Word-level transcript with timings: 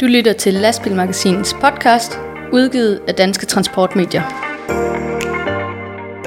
Du 0.00 0.06
lytter 0.06 0.34
til 0.38 0.54
Lastbilmagasinets 0.54 1.54
podcast, 1.60 2.18
udgivet 2.52 3.00
af 3.08 3.14
Danske 3.14 3.46
Transportmedier. 3.46 4.22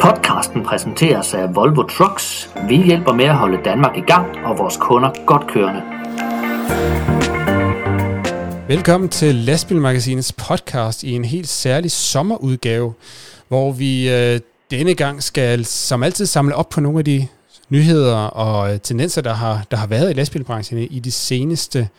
Podcasten 0.01 0.63
præsenteres 0.63 1.33
af 1.33 1.55
Volvo 1.55 1.83
Trucks. 1.83 2.49
Vi 2.69 2.83
hjælper 2.83 3.13
med 3.13 3.25
at 3.25 3.35
holde 3.35 3.63
Danmark 3.65 3.97
i 3.97 4.01
gang 4.01 4.37
og 4.45 4.57
vores 4.57 4.77
kunder 4.77 5.25
godt 5.25 5.47
kørende. 5.47 5.81
Velkommen 8.67 9.09
til 9.09 9.35
Lastbilmagasinets 9.35 10.33
podcast 10.33 11.03
i 11.03 11.11
en 11.11 11.25
helt 11.25 11.47
særlig 11.47 11.91
sommerudgave, 11.91 12.93
hvor 13.47 13.71
vi 13.71 14.09
øh, 14.09 14.39
denne 14.71 14.95
gang 14.95 15.23
skal 15.23 15.65
som 15.65 16.03
altid 16.03 16.25
samle 16.25 16.55
op 16.55 16.69
på 16.69 16.81
nogle 16.81 16.99
af 16.99 17.05
de 17.05 17.27
nyheder 17.69 18.15
og 18.15 18.73
øh, 18.73 18.79
tendenser, 18.79 19.21
der 19.21 19.33
har, 19.33 19.65
der 19.71 19.77
har 19.77 19.87
været 19.87 20.09
i 20.09 20.13
lastbilbranchen 20.13 20.79
i 20.79 20.99
de 20.99 21.11
seneste 21.11 21.89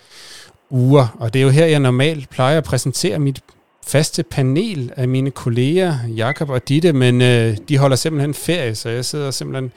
uger. 0.70 1.16
Og 1.20 1.34
det 1.34 1.40
er 1.40 1.44
jo 1.44 1.50
her, 1.50 1.66
jeg 1.66 1.80
normalt 1.80 2.30
plejer 2.30 2.58
at 2.58 2.64
præsentere 2.64 3.18
mit 3.18 3.40
faste 3.86 4.22
panel 4.22 4.92
af 4.96 5.08
mine 5.08 5.30
kolleger, 5.30 5.98
Jakob 6.16 6.50
og 6.50 6.68
Ditte, 6.68 6.92
men 6.92 7.22
øh, 7.22 7.56
de 7.68 7.78
holder 7.78 7.96
simpelthen 7.96 8.34
ferie, 8.34 8.74
så 8.74 8.88
jeg 8.88 9.04
sidder 9.04 9.30
simpelthen 9.30 9.72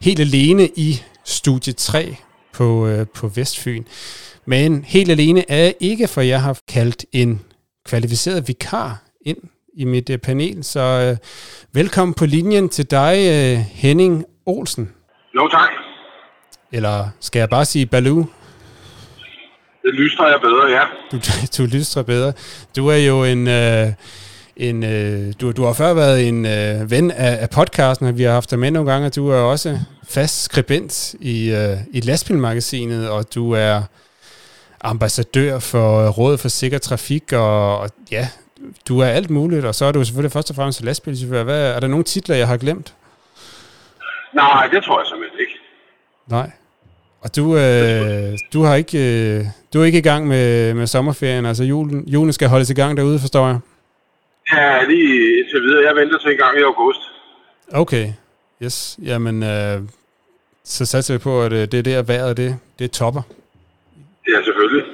helt 0.00 0.20
alene 0.20 0.68
i 0.76 1.02
studie 1.24 1.72
3 1.72 2.16
på, 2.52 2.86
øh, 2.86 3.06
på 3.14 3.28
Vestfyn. 3.28 3.84
Men 4.46 4.84
helt 4.84 5.10
alene 5.10 5.50
er 5.50 5.56
jeg 5.56 5.74
ikke, 5.80 6.08
for 6.08 6.20
jeg 6.20 6.42
har 6.42 6.58
kaldt 6.68 7.04
en 7.12 7.40
kvalificeret 7.84 8.48
vikar 8.48 9.02
ind 9.26 9.38
i 9.74 9.84
mit 9.84 10.10
øh, 10.10 10.18
panel. 10.18 10.64
Så 10.64 10.80
øh, 10.80 11.16
velkommen 11.72 12.14
på 12.14 12.26
linjen 12.26 12.68
til 12.68 12.90
dig, 12.90 13.16
øh, 13.18 13.58
Henning 13.58 14.24
Olsen. 14.46 14.88
Jo, 15.34 15.48
tak. 15.48 15.70
Eller 16.72 17.08
skal 17.20 17.38
jeg 17.38 17.48
bare 17.48 17.64
sige 17.64 17.86
Balu? 17.86 18.24
Det 19.82 19.94
lystrer 19.94 20.28
jeg 20.28 20.40
bedre, 20.40 20.66
ja. 20.70 20.82
Du, 21.12 21.18
du 21.62 21.68
lystrer 21.76 22.02
bedre. 22.02 22.32
Du 22.76 22.88
er 22.88 22.96
jo 22.96 23.24
en... 23.24 23.48
Øh, 23.48 23.92
en, 24.56 24.84
øh, 24.84 25.32
du, 25.40 25.52
du 25.52 25.64
har 25.64 25.72
før 25.72 25.94
været 25.94 26.28
en 26.28 26.46
øh, 26.46 26.90
ven 26.90 27.10
af, 27.10 27.38
af 27.42 27.50
podcasten, 27.50 28.06
og 28.06 28.18
vi 28.18 28.22
har 28.22 28.32
haft 28.32 28.50
dig 28.50 28.58
med 28.58 28.70
nogle 28.70 28.92
gange, 28.92 29.06
og 29.06 29.16
du 29.16 29.28
er 29.28 29.36
også 29.36 29.78
fast 30.08 30.42
skribent 30.42 31.14
i, 31.20 31.50
øh, 31.50 31.76
i 31.92 32.00
lastbilmagasinet, 32.00 33.10
og 33.10 33.34
du 33.34 33.52
er 33.52 33.82
ambassadør 34.80 35.58
for 35.58 36.08
Rådet 36.08 36.40
for 36.40 36.48
Sikker 36.48 36.78
Trafik, 36.78 37.32
og, 37.32 37.78
og 37.78 37.90
ja, 38.10 38.28
du 38.88 38.98
er 38.98 39.06
alt 39.06 39.30
muligt, 39.30 39.64
og 39.64 39.74
så 39.74 39.84
er 39.84 39.92
du 39.92 40.04
selvfølgelig 40.04 40.32
først 40.32 40.50
og 40.50 40.56
fremmest 40.56 40.84
lastbilchauffør. 40.84 41.42
Hvad, 41.42 41.74
er 41.74 41.80
der 41.80 41.88
nogle 41.88 42.04
titler, 42.04 42.36
jeg 42.36 42.48
har 42.48 42.56
glemt? 42.56 42.94
Nej, 44.34 44.68
det 44.72 44.84
tror 44.84 45.00
jeg 45.00 45.06
simpelthen 45.06 45.40
ikke. 45.40 45.58
Nej. 46.26 46.50
Og 47.20 47.36
du, 47.36 47.56
øh, 47.56 48.38
du 48.52 48.62
har 48.62 48.74
ikke, 48.74 48.98
øh, 48.98 49.44
du 49.72 49.80
er 49.80 49.84
ikke 49.84 49.98
i 49.98 50.02
gang 50.10 50.26
med, 50.26 50.74
med 50.74 50.86
sommerferien, 50.86 51.46
altså 51.46 51.64
julen, 51.64 52.04
julen 52.08 52.32
skal 52.32 52.48
holdes 52.48 52.70
i 52.70 52.74
gang 52.74 52.96
derude, 52.96 53.18
forstår 53.18 53.46
jeg? 53.46 53.58
Ja, 54.52 54.84
lige 54.84 55.44
til 55.50 55.62
videre. 55.62 55.84
Jeg 55.86 55.96
venter 55.96 56.18
til 56.18 56.30
en 56.30 56.38
gang 56.38 56.58
i 56.58 56.62
august. 56.62 57.00
Okay, 57.72 58.08
yes. 58.62 58.98
Jamen, 59.02 59.42
øh, 59.42 59.80
så 60.64 60.86
satser 60.86 61.14
vi 61.14 61.18
på, 61.18 61.42
at 61.42 61.52
øh, 61.52 61.58
det 61.58 61.74
er 61.74 61.82
der 61.82 62.02
vejret, 62.02 62.36
det, 62.36 62.58
det 62.78 62.90
topper. 62.90 63.22
Ja, 64.28 64.44
selvfølgelig. 64.44 64.84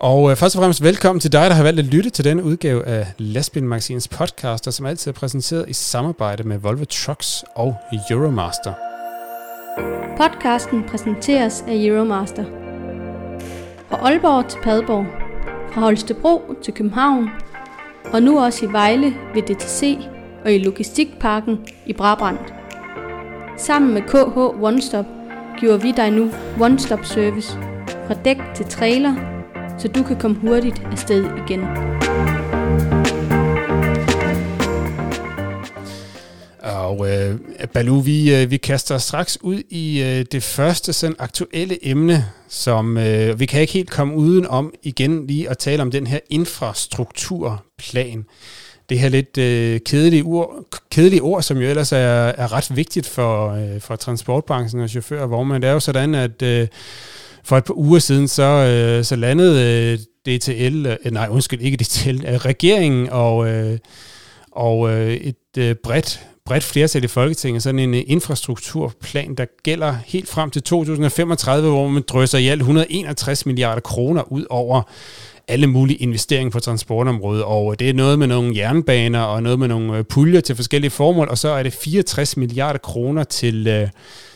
Og 0.00 0.30
øh, 0.30 0.36
først 0.36 0.56
og 0.56 0.60
fremmest 0.60 0.82
velkommen 0.82 1.20
til 1.20 1.32
dig, 1.32 1.50
der 1.50 1.54
har 1.54 1.62
valgt 1.62 1.78
at 1.78 1.84
lytte 1.84 2.10
til 2.10 2.24
denne 2.24 2.44
udgave 2.44 2.86
af 2.86 3.06
Lastbilmagasinets 3.18 4.08
podcast, 4.08 4.64
der 4.64 4.70
som 4.70 4.86
altid 4.86 5.10
er 5.10 5.14
præsenteret 5.14 5.68
i 5.68 5.72
samarbejde 5.72 6.44
med 6.44 6.58
Volvo 6.58 6.84
Trucks 6.84 7.44
og 7.54 7.76
Euromaster. 8.10 8.72
Podcasten 10.16 10.84
præsenteres 10.90 11.64
af 11.68 11.74
Euromaster. 11.74 12.44
Fra 13.88 13.96
Aalborg 13.96 14.48
til 14.48 14.58
Padborg, 14.62 15.06
fra 15.72 15.80
Holstebro 15.80 16.42
til 16.62 16.74
København, 16.74 17.28
og 18.12 18.22
nu 18.22 18.40
også 18.40 18.66
i 18.66 18.72
Vejle 18.72 19.14
ved 19.34 19.42
DTC 19.42 19.98
og 20.44 20.52
i 20.52 20.58
Logistikparken 20.58 21.58
i 21.86 21.92
Brabrand. 21.92 22.38
Sammen 23.58 23.94
med 23.94 24.02
KH 24.02 24.62
One 24.62 24.82
Stop 24.82 25.06
giver 25.58 25.76
vi 25.76 25.92
dig 25.92 26.10
nu 26.10 26.30
One 26.60 26.78
Stop 26.78 27.04
Service 27.04 27.58
fra 28.06 28.14
dæk 28.14 28.38
til 28.54 28.66
trailer, 28.66 29.39
så 29.80 29.88
du 29.88 30.02
kan 30.02 30.18
komme 30.18 30.36
hurtigt 30.40 30.82
afsted 30.92 31.24
igen. 31.24 31.60
Og 36.62 37.10
øh, 37.10 37.38
Balu, 37.72 38.00
vi, 38.00 38.34
øh, 38.34 38.50
vi 38.50 38.56
kaster 38.56 38.98
straks 38.98 39.38
ud 39.42 39.62
i 39.70 40.02
øh, 40.02 40.24
det 40.32 40.42
første 40.42 40.92
sådan 40.92 41.16
aktuelle 41.18 41.86
emne, 41.86 42.26
som 42.48 42.96
øh, 42.96 43.40
vi 43.40 43.46
kan 43.46 43.60
ikke 43.60 43.72
helt 43.72 43.90
komme 43.90 44.14
uden 44.14 44.46
om 44.46 44.74
igen 44.82 45.26
lige 45.26 45.50
at 45.50 45.58
tale 45.58 45.82
om 45.82 45.90
den 45.90 46.06
her 46.06 46.18
infrastrukturplan. 46.30 48.24
Det 48.88 48.98
her 48.98 49.08
lidt 49.08 49.38
øh, 49.38 49.80
kedelige, 49.80 50.22
ord, 50.22 50.64
kedelige 50.90 51.22
ord, 51.22 51.42
som 51.42 51.56
jo 51.58 51.68
ellers 51.68 51.92
er, 51.92 51.96
er 52.26 52.52
ret 52.52 52.76
vigtigt 52.76 53.06
for, 53.06 53.50
øh, 53.50 53.80
for 53.80 53.96
transportbranchen 53.96 54.82
og 54.82 54.88
chauffører 54.88 55.26
hvor 55.26 55.42
man 55.42 55.62
Det 55.62 55.68
er 55.68 55.72
jo 55.72 55.80
sådan, 55.80 56.14
at 56.14 56.42
øh, 56.42 56.68
for 57.44 57.56
et 57.56 57.64
par 57.64 57.74
uger 57.74 57.98
siden, 57.98 58.28
så, 58.28 58.42
øh, 58.42 59.04
så 59.04 59.16
landede 59.16 59.98
øh, 60.26 60.38
DTL, 60.38 60.86
øh, 60.86 61.12
nej 61.12 61.28
undskyld, 61.30 61.60
ikke 61.60 61.76
DTL, 61.76 62.26
øh, 62.26 62.34
regeringen 62.34 63.08
og, 63.10 63.48
øh, 63.48 63.78
og 64.52 64.90
øh, 64.90 65.14
et 65.14 65.36
øh, 65.58 65.74
bredt 65.74 66.26
bredt 66.50 66.64
flertal 66.64 67.04
i 67.04 67.06
Folketinget 67.06 67.62
sådan 67.62 67.78
en 67.78 67.94
øh, 67.94 68.02
infrastrukturplan, 68.06 69.34
der 69.34 69.44
gælder 69.62 69.96
helt 70.06 70.28
frem 70.28 70.50
til 70.50 70.62
2035, 70.62 71.70
hvor 71.70 71.88
man 71.88 72.02
drøser 72.08 72.38
i 72.38 72.48
alt 72.48 72.60
161 72.60 73.46
milliarder 73.46 73.80
kroner 73.80 74.32
ud 74.32 74.44
over 74.50 74.82
alle 75.50 75.66
mulige 75.66 75.96
investeringer 75.96 76.50
på 76.50 76.60
transportområdet, 76.60 77.44
og 77.44 77.78
det 77.78 77.90
er 77.90 77.94
noget 77.94 78.18
med 78.18 78.26
nogle 78.26 78.56
jernbaner 78.56 79.20
og 79.20 79.42
noget 79.42 79.58
med 79.58 79.68
nogle 79.68 79.98
øh, 79.98 80.04
puljer 80.04 80.40
til 80.40 80.56
forskellige 80.56 80.90
formål, 80.90 81.28
og 81.28 81.38
så 81.38 81.48
er 81.48 81.62
det 81.62 81.72
64 81.72 82.36
milliarder 82.36 82.78
kroner 82.78 83.24
til, 83.24 83.66
øh, 83.66 83.88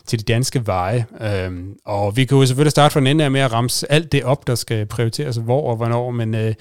til 0.06 0.18
de 0.18 0.24
danske 0.24 0.66
veje. 0.66 1.06
Øhm, 1.20 1.76
og 1.84 2.16
vi 2.16 2.24
kan 2.24 2.38
jo 2.38 2.46
selvfølgelig 2.46 2.70
starte 2.70 2.92
fra 2.92 3.00
den 3.00 3.06
ende 3.06 3.24
af 3.24 3.30
med 3.30 3.40
at 3.40 3.52
ramse 3.52 3.92
alt 3.92 4.12
det 4.12 4.24
op, 4.24 4.46
der 4.46 4.54
skal 4.54 4.86
prioriteres 4.86 5.36
hvor 5.36 5.70
og 5.70 5.76
hvornår, 5.76 6.10
men 6.10 6.34
øh, 6.34 6.54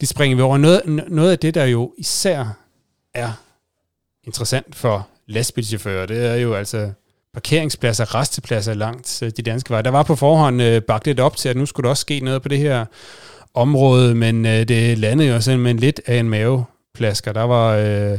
det 0.00 0.08
springer 0.08 0.36
vi 0.36 0.42
over. 0.42 0.58
Noget, 0.58 0.82
noget 1.08 1.30
af 1.30 1.38
det, 1.38 1.54
der 1.54 1.64
jo 1.64 1.92
især 1.98 2.44
er 3.14 3.32
interessant 4.24 4.74
for 4.74 5.08
lastbilchauffører, 5.26 6.06
det 6.06 6.26
er 6.26 6.34
jo 6.34 6.54
altså 6.54 6.90
parkeringspladser, 7.34 8.14
restepladser 8.14 8.74
langt 8.74 9.22
øh, 9.22 9.30
de 9.36 9.42
danske 9.42 9.70
veje. 9.70 9.82
Der 9.82 9.90
var 9.90 10.02
på 10.02 10.16
forhånd 10.16 10.62
øh, 10.62 10.82
bagt 10.82 11.06
lidt 11.06 11.20
op 11.20 11.36
til, 11.36 11.48
at 11.48 11.56
nu 11.56 11.66
skulle 11.66 11.84
der 11.84 11.90
også 11.90 12.00
ske 12.00 12.20
noget 12.20 12.42
på 12.42 12.48
det 12.48 12.58
her 12.58 12.84
område, 13.56 14.14
men 14.14 14.46
øh, 14.46 14.68
det 14.68 14.98
landede 14.98 15.28
jo 15.28 15.40
simpelthen 15.40 15.76
lidt 15.76 16.00
af 16.06 16.16
en 16.16 16.28
maveplasker. 16.28 17.32
Der 17.32 17.42
var 17.42 17.76
øh, 17.76 18.18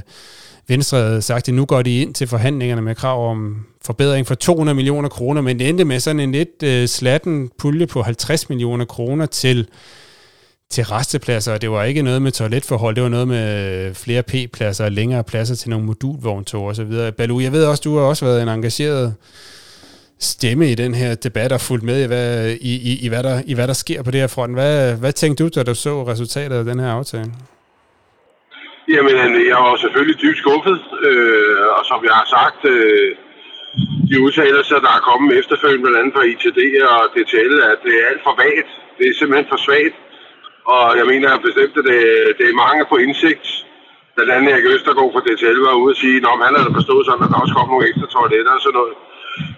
Venstre 0.68 0.98
havde 0.98 1.22
sagt, 1.22 1.48
at 1.48 1.54
nu 1.54 1.66
går 1.66 1.82
de 1.82 2.02
ind 2.02 2.14
til 2.14 2.28
forhandlingerne 2.28 2.82
med 2.82 2.96
krav 2.96 3.30
om 3.32 3.66
forbedring 3.86 4.28
for 4.28 4.36
200 4.36 4.76
millioner 4.76 5.10
kroner, 5.10 5.42
men 5.42 5.60
det 5.60 5.70
endte 5.70 5.86
med 5.86 6.00
sådan 6.00 6.20
en 6.20 6.32
lidt 6.32 6.64
øh, 6.64 6.88
slatten 6.88 7.52
pulje 7.60 7.88
på 7.88 8.02
50 8.02 8.50
millioner 8.50 8.86
kroner 8.86 9.26
til 9.26 9.68
til 10.70 10.84
restepladser, 10.84 11.54
og 11.54 11.62
det 11.62 11.72
var 11.72 11.84
ikke 11.84 12.02
noget 12.02 12.22
med 12.22 12.32
toiletforhold, 12.32 12.96
det 12.96 13.04
var 13.04 13.10
noget 13.10 13.28
med 13.28 13.66
øh, 13.66 13.94
flere 13.94 14.24
P-pladser 14.24 14.86
og 14.86 14.92
længere 14.92 15.24
pladser 15.24 15.56
til 15.56 15.70
nogle 15.70 15.86
modulvogntog 15.86 16.66
og 16.66 16.76
så 16.76 16.84
videre. 16.84 17.12
Balu, 17.12 17.40
jeg 17.40 17.52
ved 17.52 17.66
også, 17.66 17.82
du 17.82 17.98
har 17.98 18.04
også 18.04 18.26
været 18.26 18.42
en 18.42 18.50
engageret 18.50 19.14
stemme 20.20 20.72
i 20.72 20.76
den 20.76 20.94
her 20.94 21.16
debat 21.16 21.52
og 21.52 21.62
fulgt 21.62 21.84
med 21.84 22.04
i, 22.04 22.08
hvad, 22.08 22.50
i, 22.72 22.74
i, 22.92 23.06
i, 23.06 23.08
hvad, 23.10 23.24
der, 23.24 23.42
i 23.48 23.54
hvad 23.54 23.68
der 23.68 23.74
sker 23.74 24.04
på 24.04 24.12
det 24.12 24.20
her 24.20 24.28
front. 24.28 24.54
Hvad, 24.54 25.00
hvad 25.00 25.14
tænkte 25.14 25.44
du, 25.44 25.50
da 25.56 25.64
du 25.64 25.76
så 25.76 25.94
resultatet 26.12 26.56
af 26.58 26.66
den 26.66 26.80
her 26.80 26.92
aftale? 26.92 27.32
Jamen, 28.94 29.16
øh, 29.16 29.48
jeg 29.52 29.60
var 29.66 29.76
selvfølgelig 29.76 30.22
dybt 30.22 30.38
skuffet, 30.38 30.80
øh, 31.08 31.66
og 31.78 31.84
som 31.92 32.00
jeg 32.08 32.16
har 32.22 32.28
sagt, 32.38 32.62
øh, 32.74 33.10
de 34.10 34.22
udtalelser, 34.26 34.80
der 34.86 34.92
er 34.98 35.08
kommet 35.10 35.40
efterfølgende, 35.42 35.84
blandt 35.84 36.00
andet 36.00 36.14
fra 36.16 36.28
ITD 36.32 36.60
og 36.94 37.02
DTL, 37.16 37.56
at 37.72 37.80
det 37.86 37.94
er 38.00 38.06
alt 38.12 38.24
for 38.28 38.36
vagt. 38.44 38.70
Det 38.98 39.06
er 39.08 39.16
simpelthen 39.20 39.52
for 39.52 39.60
svagt. 39.66 39.98
Og 40.74 40.86
jeg 41.00 41.06
mener 41.12 41.46
bestemt, 41.48 41.76
at 41.82 41.86
det, 41.92 42.00
det 42.40 42.46
er 42.48 42.62
mange 42.64 42.84
på 42.92 42.96
indsigt. 43.06 43.48
Blandt 44.16 44.32
andet 44.36 44.50
Erik 44.54 44.68
Østergaard 44.74 45.14
fra 45.14 45.26
DTL 45.28 45.60
var 45.68 45.82
ude 45.82 45.94
og 45.96 46.00
sige, 46.04 46.18
at 46.18 46.46
han 46.48 46.56
havde 46.60 46.78
forstået 46.80 47.06
sådan, 47.06 47.26
at 47.26 47.32
der 47.32 47.44
også 47.44 47.56
kom 47.58 47.70
nogle 47.70 47.88
ekstra 47.90 48.08
toiletter 48.16 48.54
og 48.58 48.64
sådan 48.66 48.78
noget. 48.80 48.96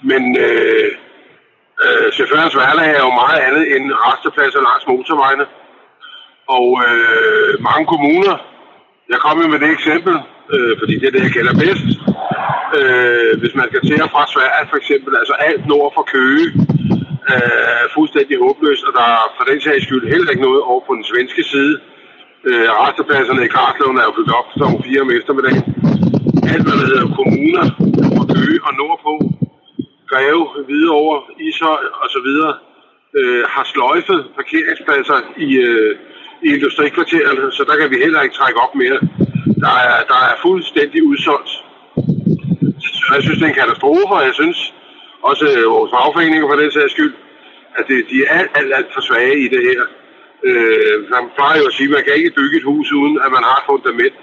Men 0.01 0.37
øh, 0.37 0.91
øh, 1.83 2.11
chaufførens 2.11 2.53
hverdag 2.53 2.87
er 2.97 3.01
jo 3.07 3.11
meget 3.23 3.39
andet 3.47 3.75
end 3.75 3.85
restepladser 4.07 4.61
langs 4.69 4.87
motorvejene. 4.87 5.45
Og 6.57 6.67
øh, 6.87 7.51
mange 7.69 7.85
kommuner, 7.93 8.35
jeg 9.09 9.19
kommer 9.19 9.47
med 9.47 9.59
det 9.59 9.71
eksempel, 9.77 10.15
øh, 10.53 10.73
fordi 10.79 10.93
det 10.99 11.07
er 11.07 11.15
det, 11.15 11.23
jeg 11.23 11.33
kender 11.37 11.53
bedst. 11.65 11.89
Øh, 12.77 13.33
hvis 13.41 13.55
man 13.55 13.67
skal 13.69 13.81
til 13.87 14.03
og 14.03 14.09
fra 14.15 14.23
Sverige 14.33 14.69
for 14.71 14.77
eksempel, 14.81 15.11
altså 15.21 15.33
alt 15.47 15.63
nord 15.67 15.89
for 15.95 16.03
Køge, 16.13 16.45
øh, 17.31 17.85
fuldstændig 17.95 18.35
håbløst, 18.43 18.83
og 18.87 18.93
der 18.99 19.05
er 19.15 19.23
for 19.37 19.45
den 19.51 19.61
sags 19.61 19.83
skyld 19.85 20.05
heller 20.13 20.29
ikke 20.31 20.47
noget 20.47 20.61
over 20.61 20.81
på 20.87 20.93
den 20.97 21.05
svenske 21.11 21.43
side. 21.53 21.75
Øh, 22.49 22.67
restepladserne 22.81 23.45
i 23.45 23.53
Karslund 23.57 23.97
er 23.99 24.05
jo 24.07 24.13
fyldt 24.17 24.33
op 24.39 24.47
kl. 24.55 24.63
4 24.83 25.01
om 25.05 25.11
eftermiddagen. 25.19 25.63
Alt, 26.51 26.63
hvad 26.65 26.75
der 26.79 26.87
hedder 26.91 27.15
kommuner, 27.19 27.65
fra 28.17 28.25
Køge 28.33 28.59
og 28.67 28.73
nordpå, 28.81 29.13
Greve, 30.09 30.47
Hvidovre, 30.65 31.21
Ishøj 31.47 31.83
osv. 32.03 32.29
Øh, 33.19 33.43
har 33.53 33.63
sløjfet 33.73 34.21
parkeringspladser 34.35 35.19
i, 35.37 35.49
øh, 35.57 35.95
i 36.45 36.47
industrikvartererne, 36.55 37.51
så 37.51 37.63
der 37.69 37.75
kan 37.77 37.89
vi 37.91 37.97
heller 38.05 38.21
ikke 38.21 38.35
trække 38.35 38.59
op 38.59 38.75
mere. 38.75 38.99
Der 39.65 39.75
er, 39.87 39.97
der 40.11 40.19
er 40.29 40.35
fuldstændig 40.41 41.03
udsolgt. 41.03 41.51
Så 42.79 43.11
jeg 43.15 43.23
synes, 43.23 43.37
det 43.39 43.45
er 43.45 43.53
en 43.53 43.61
katastrofe, 43.63 44.13
og 44.19 44.23
jeg 44.23 44.33
synes 44.33 44.73
også 45.21 45.45
øh, 45.57 45.71
vores 45.75 45.91
fagforeninger 45.95 46.47
for 46.49 46.55
den 46.55 46.71
sags 46.71 46.91
skyld, 46.91 47.13
at 47.77 47.85
det, 47.87 48.05
de 48.11 48.17
er 48.25 48.29
alt, 48.39 48.51
alt, 48.55 48.73
alt 48.77 48.93
for 48.93 49.01
svage 49.01 49.39
i 49.45 49.47
det 49.47 49.61
her. 49.69 49.81
Øh, 50.47 50.95
man 51.13 51.23
plejer 51.37 51.57
jo 51.61 51.65
at 51.67 51.73
sige, 51.73 51.89
at 51.89 51.95
man 51.95 52.03
kan 52.03 52.15
ikke 52.19 52.37
bygge 52.39 52.57
et 52.57 52.69
hus, 52.71 52.91
uden 52.91 53.15
at 53.25 53.31
man 53.35 53.43
har 53.49 53.57
et 53.61 53.69
fundament. 53.71 54.15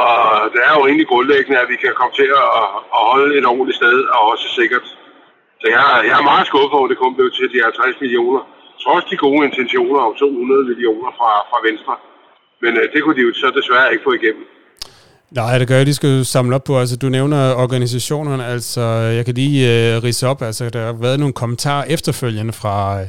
Og 0.00 0.50
det 0.52 0.60
er 0.68 0.72
jo 0.78 0.82
egentlig 0.86 1.08
grundlæggende, 1.12 1.60
at 1.62 1.68
vi 1.72 1.76
kan 1.76 1.92
komme 2.00 2.14
til 2.20 2.30
at, 2.42 2.50
at 2.98 3.02
holde 3.12 3.38
et 3.38 3.46
ordentligt 3.46 3.80
sted, 3.82 3.98
og 4.14 4.20
også 4.32 4.46
sikkert. 4.58 4.86
Så 5.60 5.66
jeg, 5.74 5.84
jeg 6.08 6.16
er 6.20 6.30
meget 6.32 6.46
skuffet 6.46 6.76
over, 6.78 6.86
at 6.86 6.90
det 6.92 6.98
kun 6.98 7.14
blev 7.14 7.30
til 7.30 7.48
de 7.52 7.62
50 7.62 8.00
millioner. 8.00 8.40
Trods 8.84 9.04
de 9.04 9.16
gode 9.16 9.42
intentioner 9.48 10.00
om 10.08 10.14
200 10.14 10.64
millioner 10.70 11.10
fra, 11.18 11.30
fra 11.50 11.58
Venstre. 11.68 11.94
Men 12.62 12.72
øh, 12.80 12.84
det 12.92 13.02
kunne 13.02 13.16
de 13.18 13.26
jo 13.26 13.32
så 13.34 13.48
desværre 13.58 13.92
ikke 13.92 14.04
få 14.08 14.12
igennem. 14.20 14.44
Nej, 15.30 15.58
det 15.58 15.68
gør 15.68 15.76
jeg, 15.76 15.84
lige 15.84 15.94
skal 15.94 16.24
samle 16.24 16.54
op 16.54 16.64
på. 16.64 16.78
Altså, 16.80 16.96
du 16.96 17.08
nævner 17.08 17.54
organisationerne, 17.54 18.46
altså 18.46 18.80
jeg 18.90 19.24
kan 19.24 19.34
lige 19.34 19.94
øh, 19.94 20.02
rise 20.02 20.26
op, 20.28 20.42
altså 20.42 20.70
der 20.70 20.84
har 20.84 20.92
været 20.92 21.18
nogle 21.18 21.32
kommentarer 21.32 21.84
efterfølgende 21.84 22.52
fra 22.52 23.00
øh, 23.00 23.08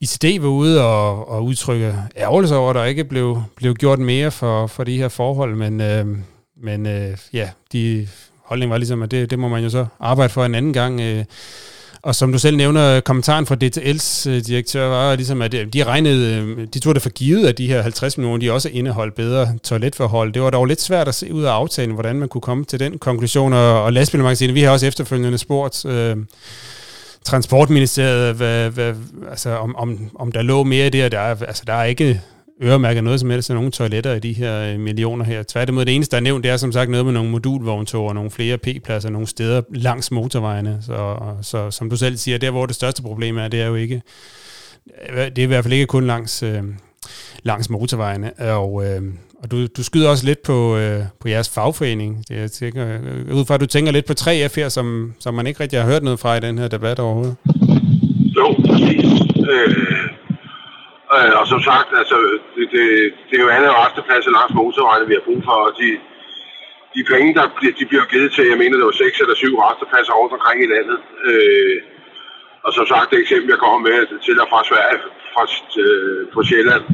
ICD 0.00 0.40
var 0.40 0.48
ude 0.48 0.84
og, 0.84 1.28
og 1.28 1.44
udtrykke 1.44 1.94
ærgerlighed 2.16 2.56
over, 2.56 2.70
at 2.70 2.76
der 2.76 2.84
ikke 2.84 3.04
blev, 3.04 3.42
blev 3.56 3.74
gjort 3.74 3.98
mere 3.98 4.30
for, 4.30 4.66
for 4.66 4.84
de 4.84 4.96
her 4.96 5.08
forhold, 5.08 5.56
men, 5.56 5.80
øh, 5.80 6.06
men 6.62 6.86
øh, 6.86 7.16
ja, 7.32 7.50
de 7.72 8.08
holdning 8.44 8.70
var 8.70 8.78
ligesom, 8.78 9.02
at 9.02 9.10
det, 9.10 9.30
det 9.30 9.38
må 9.38 9.48
man 9.48 9.62
jo 9.62 9.70
så 9.70 9.86
arbejde 10.00 10.32
for 10.32 10.44
en 10.44 10.54
anden 10.54 10.72
gang. 10.72 11.00
Øh, 11.00 11.24
og 12.02 12.14
som 12.14 12.32
du 12.32 12.38
selv 12.38 12.56
nævner, 12.56 13.00
kommentaren 13.00 13.46
fra 13.46 13.56
DTL's 13.64 14.28
øh, 14.30 14.46
direktør 14.46 14.88
var 14.88 15.16
ligesom, 15.16 15.42
at 15.42 15.54
øh, 15.54 15.66
de 15.72 15.84
regnede, 15.84 16.36
øh, 16.36 16.66
de 16.74 16.78
tog 16.78 16.94
det 16.94 17.02
for 17.02 17.10
givet, 17.10 17.46
at 17.46 17.58
de 17.58 17.66
her 17.66 17.82
50 17.82 18.18
millioner, 18.18 18.38
de 18.38 18.52
også 18.52 18.68
indeholdt 18.68 19.14
bedre 19.14 19.58
toiletforhold. 19.62 20.32
Det 20.32 20.42
var 20.42 20.50
dog 20.50 20.66
lidt 20.66 20.80
svært 20.80 21.08
at 21.08 21.14
se 21.14 21.34
ud 21.34 21.42
af 21.42 21.50
aftalen, 21.50 21.94
hvordan 21.94 22.16
man 22.16 22.28
kunne 22.28 22.40
komme 22.40 22.64
til 22.64 22.80
den 22.80 22.98
konklusion. 22.98 23.52
Og, 23.52 23.82
og 23.82 23.92
lastbilmagasinet, 23.92 24.54
vi 24.54 24.62
har 24.62 24.70
også 24.70 24.86
efterfølgende 24.86 25.38
spurgt 25.38 25.84
øh, 25.84 26.16
Transportministeriet, 27.24 28.34
hvad, 28.34 28.70
hvad, 28.70 28.94
altså, 29.30 29.50
om, 29.50 29.76
om, 29.76 30.10
om 30.14 30.32
der 30.32 30.42
lå 30.42 30.62
mere 30.64 30.86
i 30.86 30.90
det, 30.90 31.04
og 31.04 31.12
der, 31.12 31.20
altså, 31.20 31.62
der 31.66 31.72
er 31.72 31.84
ikke 31.84 32.20
øremærker 32.62 33.00
noget 33.00 33.20
som 33.20 33.30
helst 33.30 33.50
af 33.50 33.56
nogle 33.56 33.70
toiletter 33.70 34.14
i 34.14 34.18
de 34.18 34.32
her 34.32 34.72
øh, 34.72 34.80
millioner 34.80 35.24
her. 35.24 35.42
Tværtimod, 35.42 35.84
det 35.84 35.94
eneste, 35.94 36.10
der 36.10 36.16
er 36.16 36.22
nævnt, 36.22 36.44
det 36.44 36.50
er 36.50 36.56
som 36.56 36.72
sagt 36.72 36.90
noget 36.90 37.06
med 37.06 37.12
nogle 37.12 37.30
modulvogntog 37.30 38.06
og 38.06 38.14
nogle 38.14 38.30
flere 38.30 38.58
P-pladser 38.58 39.10
nogle 39.10 39.26
steder 39.26 39.62
langs 39.74 40.10
motorvejene. 40.10 40.78
Så, 40.82 41.16
så 41.42 41.70
som 41.70 41.90
du 41.90 41.96
selv 41.96 42.16
siger, 42.16 42.38
der 42.38 42.50
hvor 42.50 42.66
det 42.66 42.74
største 42.74 43.02
problem 43.02 43.38
er, 43.38 43.48
det 43.48 43.60
er 43.60 43.66
jo 43.66 43.74
ikke, 43.74 44.02
øh, 45.12 45.16
det 45.16 45.38
er 45.38 45.42
i 45.42 45.46
hvert 45.46 45.64
fald 45.64 45.74
ikke 45.74 45.86
kun 45.86 46.06
langs, 46.06 46.42
øh, 46.42 46.62
langs 47.42 47.70
motorvejene. 47.70 48.32
Og, 48.32 48.84
øh, 48.86 49.02
og 49.42 49.50
du, 49.50 49.66
du 49.66 49.82
skyder 49.82 50.08
også 50.08 50.26
lidt 50.26 50.42
på, 50.42 50.76
øh, 50.76 51.02
på 51.20 51.28
jeres 51.28 51.48
fagforening. 51.48 52.24
Det, 52.28 52.36
jeg 52.36 52.50
tænker, 52.50 52.98
øh, 53.02 53.34
ud 53.36 53.44
fra 53.44 53.54
at 53.54 53.60
du 53.60 53.66
tænker 53.66 53.92
lidt 53.92 54.06
på 54.06 54.12
3F 54.20 54.56
her, 54.56 54.68
som, 54.68 55.14
som 55.18 55.34
man 55.34 55.46
ikke 55.46 55.60
rigtig 55.60 55.80
har 55.80 55.86
hørt 55.86 56.02
noget 56.02 56.20
fra 56.20 56.36
i 56.36 56.40
den 56.40 56.58
her 56.58 56.68
debat 56.68 56.98
overhovedet. 56.98 57.36
Jo, 58.36 58.54
præcis. 58.66 59.04
Øh, 59.50 59.76
Øh, 61.16 61.32
og 61.40 61.46
som 61.52 61.60
sagt, 61.70 61.88
altså, 62.00 62.16
det, 62.54 62.64
det, 62.74 62.84
det 63.28 63.34
er 63.36 63.44
jo 63.46 63.54
andet 63.56 63.78
restepladser 63.82 64.30
langs 64.38 64.54
motorvejene, 64.60 65.08
vi 65.10 65.16
har 65.18 65.28
brug 65.28 65.40
for, 65.48 65.58
og 65.66 65.72
de, 65.80 65.90
de 66.94 67.02
penge, 67.12 67.30
der 67.38 67.46
bliver, 67.56 67.74
de 67.80 67.86
bliver 67.90 68.06
givet 68.12 68.30
til, 68.32 68.50
jeg 68.52 68.58
mener, 68.62 68.76
det 68.76 68.90
var 68.90 69.02
seks 69.04 69.16
eller 69.20 69.36
syv 69.42 69.54
restepladser 69.64 70.14
rundt 70.20 70.36
omkring 70.38 70.58
i 70.62 70.72
landet. 70.74 70.98
Øh, 71.28 71.76
og 72.64 72.70
som 72.76 72.86
sagt, 72.92 73.10
det 73.10 73.18
eksempel, 73.18 73.48
jeg 73.54 73.62
kommer 73.64 73.80
med 73.88 73.98
til 74.26 74.40
og 74.42 74.48
fra 74.52 74.60
Sverige, 74.70 74.98
fra, 75.34 75.44
øh, 75.82 76.22
på 76.34 76.40
Sjælland, 76.48 76.84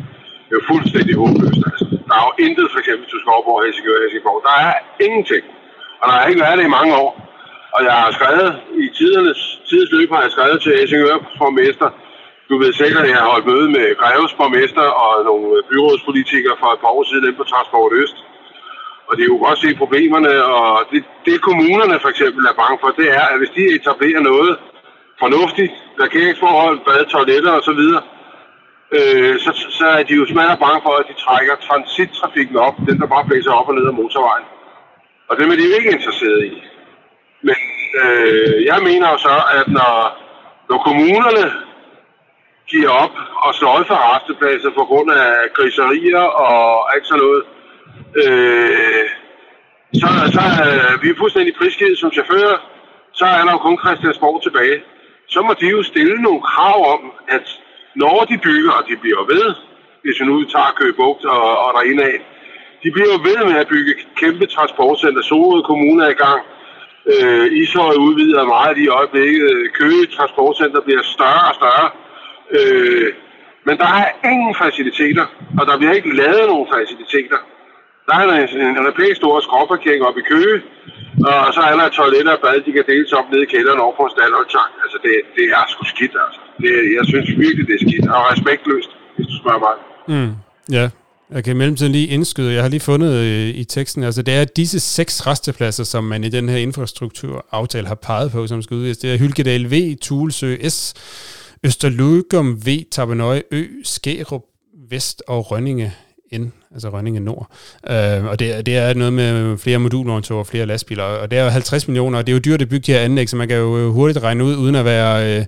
det 0.45 0.53
er 0.53 0.61
jo 0.61 0.71
fuldstændig 0.73 1.15
håbløst. 1.21 1.63
Altså. 1.71 1.85
Der 2.09 2.15
er 2.21 2.25
jo 2.29 2.33
intet, 2.47 2.67
for 2.73 2.79
eksempel 2.83 3.07
til 3.09 3.23
Skovborg, 3.25 3.65
Helsingør 3.65 4.03
Helsingborg. 4.03 4.41
Der 4.49 4.55
er 4.67 4.73
ingenting. 5.07 5.45
Og 6.01 6.05
der 6.07 6.15
har 6.15 6.27
ikke 6.31 6.45
været 6.45 6.59
det 6.59 6.67
i 6.67 6.77
mange 6.79 6.95
år. 7.05 7.11
Og 7.75 7.81
jeg 7.89 7.95
har 8.03 8.11
skrevet, 8.19 8.49
i 8.83 8.87
tidernes, 8.99 9.41
tidsløb 9.71 10.09
har 10.15 10.23
jeg 10.23 10.33
skrevet 10.37 10.59
til 10.63 10.73
Helsingør 10.79 11.17
mester 11.61 11.91
du 12.49 12.55
ved 12.63 12.73
selv, 12.73 12.99
at 12.99 13.09
jeg 13.09 13.19
har 13.23 13.31
holdt 13.33 13.47
møde 13.53 13.69
med 13.77 13.97
Greves 14.01 14.35
borgmester 14.39 14.89
og 15.05 15.25
nogle 15.31 15.63
byrådspolitikere 15.71 16.57
for 16.61 16.69
et 16.73 16.81
par 16.81 16.93
år 16.97 17.05
siden 17.09 17.25
inde 17.25 17.39
på 17.41 17.45
Transport 17.53 17.93
Øst. 18.03 18.19
Og 19.07 19.13
er 19.25 19.33
jo 19.35 19.39
godt 19.47 19.59
se 19.59 19.81
problemerne, 19.83 20.33
og 20.45 20.69
det, 20.93 21.05
det 21.27 21.41
kommunerne 21.49 21.97
for 22.01 22.09
eksempel 22.15 22.43
er 22.47 22.61
bange 22.63 22.79
for, 22.81 22.89
det 23.01 23.09
er, 23.19 23.25
at 23.33 23.39
hvis 23.39 23.57
de 23.57 23.63
etablerer 23.79 24.21
noget 24.21 24.53
fornuftigt, 25.23 25.73
parkeringsforhold, 26.01 26.79
bad, 26.87 27.05
toiletter 27.15 27.53
osv., 27.61 27.83
øh, 28.97 29.35
så, 29.45 29.51
så 29.79 29.87
er 29.99 30.03
de 30.03 30.15
jo 30.21 30.27
smadret 30.27 30.59
bange 30.59 30.81
for, 30.83 30.95
at 31.01 31.07
de 31.11 31.23
trækker 31.25 31.55
transittrafikken 31.69 32.57
op, 32.57 32.77
den 32.89 33.01
der 33.01 33.07
bare 33.07 33.25
blæser 33.29 33.53
op 33.53 33.69
og 33.69 33.75
ned 33.75 33.87
ad 33.87 33.93
motorvejen. 33.93 34.47
Og 35.29 35.37
det 35.37 35.43
er 35.45 35.57
de 35.57 35.69
jo 35.71 35.77
ikke 35.79 35.93
interesseret 35.97 36.45
i. 36.45 36.53
Men 37.43 37.61
øh, 38.03 38.65
jeg 38.71 38.79
mener 38.89 39.07
jo 39.13 39.19
så, 39.19 39.37
at 39.59 39.69
når, 39.69 39.95
når 40.71 40.79
kommunerne 40.87 41.45
giver 42.71 42.89
op 42.89 43.15
og 43.45 43.55
sløjfer 43.55 43.99
restepladser 44.15 44.71
på 44.71 44.85
grund 44.85 45.11
af 45.11 45.33
griserier 45.55 46.25
og 46.47 46.95
alt 46.95 47.07
sådan 47.07 47.23
noget, 47.25 47.43
øh, 48.23 49.07
så, 50.01 50.09
så 50.37 50.43
er 50.65 51.01
vi 51.03 51.15
fuldstændig 51.19 51.55
prisgivet 51.55 51.99
som 51.99 52.13
chauffører. 52.13 52.59
Så 53.13 53.25
er 53.25 53.43
der 53.45 53.53
jo 53.53 53.59
kun 53.59 53.79
Christiansborg 53.79 54.43
tilbage. 54.43 54.79
Så 55.29 55.43
må 55.43 55.53
de 55.61 55.67
jo 55.67 55.83
stille 55.83 56.23
nogle 56.23 56.43
krav 56.43 56.79
om, 56.95 57.13
at 57.29 57.47
når 57.97 58.25
de 58.31 58.39
bygger, 58.39 58.73
og 58.73 58.85
de 58.89 58.97
bliver 58.97 59.23
ved, 59.35 59.55
hvis 60.03 60.21
vi 60.21 60.25
nu 60.27 60.45
tager 60.45 60.77
Køgebugt 60.77 61.25
og, 61.25 61.59
og 61.65 61.69
derinde 61.77 62.05
af, 62.05 62.19
de 62.83 62.91
bliver 62.91 63.11
jo 63.15 63.19
ved 63.29 63.37
med 63.49 63.57
at 63.61 63.69
bygge 63.69 63.93
kæmpe 64.17 64.47
transportcenter. 64.47 65.23
Sorø 65.23 65.63
Kommune 65.63 66.05
er 66.05 66.11
i 66.17 66.21
gang. 66.27 66.43
Øh, 67.13 67.47
Ishøj 67.63 67.95
udvider 68.07 68.45
meget 68.45 68.79
i 68.79 68.89
øjeblikket. 68.89 69.73
Køge 69.73 70.07
Transportcenter 70.07 70.81
bliver 70.81 71.03
større 71.03 71.49
og 71.51 71.55
større. 71.55 71.91
Øh, 72.59 73.09
men 73.67 73.75
der 73.83 73.91
er 74.01 74.09
ingen 74.33 74.55
faciliteter, 74.63 75.27
og 75.59 75.67
der 75.69 75.79
bliver 75.79 75.93
ikke 75.99 76.17
lavet 76.23 76.47
nogen 76.53 76.69
faciliteter. 76.77 77.41
Der 78.07 78.15
er 78.15 78.23
en, 78.23 78.49
en, 78.67 78.75
en 78.79 78.97
pænt 78.99 79.17
stor 79.21 79.41
skråparkering 79.47 80.03
oppe 80.09 80.21
i 80.21 80.29
Køge, 80.33 80.57
og 81.31 81.55
så 81.57 81.61
er 81.71 81.75
der 81.81 81.89
toiletter 81.89 81.97
toilet 81.99 82.29
og 82.37 82.41
bad, 82.45 82.57
de 82.67 82.73
kan 82.77 82.85
deles 82.91 83.13
op 83.19 83.27
nede 83.33 83.43
i 83.47 83.51
kælderen 83.55 83.81
over 83.85 83.95
på 83.97 84.03
en 84.07 84.15
standardtank. 84.17 84.73
Altså, 84.85 84.99
det, 85.05 85.13
det 85.37 85.45
er 85.59 85.65
sgu 85.73 85.83
skidt, 85.95 86.15
altså. 86.25 86.41
Det, 86.63 86.73
jeg 86.97 87.05
synes 87.13 87.29
virkelig, 87.45 87.65
det 87.69 87.75
er 87.79 87.83
skidt 87.87 88.07
og 88.17 88.23
respektløst, 88.33 88.91
hvis 89.17 89.27
du 89.31 89.35
spørger 89.43 89.63
mig. 89.67 89.75
Mm, 90.13 90.33
ja, 90.79 90.87
jeg 91.35 91.45
kan 91.45 91.53
i 91.57 91.59
mellemtiden 91.63 91.93
lige 91.93 92.09
indskyde, 92.17 92.55
jeg 92.55 92.63
har 92.63 92.69
lige 92.69 92.81
fundet 92.81 93.13
øh, 93.25 93.49
i 93.63 93.65
teksten, 93.65 94.03
altså 94.03 94.23
det 94.23 94.35
er 94.35 94.45
disse 94.45 94.81
seks 94.81 95.27
restepladser, 95.27 95.85
som 95.85 96.05
man 96.05 96.25
i 96.25 96.29
den 96.29 96.49
her 96.49 96.57
infrastrukturaftale 96.57 97.87
har 97.87 97.95
peget 97.95 98.33
på, 98.33 98.47
som 98.47 98.63
skal 98.63 98.75
udvides. 98.75 98.99
Det 98.99 99.15
er 99.15 99.19
Hylkedal 99.19 99.71
V, 99.73 99.97
Tulsø 100.03 100.57
S, 100.69 100.95
Østerlugum, 101.67 102.67
V, 102.67 102.69
Tabernøje, 102.91 103.43
Ø, 103.51 103.65
Skærup, 103.85 104.43
Vest 104.91 105.23
og 105.29 105.51
Rønninge 105.51 105.93
N, 106.33 106.53
altså 106.73 106.89
Rønninge 106.89 107.21
Nord. 107.21 107.51
Øh, 107.91 108.25
og 108.25 108.39
det, 108.39 108.67
det 108.67 108.77
er 108.77 108.95
noget 108.95 109.13
med 109.13 109.59
flere 109.59 109.79
modulvogntog 109.79 110.39
og 110.39 110.47
flere 110.47 110.67
lastbiler, 110.67 111.03
og 111.03 111.31
det 111.31 111.39
er 111.39 111.45
jo 111.45 111.49
50 111.49 111.89
millioner, 111.89 112.19
og 112.19 112.27
det 112.27 112.33
er 112.33 112.37
jo 112.37 112.41
dyrt 112.41 112.63
at 112.63 112.69
bygge 112.69 112.87
de 112.87 112.93
her 112.93 113.01
anlæg, 113.01 113.29
så 113.29 113.37
man 113.37 113.49
kan 113.49 113.57
jo 113.57 113.79
øh, 113.79 113.89
hurtigt 113.89 114.25
regne 114.25 114.45
ud, 114.45 114.57
uden 114.57 114.75
at 114.75 114.85
være... 114.85 115.39
Øh, 115.39 115.45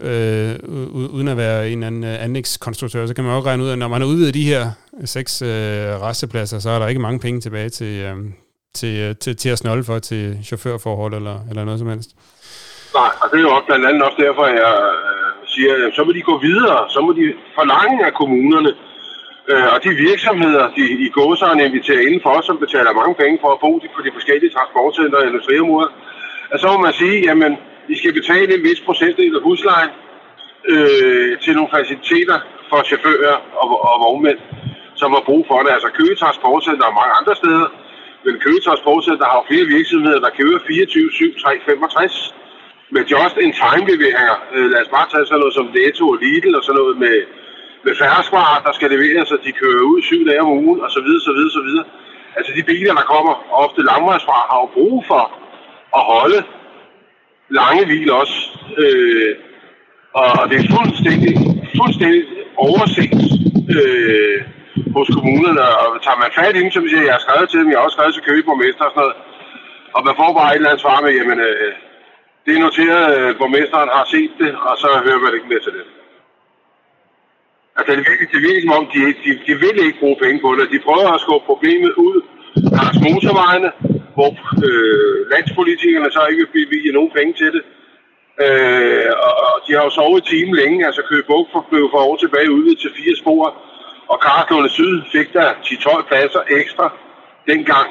øh, 0.00 0.54
uden 0.94 1.28
at 1.28 1.36
være 1.36 1.70
en 1.70 1.82
anden 1.82 2.04
øh, 2.04 2.24
anlægskonstruktør, 2.24 3.06
så 3.06 3.14
kan 3.14 3.24
man 3.24 3.32
også 3.32 3.48
regne 3.48 3.64
ud, 3.64 3.70
at 3.70 3.78
når 3.78 3.88
man 3.88 4.00
har 4.00 4.08
udvidet 4.08 4.34
de 4.34 4.42
her 4.42 4.70
seks 5.04 5.42
øh, 5.42 5.48
restepladser, 6.02 6.58
så 6.58 6.70
er 6.70 6.78
der 6.78 6.86
ikke 6.88 7.00
mange 7.00 7.18
penge 7.18 7.40
tilbage 7.40 7.68
til, 7.68 8.00
øh, 8.00 8.16
til, 8.74 8.98
øh, 9.00 9.16
til, 9.16 9.36
til 9.36 9.48
at 9.48 9.58
snolde 9.58 9.84
for 9.84 9.98
til 9.98 10.38
chaufførforhold 10.44 11.14
eller, 11.14 11.38
eller 11.50 11.64
noget 11.64 11.78
som 11.78 11.88
helst. 11.88 12.10
Nej, 12.94 13.10
og 13.20 13.28
det 13.30 13.38
er 13.38 13.42
jo 13.42 13.50
også 13.50 13.66
blandt 13.66 13.86
andet 13.86 14.02
også 14.02 14.18
derfor, 14.26 14.46
jeg 14.46 14.72
siger, 15.58 15.74
at 15.86 15.94
så 15.96 16.02
må 16.04 16.10
de 16.12 16.28
gå 16.30 16.36
videre, 16.48 16.78
så 16.94 16.98
må 17.06 17.10
de 17.20 17.26
forlange 17.58 17.98
af 18.08 18.12
kommunerne, 18.20 18.70
øh, 19.50 19.68
og 19.74 19.78
de 19.84 19.90
virksomheder, 20.08 20.64
de 20.78 20.84
i 21.06 21.08
gåsøjne 21.16 21.64
inviterer 21.68 22.00
indenfor, 22.06 22.36
som 22.48 22.56
betaler 22.64 22.98
mange 23.00 23.14
penge 23.22 23.38
for 23.42 23.50
at 23.52 23.60
bo 23.64 23.72
på 23.96 24.00
de 24.06 24.16
forskellige 24.16 24.54
transportcenter 24.56 25.16
eller 25.18 25.32
industriområder, 25.32 25.90
at 26.52 26.60
så 26.60 26.66
må 26.72 26.78
man 26.86 26.94
sige, 27.02 27.16
jamen, 27.28 27.52
de 27.88 27.94
skal 27.98 28.12
betale 28.20 28.50
en 28.54 28.62
vis 28.68 28.80
procentdel 28.86 29.34
af 29.38 29.42
huslejen 29.48 29.90
øh, 30.72 31.32
til 31.44 31.52
nogle 31.56 31.70
faciliteter 31.76 32.38
for 32.68 32.78
chauffører 32.90 33.36
og, 33.62 33.68
og 33.88 33.96
vognmænd, 34.04 34.40
som 35.00 35.10
har 35.16 35.22
brug 35.28 35.42
for 35.50 35.58
det. 35.64 35.70
Altså 35.76 35.88
Køge 35.98 36.16
Transportcenter 36.22 36.86
og 36.90 36.94
mange 37.00 37.14
andre 37.20 37.34
steder, 37.42 37.68
men 38.24 38.34
Køge 38.44 38.60
Transportcenter 38.66 39.26
har 39.30 39.36
jo 39.40 39.44
flere 39.50 39.66
virksomheder, 39.76 40.20
der 40.26 40.30
kører 40.38 40.58
24, 40.66 41.10
7, 41.12 41.38
3, 41.44 41.60
65 41.66 42.34
med 42.94 43.02
just-in-time-leveringer. 43.12 44.36
Øh, 44.54 44.66
lad 44.72 44.80
os 44.84 44.94
bare 44.96 45.08
tage 45.12 45.26
sådan 45.26 45.40
noget 45.42 45.54
som 45.54 45.66
Netto 45.76 46.04
og 46.14 46.18
Lidl 46.22 46.54
og 46.58 46.64
sådan 46.64 46.78
noget 46.80 46.96
med, 47.04 47.16
med 47.84 47.94
færdsvarer, 48.02 48.62
der 48.66 48.72
skal 48.72 48.90
leveres, 48.94 49.28
så 49.28 49.36
de 49.46 49.52
kører 49.60 49.88
ud 49.92 50.02
syv 50.02 50.22
dage 50.28 50.40
om 50.44 50.50
ugen, 50.62 50.80
og 50.84 50.90
så 50.90 51.00
videre, 51.06 51.22
så 51.28 51.32
videre, 51.36 51.56
så 51.58 51.62
videre. 51.68 51.86
Altså 52.36 52.52
de 52.56 52.62
biler, 52.70 52.94
der 52.94 53.10
kommer 53.14 53.34
ofte 53.64 53.80
langvejsfra, 53.90 54.36
har 54.50 54.58
jo 54.62 54.68
brug 54.76 55.04
for 55.10 55.22
at 55.98 56.02
holde 56.12 56.40
lange 57.48 57.84
hvil 57.86 58.10
også. 58.12 58.36
Øh, 58.82 59.32
og 60.14 60.50
det 60.50 60.56
er 60.58 60.72
fuldstændig, 60.76 61.32
fuldstændig 61.80 62.22
overset 62.56 63.12
øh, 63.76 64.38
hos 64.96 65.08
kommunerne. 65.16 65.62
Og 65.82 66.02
tager 66.04 66.22
man 66.22 66.36
fat 66.38 66.56
i 66.56 66.62
dem, 66.62 66.70
som 66.70 66.88
siger, 66.88 67.02
jeg 67.08 67.16
har 67.16 67.24
skrevet 67.26 67.48
til 67.48 67.60
dem, 67.60 67.70
jeg 67.70 67.78
har 67.78 67.84
også 67.84 67.96
skrevet 67.96 68.14
til 68.14 68.26
købeborgmester 68.28 68.84
og 68.84 68.92
sådan 68.92 69.02
noget. 69.02 69.16
Og 69.96 70.00
man 70.06 70.14
får 70.20 70.30
bare 70.38 70.50
et 70.50 70.56
eller 70.56 70.70
andet 70.70 70.84
svar 70.84 70.98
med, 71.04 71.12
jamen, 71.18 71.40
øh, 71.48 71.72
det 72.48 72.56
er 72.56 72.66
noteret, 72.68 73.04
at 73.14 73.38
borgmesteren 73.40 73.90
har 73.96 74.06
set 74.14 74.32
det, 74.42 74.52
og 74.68 74.74
så 74.82 74.88
hører 75.06 75.20
man 75.24 75.34
ikke 75.36 75.48
mere 75.52 75.64
til 75.66 75.74
det. 75.78 75.84
Altså, 77.76 77.90
det 77.96 78.04
virker, 78.08 78.26
det 78.34 78.40
virker 78.46 78.60
som 78.64 78.76
om, 78.78 78.84
de, 78.94 79.00
de, 79.24 79.30
de 79.46 79.54
vil 79.64 79.76
ikke 79.86 80.02
bruge 80.02 80.18
penge 80.24 80.38
på 80.46 80.50
det. 80.58 80.72
De 80.74 80.86
prøver 80.88 81.08
at 81.12 81.20
skubbe 81.24 81.46
problemet 81.52 81.92
ud 82.08 82.16
langs 82.76 82.98
motorvejene, 83.06 83.70
hvor 84.16 84.30
øh, 84.66 85.18
landspolitikerne 85.32 86.10
så 86.16 86.20
ikke 86.30 86.42
vil 86.42 86.52
bevilge 86.58 86.96
nogen 86.98 87.12
penge 87.18 87.32
til 87.40 87.50
det. 87.56 87.62
Øh, 88.44 89.10
og 89.52 89.56
de 89.64 89.70
har 89.76 89.82
jo 89.88 89.90
sovet 89.98 90.20
i 90.22 90.28
timen 90.32 90.54
længe. 90.60 90.86
Altså, 90.88 91.02
Køge 91.08 91.24
for 91.28 91.66
blev 91.70 91.84
for 91.92 92.00
år 92.08 92.16
tilbage 92.16 92.52
udvidet 92.56 92.80
til 92.80 92.90
fire 92.98 93.16
spor, 93.22 93.44
og 94.12 94.16
Karlslunde 94.24 94.70
Syd 94.76 94.94
fik 95.14 95.28
der 95.32 95.48
10-12 95.52 96.08
pladser 96.08 96.42
ekstra 96.60 96.86
dengang. 97.50 97.88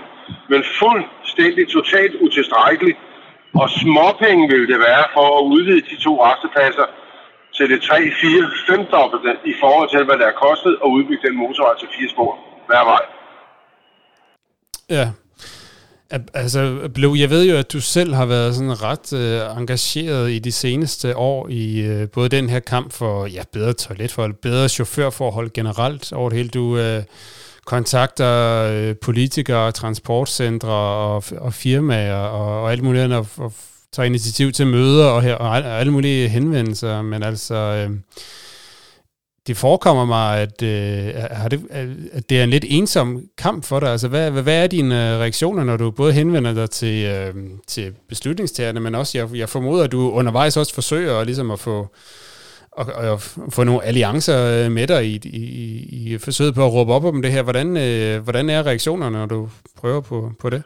Men 0.52 0.64
fuldstændig 0.82 1.64
totalt 1.68 2.16
utilstrækkeligt. 2.26 2.98
Og 3.62 3.68
småpenge 3.82 4.44
ville 4.52 4.68
det 4.74 4.80
være 4.90 5.06
for 5.16 5.28
at 5.40 5.44
udvide 5.54 5.84
de 5.92 5.98
to 6.06 6.14
restepladser 6.28 6.88
til 7.58 7.66
det 7.72 7.80
3, 7.82 7.96
4, 8.22 8.78
5 8.78 8.86
dobbelte 8.96 9.32
i 9.52 9.54
forhold 9.62 9.90
til, 9.90 10.02
hvad 10.08 10.18
det 10.20 10.26
har 10.32 10.38
kostet 10.48 10.74
at 10.84 10.88
udbygge 10.96 11.28
den 11.28 11.38
motorvej 11.42 11.76
til 11.80 11.88
fire 11.96 12.10
spor 12.14 12.32
hver 12.70 12.84
vej. 12.92 13.04
Ja. 14.98 15.08
Altså, 16.34 16.90
Blue, 16.94 17.20
jeg 17.20 17.30
ved 17.30 17.44
jo, 17.52 17.58
at 17.58 17.74
du 17.74 17.82
selv 17.82 18.14
har 18.14 18.26
været 18.26 18.56
sådan 18.56 18.84
ret 18.84 19.14
øh, 19.14 19.58
engageret 19.62 20.32
i 20.32 20.40
de 20.40 20.52
seneste 20.52 21.18
år 21.18 21.48
i 21.50 21.82
øh, 21.82 22.10
både 22.10 22.30
den 22.30 22.50
her 22.50 22.60
kamp 22.60 22.94
for 22.94 23.26
ja, 23.26 23.44
bedre 23.54 23.74
toiletforhold, 23.74 24.34
bedre 24.34 24.70
chaufførforhold 24.70 25.50
generelt 25.54 26.14
over 26.14 26.30
det 26.30 26.38
hele. 26.38 26.50
Du 26.50 26.78
øh, 26.78 27.04
kontakter 27.68 28.64
øh, 28.72 28.96
politikere, 28.96 29.72
transportcentre 29.72 30.70
og, 30.70 31.24
og 31.38 31.54
firmaer 31.54 32.16
og, 32.16 32.62
og 32.62 32.72
alt 32.72 32.84
muligt 32.84 33.04
andet, 33.04 33.18
og, 33.18 33.28
og 33.38 33.54
tager 33.92 34.06
initiativ 34.06 34.52
til 34.52 34.68
møder 34.68 35.06
og, 35.06 35.22
her, 35.22 35.36
og 35.36 35.80
alle 35.80 35.92
mulige 35.92 36.30
henvendelser, 36.30 37.02
men 37.02 37.24
altså... 37.24 37.56
Øh, 37.56 37.90
det 39.48 39.58
forekommer 39.58 40.06
mig, 40.06 40.40
at, 40.40 40.62
øh, 40.64 41.14
har 41.32 41.50
det, 41.50 41.62
at 42.12 42.30
det 42.30 42.40
er 42.40 42.44
en 42.44 42.50
lidt 42.50 42.66
ensom 42.68 43.22
kamp 43.38 43.66
for 43.66 43.80
dig. 43.80 43.90
Altså, 43.90 44.08
hvad, 44.08 44.32
hvad, 44.32 44.64
er 44.64 44.68
dine 44.68 45.14
øh, 45.14 45.20
reaktioner, 45.20 45.64
når 45.64 45.78
du 45.78 45.92
både 45.92 46.14
henvender 46.14 46.54
dig 46.54 46.70
til, 46.70 47.06
øh, 47.06 47.34
til 47.68 47.94
beslutningstagerne, 48.10 48.80
men 48.80 48.96
også, 48.96 49.18
jeg, 49.18 49.36
jeg 49.36 49.50
formoder, 49.50 49.84
at 49.84 49.92
du 49.92 50.12
undervejs 50.12 50.58
også 50.58 50.74
forsøger 50.74 51.24
ligesom 51.24 51.52
at 51.52 51.60
få, 51.60 51.88
og, 52.80 52.86
og 53.12 53.20
få 53.56 53.62
nogle 53.64 53.84
alliancer 53.90 54.40
øh, 54.56 54.72
med 54.78 54.88
dig 54.88 55.02
i, 55.06 55.16
i, 55.42 55.44
i 56.00 56.18
forsøget 56.26 56.56
på 56.56 56.64
at 56.66 56.74
råbe 56.74 56.92
op 56.94 57.06
om 57.06 57.22
det 57.22 57.32
her. 57.32 57.44
Hvordan, 57.44 57.68
øh, 57.86 58.24
hvordan 58.24 58.50
er 58.50 58.68
reaktionerne, 58.70 59.18
når 59.18 59.26
du 59.26 59.50
prøver 59.80 60.02
på, 60.02 60.32
på 60.42 60.50
det? 60.50 60.62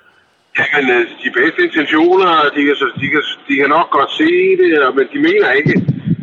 Jamen, 0.60 0.90
øh, 0.96 1.04
de 1.24 1.30
bedste 1.40 1.60
intentioner, 1.68 2.32
de 2.56 2.62
kan, 2.68 2.76
de, 3.02 3.08
kan, 3.14 3.24
de 3.48 3.54
kan 3.60 3.70
nok 3.78 3.90
godt 3.98 4.12
se 4.22 4.32
det, 4.62 4.70
men 4.98 5.06
de 5.14 5.20
mener 5.30 5.50
ikke, 5.60 5.74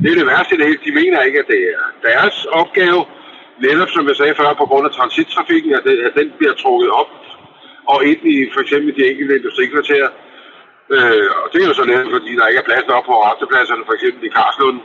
det 0.03 0.09
er 0.11 0.19
det 0.21 0.27
værste 0.33 0.57
det 0.59 0.67
hele, 0.69 0.81
de 0.89 0.93
mener 1.01 1.21
ikke, 1.29 1.39
at 1.43 1.49
det 1.55 1.63
er 1.75 1.85
deres 2.09 2.37
opgave, 2.61 3.01
netop 3.67 3.91
som 3.95 4.09
jeg 4.09 4.17
sagde 4.17 4.35
før, 4.41 4.61
på 4.63 4.67
grund 4.71 4.85
af 4.89 4.93
transittrafikken, 4.99 5.71
at, 5.79 5.83
det, 5.87 5.95
at 6.09 6.13
den 6.21 6.29
bliver 6.39 6.55
trukket 6.63 6.91
op 7.01 7.11
og 7.93 7.99
ind 8.11 8.23
i 8.35 8.37
for 8.55 8.61
eksempel 8.65 8.91
de 8.99 9.11
enkelte 9.11 9.37
industrikvarterer. 9.41 10.11
Øh, 10.95 11.29
og 11.43 11.47
det 11.53 11.59
er 11.61 11.69
jo 11.71 11.75
så 11.81 11.85
netop, 11.91 12.11
fordi 12.17 12.31
der 12.39 12.47
ikke 12.47 12.63
er 12.63 12.69
plads 12.71 12.87
nok 12.93 13.05
på 13.11 13.15
restepladserne, 13.27 13.83
for 13.89 13.95
eksempel 13.99 14.21
i 14.29 14.35
Karslund. 14.39 14.79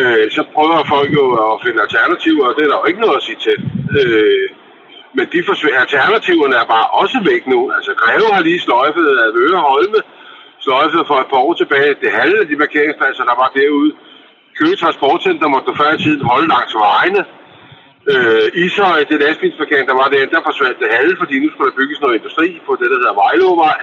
Øh, 0.00 0.26
så 0.36 0.42
prøver 0.54 0.90
folk 0.94 1.10
jo 1.20 1.24
at 1.46 1.60
finde 1.64 1.82
alternativer, 1.86 2.44
og 2.48 2.54
det 2.56 2.62
er 2.64 2.70
der 2.70 2.80
jo 2.82 2.90
ikke 2.90 3.04
noget 3.04 3.16
at 3.20 3.26
sige 3.28 3.40
til. 3.46 3.58
Øh, 3.98 4.46
men 5.16 5.24
de 5.32 5.40
forsvinder. 5.50 5.80
Alternativerne 5.86 6.56
er 6.62 6.66
bare 6.76 6.86
også 7.02 7.18
væk 7.30 7.42
nu. 7.52 7.60
Altså 7.76 7.92
Greve 8.02 8.28
har 8.34 8.42
lige 8.48 8.60
sløjfet 8.66 9.06
af 9.24 9.28
Øre 9.44 9.60
Holme, 9.68 10.00
sløjfet 10.64 11.02
for 11.06 11.16
et 11.20 11.28
par 11.32 11.40
år 11.46 11.54
tilbage. 11.54 12.00
Det 12.02 12.18
halve 12.20 12.38
af 12.42 12.48
de 12.50 12.56
parkeringspladser, 12.64 13.24
der 13.30 13.36
var 13.42 13.50
derude. 13.58 13.92
Køge 14.58 14.76
Transportcenter 14.76 15.48
måtte 15.48 15.76
før 15.80 15.90
i 15.94 16.02
tiden 16.04 16.22
holde 16.30 16.48
langs 16.54 16.74
vejene. 16.74 17.22
Øh, 18.12 18.46
Ishøj, 18.64 18.98
det 19.10 19.20
lastbilsparkering, 19.20 19.86
der 19.90 19.96
var 20.02 20.08
der, 20.14 20.26
der 20.34 20.48
forsvandt 20.48 20.78
det 20.82 20.96
halve, 20.98 21.16
fordi 21.22 21.34
nu 21.38 21.46
skulle 21.50 21.70
der 21.70 21.80
bygges 21.80 22.00
noget 22.00 22.14
industri 22.18 22.48
på 22.66 22.72
det, 22.80 22.88
der 22.90 22.98
hedder 23.00 23.20
Vejlovvej. 23.22 23.80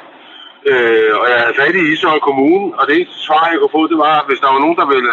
Øh, 0.72 1.12
og 1.20 1.26
jeg 1.32 1.38
havde 1.42 1.60
fat 1.62 1.76
i 1.82 1.92
Ishøj 1.94 2.20
Kommune, 2.28 2.66
og 2.78 2.84
det 2.88 2.94
eneste 2.96 3.20
svar, 3.28 3.44
jeg 3.52 3.60
kunne 3.60 3.76
få, 3.78 3.84
det 3.94 4.00
var, 4.08 4.16
hvis 4.28 4.40
der 4.44 4.50
var 4.54 4.60
nogen, 4.66 4.78
der 4.82 4.88
ville 4.94 5.12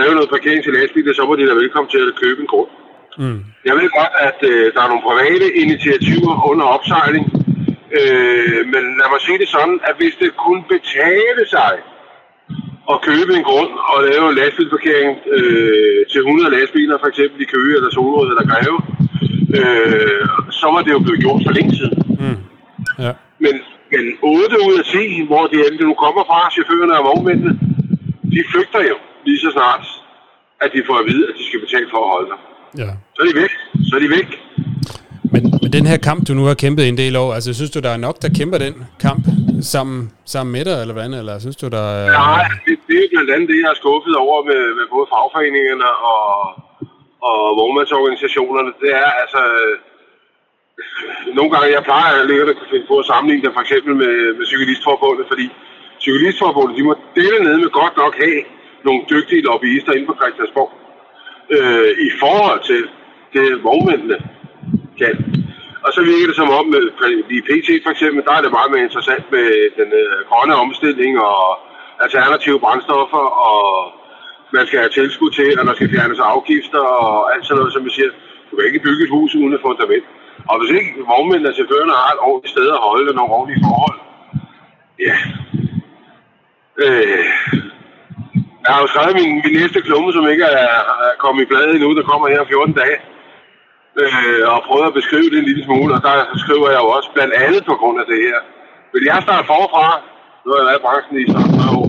lave 0.00 0.14
noget 0.14 0.30
parkering 0.34 0.62
til 0.64 0.72
lastbiler, 0.76 1.14
så 1.14 1.24
var 1.28 1.36
de 1.36 1.48
da 1.50 1.54
velkommen 1.62 1.90
til 1.90 2.02
at 2.10 2.20
købe 2.22 2.40
en 2.40 2.50
grund. 2.52 2.70
Mm. 3.18 3.40
Jeg 3.68 3.74
ved 3.78 3.88
godt, 3.98 4.14
at 4.28 4.38
øh, 4.50 4.66
der 4.74 4.80
er 4.82 4.88
nogle 4.92 5.06
private 5.08 5.46
initiativer 5.64 6.34
under 6.50 6.66
opsejling, 6.76 7.24
øh, 7.98 8.60
men 8.72 8.82
lad 9.00 9.08
mig 9.12 9.20
sige 9.26 9.38
det 9.42 9.48
sådan, 9.56 9.78
at 9.88 9.94
hvis 10.00 10.14
det 10.22 10.30
kunne 10.44 10.64
betale 10.74 11.42
sig 11.54 11.72
at 12.92 12.98
købe 13.08 13.32
en 13.38 13.44
grund 13.50 13.72
og 13.92 13.98
lave 14.10 14.24
en 14.30 14.36
lastbilsparkering 14.40 15.10
øh, 15.36 16.00
til 16.12 16.20
100 16.20 16.56
lastbiler, 16.56 16.96
for 17.02 17.08
eksempel 17.12 17.38
i 17.42 17.52
Køge 17.54 17.74
eller 17.78 17.90
Solrød 17.90 18.28
eller 18.32 18.46
Greve, 18.50 18.78
øh, 19.58 20.24
så 20.60 20.66
var 20.74 20.82
det 20.84 20.92
jo 20.96 21.00
blevet 21.04 21.20
gjort 21.24 21.40
for 21.46 21.52
længe 21.58 21.72
siden. 21.80 21.98
Mm. 22.22 22.38
Ja. 23.04 23.12
Men, 23.44 23.54
men 23.92 24.04
8 24.22 24.56
ud 24.66 24.74
af 24.80 24.84
10, 24.84 25.26
hvor 25.30 25.44
de 25.50 25.56
endelig 25.66 25.86
nu 25.90 25.94
kommer 26.04 26.22
fra, 26.30 26.50
chaufførerne 26.54 26.98
og 26.98 27.04
vognmændene, 27.08 27.52
de 28.34 28.40
flygter 28.50 28.82
jo 28.92 28.96
lige 29.26 29.40
så 29.44 29.50
snart, 29.56 29.84
at 30.60 30.70
de 30.74 30.82
får 30.88 30.96
at 31.02 31.06
vide, 31.10 31.24
at 31.28 31.34
de 31.38 31.44
skal 31.48 31.60
betale 31.60 31.86
for 31.92 32.00
at 32.04 32.10
holde 32.14 32.28
sig. 32.32 32.38
Ja. 32.82 32.90
Så 33.14 33.18
er 33.22 33.26
de 33.30 33.36
væk. 33.42 33.52
Så 33.88 33.92
er 33.96 34.00
de 34.00 34.10
væk. 34.18 34.28
Men, 35.32 35.42
men 35.62 35.72
den 35.76 35.86
her 35.90 35.98
kamp, 36.08 36.20
du 36.28 36.32
nu 36.34 36.44
har 36.50 36.54
kæmpet 36.64 36.88
en 36.88 36.98
del 37.02 37.14
år, 37.16 37.30
altså 37.36 37.50
synes 37.54 37.70
du, 37.70 37.80
der 37.86 37.92
er 37.96 38.02
nok, 38.06 38.16
der 38.22 38.30
kæmper 38.38 38.58
den 38.66 38.74
kamp 39.06 39.24
sammen, 39.74 40.00
sammen 40.32 40.52
med 40.56 40.64
dig, 40.68 40.76
eller 40.82 40.94
hvad? 40.94 41.08
Eller 41.20 41.34
synes 41.38 41.56
du, 41.62 41.66
der 41.76 41.84
er... 42.00 42.06
Nej, 42.26 42.44
det, 42.66 42.76
det 42.88 42.96
er 42.98 43.08
blandt 43.12 43.30
andet 43.34 43.48
det, 43.50 43.58
jeg 43.64 43.70
er 43.74 43.80
skuffet 43.82 44.14
over 44.26 44.38
med, 44.50 44.62
med 44.78 44.86
både 44.94 45.06
fagforeningerne 45.12 45.88
og, 46.12 46.22
og 47.28 47.38
vognmandsorganisationerne. 47.58 48.70
Det 48.82 48.90
er 49.02 49.10
altså... 49.22 49.42
Nogle 51.38 51.50
gange, 51.52 51.74
jeg 51.76 51.84
plejer 51.90 52.12
at 52.20 52.28
lægge 52.28 52.42
at 52.50 52.70
finde 52.72 52.86
på 52.92 52.96
at 53.02 53.06
sammenligne 53.10 53.44
det 53.44 53.52
for 53.56 53.62
eksempel 53.66 53.92
med, 54.02 54.14
med 54.38 54.46
Cyklistforbundet, 54.52 55.24
fordi 55.30 55.46
Cyklistforbundet, 56.04 56.76
de 56.78 56.82
må 56.88 56.94
dele 57.20 57.38
ned 57.46 57.56
med 57.64 57.70
godt 57.80 57.96
nok 58.02 58.14
have 58.22 58.40
nogle 58.84 59.02
dygtige 59.10 59.42
lobbyister 59.42 59.92
inde 59.92 60.06
på 60.06 60.16
Christiansborg 60.20 60.70
øh, 61.56 61.90
i 62.06 62.10
forhold 62.22 62.60
til 62.70 62.82
det 63.34 63.64
vognmændene 63.64 64.18
kan. 65.00 65.14
Og 65.84 65.90
så 65.96 66.00
virker 66.10 66.26
det 66.30 66.36
som 66.36 66.50
om, 66.60 66.66
øh, 66.78 66.86
i 67.36 67.40
PT 67.48 67.68
for 67.84 67.90
eksempel, 67.94 68.20
der 68.26 68.32
er 68.34 68.42
det 68.42 68.56
meget 68.58 68.70
mere 68.72 68.86
interessant 68.88 69.24
med 69.34 69.46
den 69.80 69.90
øh, 70.02 70.16
grønne 70.28 70.54
omstilling 70.64 71.12
og 71.30 71.42
alternative 72.06 72.60
brændstoffer, 72.64 73.24
og 73.50 73.62
man 74.56 74.66
skal 74.66 74.78
have 74.78 74.96
tilskud 74.98 75.30
til, 75.30 75.60
og 75.60 75.66
der 75.66 75.74
skal 75.74 75.90
fjernes 75.94 76.20
afgifter 76.32 76.82
og 77.04 77.34
alt 77.34 77.46
sådan 77.46 77.58
noget, 77.58 77.72
som 77.72 77.84
vi 77.84 77.90
siger. 77.90 78.10
Du 78.48 78.56
kan 78.56 78.66
ikke 78.66 78.86
bygge 78.86 79.04
et 79.04 79.14
hus 79.16 79.34
uden 79.34 79.52
et 79.54 79.64
fundament. 79.66 80.04
Og 80.50 80.54
hvis 80.58 80.70
ikke 80.78 80.90
vognmændene 81.12 81.48
og 81.50 81.54
chaufførerne 81.54 81.92
har 81.92 82.10
et 82.12 82.24
ordentligt 82.28 82.52
sted 82.54 82.68
at 82.76 82.84
holde, 82.88 83.14
nogle 83.14 83.32
ordentlige 83.36 83.64
forhold, 83.68 83.98
ja, 85.06 85.16
øh, 86.84 87.71
jeg 88.64 88.72
har 88.74 88.80
jo 88.84 88.88
skrevet 88.92 89.14
min, 89.20 89.32
min 89.44 89.54
næste 89.60 89.80
klumme, 89.86 90.10
som 90.16 90.24
ikke 90.32 90.44
er, 90.44 90.68
er 91.06 91.14
kommet 91.24 91.42
i 91.42 91.50
bladet 91.50 91.74
endnu, 91.74 91.88
der 91.98 92.10
kommer 92.10 92.26
her 92.32 92.40
om 92.44 92.46
14 92.46 92.74
dage. 92.82 92.98
Øh, 94.02 94.42
og 94.52 94.58
prøvet 94.68 94.86
at 94.90 94.98
beskrive 95.00 95.30
det 95.30 95.38
en 95.38 95.48
lille 95.50 95.64
smule, 95.64 95.90
og 95.96 96.00
der 96.06 96.16
skriver 96.44 96.68
jeg 96.74 96.80
jo 96.84 96.88
også 96.96 97.10
blandt 97.16 97.34
andet 97.44 97.62
på 97.70 97.74
grund 97.80 97.98
af 98.02 98.06
det 98.12 98.20
her. 98.26 98.38
Vil 98.94 99.04
jeg 99.10 99.18
starte 99.26 99.46
forfra? 99.52 99.86
Nu 100.42 100.46
har 100.50 100.58
jeg 100.60 100.68
været 100.68 100.80
i 100.80 100.86
branchen 100.86 101.16
i 101.22 101.26
sådan 101.32 101.50
noget 101.58 101.74
år. 101.80 101.88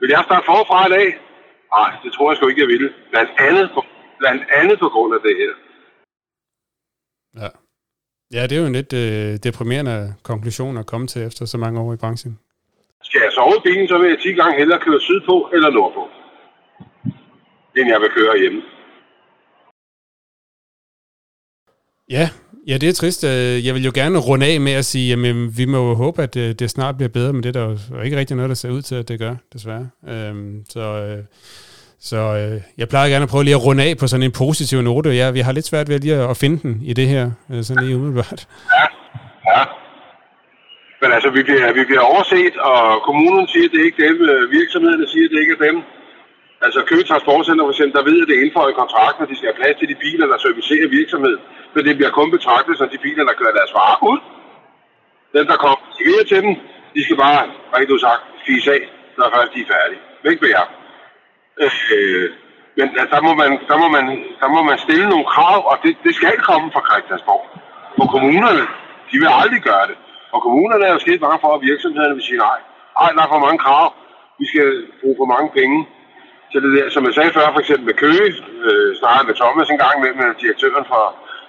Vil 0.00 0.10
jeg 0.16 0.22
starte 0.28 0.46
forfra 0.52 0.78
i 0.88 0.92
dag? 0.96 1.08
Nej, 1.76 1.90
det 2.02 2.10
tror 2.12 2.26
jeg 2.28 2.36
sgu 2.36 2.44
ikke, 2.48 2.64
jeg 2.64 2.72
ville. 2.74 2.88
Blandt 3.12 3.30
andet 3.46 3.66
på, 3.74 3.80
blandt 4.20 4.42
andet 4.60 4.76
på 4.84 4.88
grund 4.94 5.12
af 5.16 5.20
det 5.26 5.34
her. 5.42 5.52
Ja. 7.40 7.50
Ja, 8.34 8.42
det 8.46 8.54
er 8.56 8.60
jo 8.60 8.66
en 8.66 8.78
lidt 8.80 8.92
øh, 9.02 9.30
deprimerende 9.46 10.14
konklusion 10.22 10.76
at 10.76 10.86
komme 10.86 11.06
til 11.06 11.22
efter 11.28 11.44
så 11.44 11.58
mange 11.58 11.80
år 11.80 11.92
i 11.92 11.96
branchen. 11.96 12.38
Skal 13.10 13.22
jeg 13.24 13.32
sove 13.32 13.54
i 13.56 13.60
bilen, 13.64 13.88
så 13.88 13.98
vil 13.98 14.08
jeg 14.08 14.18
10 14.18 14.28
gange 14.32 14.58
hellere 14.58 14.80
køre 14.86 15.00
sydpå 15.00 15.50
eller 15.54 15.70
nordpå, 15.70 16.02
end 17.76 17.88
jeg 17.88 18.00
vil 18.00 18.10
køre 18.18 18.38
hjemme. 18.40 18.62
Ja, 22.10 22.28
ja, 22.66 22.78
det 22.78 22.88
er 22.88 22.92
trist. 22.92 23.24
Øh, 23.24 23.66
jeg 23.66 23.74
vil 23.74 23.84
jo 23.84 23.92
gerne 23.94 24.18
runde 24.18 24.46
af 24.46 24.60
med 24.60 24.72
at 24.72 24.84
sige, 24.84 25.12
at 25.12 25.58
vi 25.58 25.64
må 25.64 25.88
jo 25.88 25.94
håbe, 25.94 26.22
at 26.22 26.36
øh, 26.36 26.54
det 26.54 26.70
snart 26.70 26.96
bliver 26.96 27.08
bedre, 27.08 27.32
men 27.32 27.42
det 27.42 27.56
er 27.56 27.60
der 27.60 27.76
jo 27.96 28.00
ikke 28.00 28.16
rigtig 28.16 28.36
noget, 28.36 28.48
der 28.48 28.54
ser 28.54 28.70
ud 28.70 28.82
til, 28.82 28.94
at 28.94 29.08
det 29.08 29.18
gør, 29.18 29.34
desværre. 29.52 29.88
Øhm, 30.08 30.64
så 30.68 30.80
øh, 30.80 31.24
så 32.02 32.18
jeg 32.78 32.88
plejer 32.88 33.08
gerne 33.08 33.22
at 33.22 33.28
prøve 33.28 33.44
lige 33.44 33.54
at 33.54 33.64
runde 33.64 33.84
af 33.84 33.96
på 33.98 34.06
sådan 34.06 34.22
en 34.22 34.32
positiv 34.32 34.82
note. 34.82 35.10
Ja, 35.10 35.30
vi 35.30 35.40
har 35.40 35.52
lidt 35.52 35.66
svært 35.66 35.88
ved 35.88 35.98
lige 35.98 36.14
at 36.14 36.36
finde 36.36 36.58
den 36.62 36.80
i 36.82 36.92
det 36.92 37.08
her, 37.08 37.30
sådan 37.62 37.84
lige 37.84 37.96
umiddelbart. 37.96 38.48
Ja. 38.80 38.86
Men 41.00 41.12
altså, 41.16 41.30
vi 41.36 41.42
bliver, 41.42 41.72
vi 41.72 41.84
bliver 41.84 42.04
overset, 42.12 42.54
og 42.56 43.02
kommunen 43.08 43.48
siger, 43.48 43.66
at 43.66 43.72
det 43.72 43.80
er 43.80 43.88
ikke 43.88 44.06
dem, 44.08 44.16
øh, 44.30 44.50
virksomhederne 44.58 45.08
siger, 45.12 45.24
at 45.26 45.32
det 45.32 45.40
ikke 45.40 45.56
er 45.58 45.66
dem. 45.68 45.76
Altså 46.64 46.80
Køge 46.90 47.08
Transportcenter 47.10 47.64
for 47.64 47.74
eksempel, 47.74 47.96
der 47.98 48.08
ved, 48.10 48.22
at 48.22 48.28
det 48.28 48.34
er 48.34 48.42
inden 48.42 48.58
for 48.58 48.68
i 48.68 48.80
kontrakten, 48.82 49.22
at 49.24 49.30
de 49.30 49.36
skal 49.36 49.48
have 49.50 49.60
plads 49.60 49.76
til 49.78 49.88
de 49.92 50.02
biler, 50.04 50.26
der 50.32 50.38
servicerer 50.38 50.88
virksomhed. 51.00 51.36
Men 51.74 51.82
det 51.86 51.96
bliver 51.98 52.12
kun 52.18 52.30
betragtet 52.36 52.78
som 52.78 52.88
de 52.94 53.04
biler, 53.06 53.24
der 53.28 53.38
kører 53.40 53.58
deres 53.58 53.72
varer 53.78 54.00
ud. 54.12 54.20
Dem, 55.36 55.46
der 55.52 55.56
kommer 55.64 55.78
til 56.30 56.42
dem, 56.44 56.46
de 56.94 57.00
skal 57.04 57.16
bare, 57.24 57.40
rigtig 57.76 58.00
sagt, 58.00 58.22
fise 58.46 58.70
af, 58.76 58.82
når 59.18 59.26
først 59.34 59.52
de 59.54 59.60
er 59.64 59.70
færdige. 59.74 60.02
Væk 60.26 60.38
med 60.42 60.50
jer. 60.56 60.66
Øh, 61.64 62.28
men 62.76 62.86
altså, 63.00 63.14
der, 63.16 63.22
må 63.26 63.32
man, 63.42 63.50
der, 63.70 63.76
må 63.82 63.88
man, 63.96 64.04
der 64.40 64.48
må 64.54 64.60
man 64.62 64.78
stille 64.78 65.08
nogle 65.08 65.26
krav, 65.34 65.58
og 65.70 65.76
det, 65.82 65.92
det 66.04 66.14
skal 66.14 66.36
komme 66.48 66.72
fra 66.74 66.82
Christiansborg. 66.88 67.44
For 67.96 68.06
kommunerne, 68.14 68.62
de 69.10 69.16
vil 69.22 69.30
aldrig 69.42 69.62
gøre 69.70 69.86
det. 69.90 69.96
Og 70.34 70.38
kommunerne 70.42 70.84
er 70.84 70.92
jo 70.92 70.98
skidt 71.04 71.20
bange 71.20 71.40
for, 71.44 71.50
at 71.54 71.64
virksomhederne 71.70 72.14
vil 72.14 72.28
sige 72.28 72.42
nej. 72.48 72.58
Ej, 73.02 73.10
der 73.16 73.22
er 73.22 73.32
for 73.32 73.44
mange 73.46 73.58
krav. 73.64 73.86
Vi 74.40 74.46
skal 74.52 74.68
bruge 75.00 75.16
for 75.20 75.28
mange 75.34 75.48
penge 75.58 75.78
til 76.52 76.60
det 76.64 76.72
der. 76.76 76.86
Som 76.94 77.04
jeg 77.06 77.14
sagde 77.14 77.32
før, 77.36 77.52
for 77.52 77.60
eksempel 77.64 77.86
med 77.86 77.96
Køge, 78.04 78.26
øh, 78.66 78.90
snakkede 79.00 79.26
med 79.28 79.36
Thomas 79.42 79.70
en 79.70 79.82
gang 79.84 79.96
med, 80.02 80.10
med 80.20 80.28
direktøren 80.42 80.86
for 80.92 81.04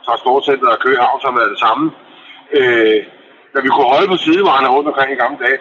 Transportcenteret 0.05 0.75
og 0.75 0.79
Køge 0.85 1.01
Havn, 1.03 1.21
som 1.25 1.33
er 1.41 1.47
det 1.53 1.59
samme. 1.65 1.85
Øh, 2.57 2.99
da 3.53 3.57
vi 3.65 3.69
kunne 3.69 3.93
holde 3.95 4.11
på 4.11 4.17
sidevejene 4.25 4.73
rundt 4.75 4.87
omkring 4.91 5.11
i 5.11 5.21
gamle 5.23 5.39
dage, 5.45 5.59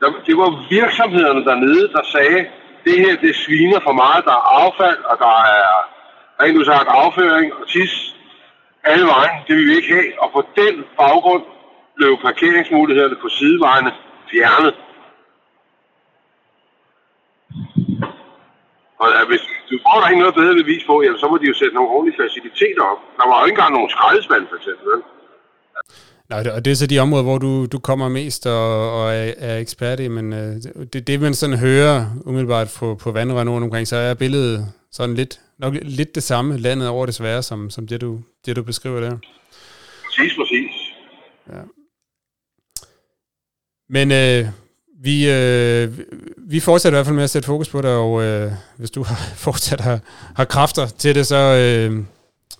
der, 0.00 0.08
det 0.26 0.36
var 0.42 0.50
virksomhederne 0.70 1.44
dernede, 1.44 1.88
der 1.96 2.02
sagde, 2.14 2.40
det 2.84 2.96
her 3.04 3.16
det 3.16 3.36
sviner 3.36 3.80
for 3.86 3.92
meget, 4.02 4.24
der 4.24 4.34
er 4.40 4.44
affald, 4.62 5.00
og 5.10 5.16
der 5.24 5.36
er 5.56 5.70
rent 6.40 6.58
udsagt 6.58 6.88
afføring 6.88 7.54
og 7.54 7.68
tis 7.68 8.14
alle 8.84 9.06
vejen. 9.06 9.36
Det 9.46 9.56
vil 9.56 9.66
vi 9.66 9.76
ikke 9.76 9.94
have, 9.94 10.10
og 10.22 10.28
på 10.32 10.42
den 10.56 10.74
baggrund 10.98 11.44
blev 11.98 12.10
parkeringsmulighederne 12.26 13.16
på 13.24 13.28
sidevejene 13.38 13.90
fjernet. 14.30 14.74
Og 19.02 19.06
hvis 19.30 19.42
du 19.70 19.76
får 19.84 19.96
der 20.00 20.08
ikke 20.08 20.22
noget 20.24 20.38
bedre 20.40 20.54
bevis 20.62 20.84
på, 20.90 20.94
jamen, 21.04 21.20
så 21.22 21.26
må 21.30 21.36
de 21.38 21.50
jo 21.52 21.54
sætte 21.60 21.74
nogle 21.74 21.90
ordentlige 21.94 22.20
faciliteter 22.22 22.82
op. 22.92 23.00
Der 23.18 23.24
var 23.28 23.36
jo 23.38 23.44
ikke 23.46 23.56
engang 23.56 23.74
nogen 23.74 23.90
skraldespand, 23.94 24.44
for 24.50 24.56
eksempel. 24.60 24.92
Nej, 26.30 26.38
og 26.56 26.64
det 26.64 26.70
er 26.70 26.74
så 26.74 26.86
de 26.86 26.98
områder, 26.98 27.22
hvor 27.22 27.38
du, 27.38 27.66
du 27.66 27.78
kommer 27.78 28.08
mest 28.08 28.46
og, 28.46 28.64
og 28.98 29.14
er, 29.14 29.32
er 29.38 29.58
ekspert 29.58 30.00
i, 30.00 30.08
men 30.08 30.32
øh, 30.32 30.52
det, 30.92 31.06
det 31.06 31.20
man 31.20 31.34
sådan 31.34 31.58
hører 31.58 32.06
umiddelbart 32.26 32.76
på, 32.78 32.94
på 33.02 33.12
vandrørene 33.12 33.50
rundt 33.50 33.64
omkring, 33.64 33.86
så 33.88 33.96
er 33.96 34.14
billedet 34.14 34.66
sådan 34.92 35.14
lidt, 35.14 35.40
nok 35.58 35.74
lidt 35.82 36.14
det 36.14 36.22
samme 36.22 36.58
landet 36.58 36.88
over 36.88 37.06
desværre, 37.06 37.42
som, 37.42 37.70
som 37.70 37.86
det, 37.86 38.00
du, 38.00 38.20
det, 38.46 38.56
du 38.56 38.62
beskriver 38.62 39.00
der. 39.00 39.18
Præcis, 40.04 40.36
præcis. 40.36 40.70
Ja. 41.52 41.77
Men 43.90 44.12
øh, 44.12 44.44
vi, 45.06 45.16
øh, 45.36 45.88
vi 46.52 46.60
fortsætter 46.60 46.96
i 46.96 46.98
hvert 46.98 47.06
fald 47.06 47.20
med 47.20 47.28
at 47.28 47.30
sætte 47.30 47.46
fokus 47.46 47.68
på 47.68 47.78
det, 47.82 47.90
og 47.90 48.22
øh, 48.24 48.50
hvis 48.78 48.90
du 48.90 49.04
fortsat 49.46 49.80
har, 49.80 49.98
har 50.36 50.44
kræfter 50.44 50.86
til 51.02 51.14
det, 51.14 51.26
så, 51.26 51.40
øh, 51.62 51.90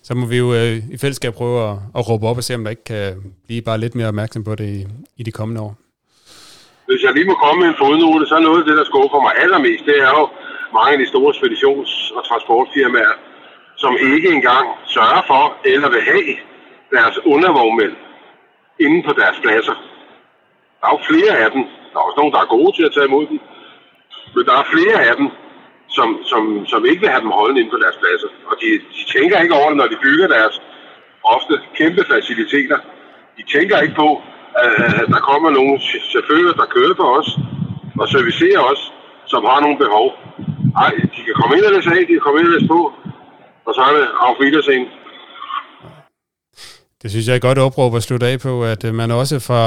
så 0.03 0.15
må 0.15 0.27
vi 0.27 0.37
jo 0.37 0.55
øh, 0.55 0.77
i 0.95 0.97
fællesskab 0.99 1.35
prøve 1.35 1.71
at, 1.71 1.77
at 1.97 2.09
råbe 2.09 2.27
op 2.27 2.37
og 2.37 2.45
se, 2.45 2.55
om 2.55 2.65
der 2.65 2.71
ikke 2.71 2.85
kan 2.85 3.07
blive 3.47 3.63
bare 3.63 3.79
lidt 3.79 3.95
mere 3.95 4.09
opmærksom 4.09 4.45
på 4.45 4.55
det 4.55 4.69
i, 4.79 4.87
i 5.17 5.23
de 5.23 5.33
kommende 5.33 5.61
år. 5.61 5.75
Hvis 6.89 7.03
jeg 7.05 7.13
lige 7.15 7.31
må 7.33 7.37
komme 7.45 7.59
med 7.63 7.69
en 7.69 7.81
fodnote, 7.83 8.27
så 8.27 8.35
er 8.35 8.45
noget 8.49 8.61
af 8.63 8.67
det, 8.69 8.77
der 8.81 8.85
skuffer 8.85 9.21
mig 9.27 9.33
allermest, 9.43 9.85
det 9.91 9.97
er 10.07 10.13
jo 10.19 10.25
mange 10.79 10.93
af 10.95 10.99
de 11.03 11.09
store 11.13 11.33
speditions- 11.39 12.17
og 12.17 12.23
transportfirmaer, 12.29 13.17
som 13.83 13.93
ikke 14.15 14.29
engang 14.37 14.67
sørger 14.95 15.23
for 15.31 15.45
eller 15.73 15.89
vil 15.95 16.03
have 16.13 16.35
deres 16.97 17.17
undervognmænd 17.33 17.95
inde 18.85 18.99
på 19.07 19.13
deres 19.21 19.39
pladser. 19.45 19.77
Der 20.79 20.87
er 20.87 20.95
jo 20.97 21.01
flere 21.11 21.33
af 21.45 21.51
dem. 21.55 21.63
Der 21.91 21.97
er 21.99 22.07
også 22.09 22.19
nogen, 22.21 22.35
der 22.35 22.41
er 22.43 22.55
gode 22.57 22.73
til 22.77 22.85
at 22.89 22.95
tage 22.95 23.09
imod 23.11 23.25
dem. 23.31 23.39
Men 24.35 24.43
der 24.49 24.55
er 24.61 24.73
flere 24.75 24.99
af 25.11 25.15
dem, 25.21 25.29
som, 25.97 26.09
som, 26.31 26.43
som 26.73 26.81
ikke 26.91 27.01
vil 27.03 27.15
have 27.15 27.25
dem 27.27 27.37
holdende 27.39 27.61
inde 27.61 27.75
på 27.75 27.81
deres 27.85 27.97
pladser. 28.03 28.31
Og 28.51 28.55
de, 28.61 28.69
de 28.97 29.03
tænker 29.15 29.37
ikke 29.45 29.59
over 29.61 29.69
det, 29.71 29.79
når 29.81 29.89
de 29.93 30.03
bygger 30.07 30.29
deres 30.37 30.57
ofte 31.35 31.55
kæmpe 31.79 32.03
faciliteter. 32.13 32.79
De 33.39 33.43
tænker 33.55 33.77
ikke 33.85 33.97
på, 34.05 34.09
at 34.65 35.07
der 35.15 35.21
kommer 35.31 35.51
nogle 35.59 35.75
chauffører, 36.11 36.55
der 36.61 36.67
kører 36.77 36.95
for 37.01 37.09
os 37.19 37.31
og 38.01 38.07
servicerer 38.15 38.63
os, 38.73 38.83
som 39.33 39.43
har 39.51 39.61
nogle 39.65 39.79
behov. 39.85 40.07
Nej, 40.79 40.93
de 41.15 41.21
kan 41.27 41.35
komme 41.41 41.53
ind 41.57 41.65
og 41.69 41.73
læse 41.73 41.91
af, 41.91 42.01
de 42.09 42.13
kan 42.17 42.25
komme 42.27 42.39
ind 42.41 42.49
og 42.49 42.55
læse 42.55 42.69
på, 42.77 42.81
og 43.67 43.73
så 43.77 43.81
er 43.89 43.93
det 43.97 44.07
auf 44.27 44.37
Wiedersehen. 44.41 44.87
Det 47.03 47.11
synes 47.11 47.27
jeg 47.27 47.33
er 47.33 47.37
et 47.37 47.49
godt 47.49 47.59
opråb 47.59 47.95
at 47.95 48.03
slutte 48.03 48.27
af 48.27 48.41
på, 48.41 48.65
at 48.65 48.85
øh, 48.85 48.95
man 48.95 49.11
også 49.11 49.37
fra 49.49 49.63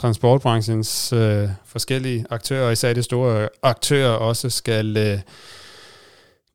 transportbranchens 0.00 1.12
øh, 1.12 1.48
forskellige 1.66 2.24
aktører, 2.30 2.70
især 2.70 2.92
de 2.92 3.02
store 3.02 3.48
aktører, 3.62 4.10
også 4.10 4.50
skal 4.50 4.96
øh, 4.96 5.18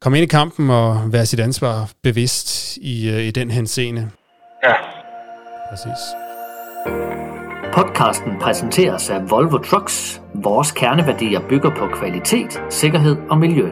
komme 0.01 0.17
ind 0.17 0.23
i 0.23 0.27
kampen 0.27 0.69
og 0.69 1.13
være 1.13 1.25
sit 1.25 1.39
ansvar 1.39 1.89
bevidst 2.03 2.77
i, 2.77 3.09
øh, 3.09 3.21
i 3.21 3.31
den 3.31 3.51
henseende. 3.51 4.09
Ja. 4.63 4.73
Præcis. 5.69 6.01
Podcasten 7.73 8.31
præsenteres 8.41 9.09
af 9.09 9.29
Volvo 9.29 9.57
Trucks. 9.57 10.21
Vores 10.33 10.71
kerneværdier 10.71 11.39
bygger 11.49 11.69
på 11.69 11.87
kvalitet, 11.99 12.61
sikkerhed 12.69 13.15
og 13.29 13.37
miljø. 13.37 13.71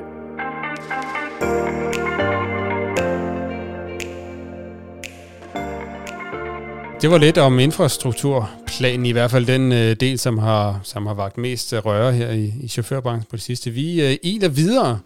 Det 7.04 7.12
var 7.12 7.18
lidt 7.18 7.38
om 7.38 7.60
infrastrukturplanen, 7.60 9.06
i 9.06 9.12
hvert 9.12 9.32
fald 9.32 9.46
den 9.46 9.72
øh, 9.72 9.96
del, 9.96 10.20
som 10.20 10.38
har, 10.38 10.80
som 10.84 11.06
har 11.06 11.14
vagt 11.14 11.38
mest 11.38 11.74
øh, 11.74 11.86
røre 11.86 12.14
her 12.14 12.30
i, 12.30 12.54
i 12.62 12.68
chaufførbranchen 12.68 13.28
på 13.30 13.36
det 13.36 13.44
sidste. 13.44 13.72
Vi 13.72 14.02
øh, 14.02 14.18
iler 14.24 14.48
videre 14.48 15.00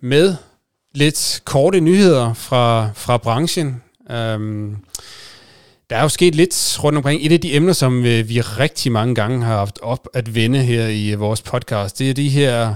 med 0.00 0.34
lidt 0.94 1.42
korte 1.44 1.80
nyheder 1.80 2.34
fra, 2.34 2.90
fra 2.94 3.16
branchen. 3.16 3.82
Øhm, 4.10 4.76
der 5.90 5.96
er 5.96 6.02
jo 6.02 6.08
sket 6.08 6.34
lidt 6.34 6.78
rundt 6.84 6.96
omkring. 6.96 7.26
Et 7.26 7.32
af 7.32 7.40
de 7.40 7.54
emner, 7.54 7.72
som 7.72 8.04
øh, 8.06 8.28
vi 8.28 8.40
rigtig 8.40 8.92
mange 8.92 9.14
gange 9.14 9.44
har 9.44 9.56
haft 9.56 9.78
op 9.82 10.08
at 10.14 10.34
vende 10.34 10.58
her 10.58 10.86
i 10.86 11.10
øh, 11.10 11.20
vores 11.20 11.42
podcast, 11.42 11.98
det 11.98 12.10
er 12.10 12.14
de 12.14 12.28
her, 12.28 12.74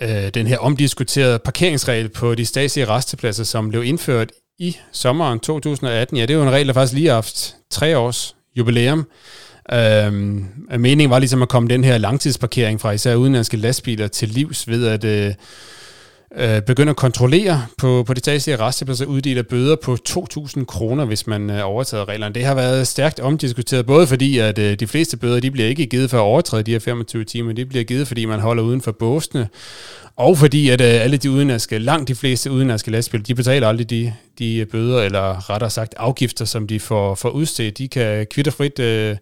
øh, 0.00 0.28
den 0.34 0.46
her 0.46 0.58
omdiskuterede 0.58 1.38
parkeringsregel 1.38 2.08
på 2.08 2.34
de 2.34 2.46
statslige 2.46 2.86
restepladser, 2.88 3.44
som 3.44 3.68
blev 3.68 3.84
indført 3.84 4.32
i 4.62 4.76
sommeren 4.92 5.40
2018. 5.40 6.16
Ja, 6.16 6.22
det 6.22 6.30
er 6.30 6.34
jo 6.34 6.42
en 6.42 6.50
regel, 6.50 6.66
der 6.66 6.72
faktisk 6.72 6.94
lige 6.94 7.06
har 7.06 7.14
haft 7.14 7.56
tre 7.70 7.98
års 7.98 8.36
jubilæum. 8.56 9.06
Øhm, 9.72 10.46
meningen 10.78 11.10
var 11.10 11.18
ligesom 11.18 11.42
at 11.42 11.48
komme 11.48 11.68
den 11.68 11.84
her 11.84 11.98
langtidsparkering 11.98 12.80
fra 12.80 12.90
især 12.90 13.14
udenlandske 13.14 13.56
lastbiler 13.56 14.08
til 14.08 14.28
livs 14.28 14.68
ved 14.68 14.86
at 14.86 15.04
øh, 15.04 15.34
øh, 16.36 16.62
begynde 16.62 16.90
at 16.90 16.96
kontrollere 16.96 17.66
på, 17.78 18.04
på 18.06 18.14
de 18.14 18.20
statslige 18.20 18.56
restepladser, 18.56 19.04
uddeler 19.06 19.42
bøder 19.42 19.76
på 19.76 19.96
2.000 20.08 20.64
kroner, 20.64 21.04
hvis 21.04 21.26
man 21.26 21.50
øh, 21.50 21.60
overtræder 21.64 22.08
reglerne. 22.08 22.34
Det 22.34 22.44
har 22.44 22.54
været 22.54 22.88
stærkt 22.88 23.20
omdiskuteret, 23.20 23.86
både 23.86 24.06
fordi, 24.06 24.38
at 24.38 24.58
øh, 24.58 24.80
de 24.80 24.86
fleste 24.86 25.16
bøder, 25.16 25.40
de 25.40 25.50
bliver 25.50 25.68
ikke 25.68 25.86
givet 25.86 26.10
for 26.10 26.16
at 26.16 26.22
overtræde 26.22 26.62
de 26.62 26.72
her 26.72 26.78
25 26.78 27.24
timer, 27.24 27.52
de 27.52 27.66
bliver 27.66 27.84
givet, 27.84 28.08
fordi 28.08 28.24
man 28.24 28.40
holder 28.40 28.62
uden 28.62 28.80
for 28.80 28.92
båsene, 28.92 29.48
og 30.16 30.38
fordi, 30.38 30.68
at 30.68 30.80
øh, 30.80 31.04
alle 31.04 31.16
de 31.16 31.30
udenlandske, 31.30 31.78
langt 31.78 32.08
de 32.08 32.14
fleste 32.14 32.50
udenlandske 32.50 32.90
lastbiler, 32.90 33.24
de 33.24 33.34
betaler 33.34 33.68
aldrig 33.68 33.90
de, 33.90 34.12
de 34.38 34.56
øh, 34.56 34.66
bøder, 34.66 35.02
eller 35.02 35.50
rettere 35.50 35.70
sagt 35.70 35.94
afgifter, 35.96 36.44
som 36.44 36.66
de 36.66 36.80
får, 36.80 37.14
får 37.14 37.30
udstedt. 37.30 37.78
De 37.78 37.88
kan 37.88 38.26
kvitterfrit 38.26 38.78
øh, 38.78 39.16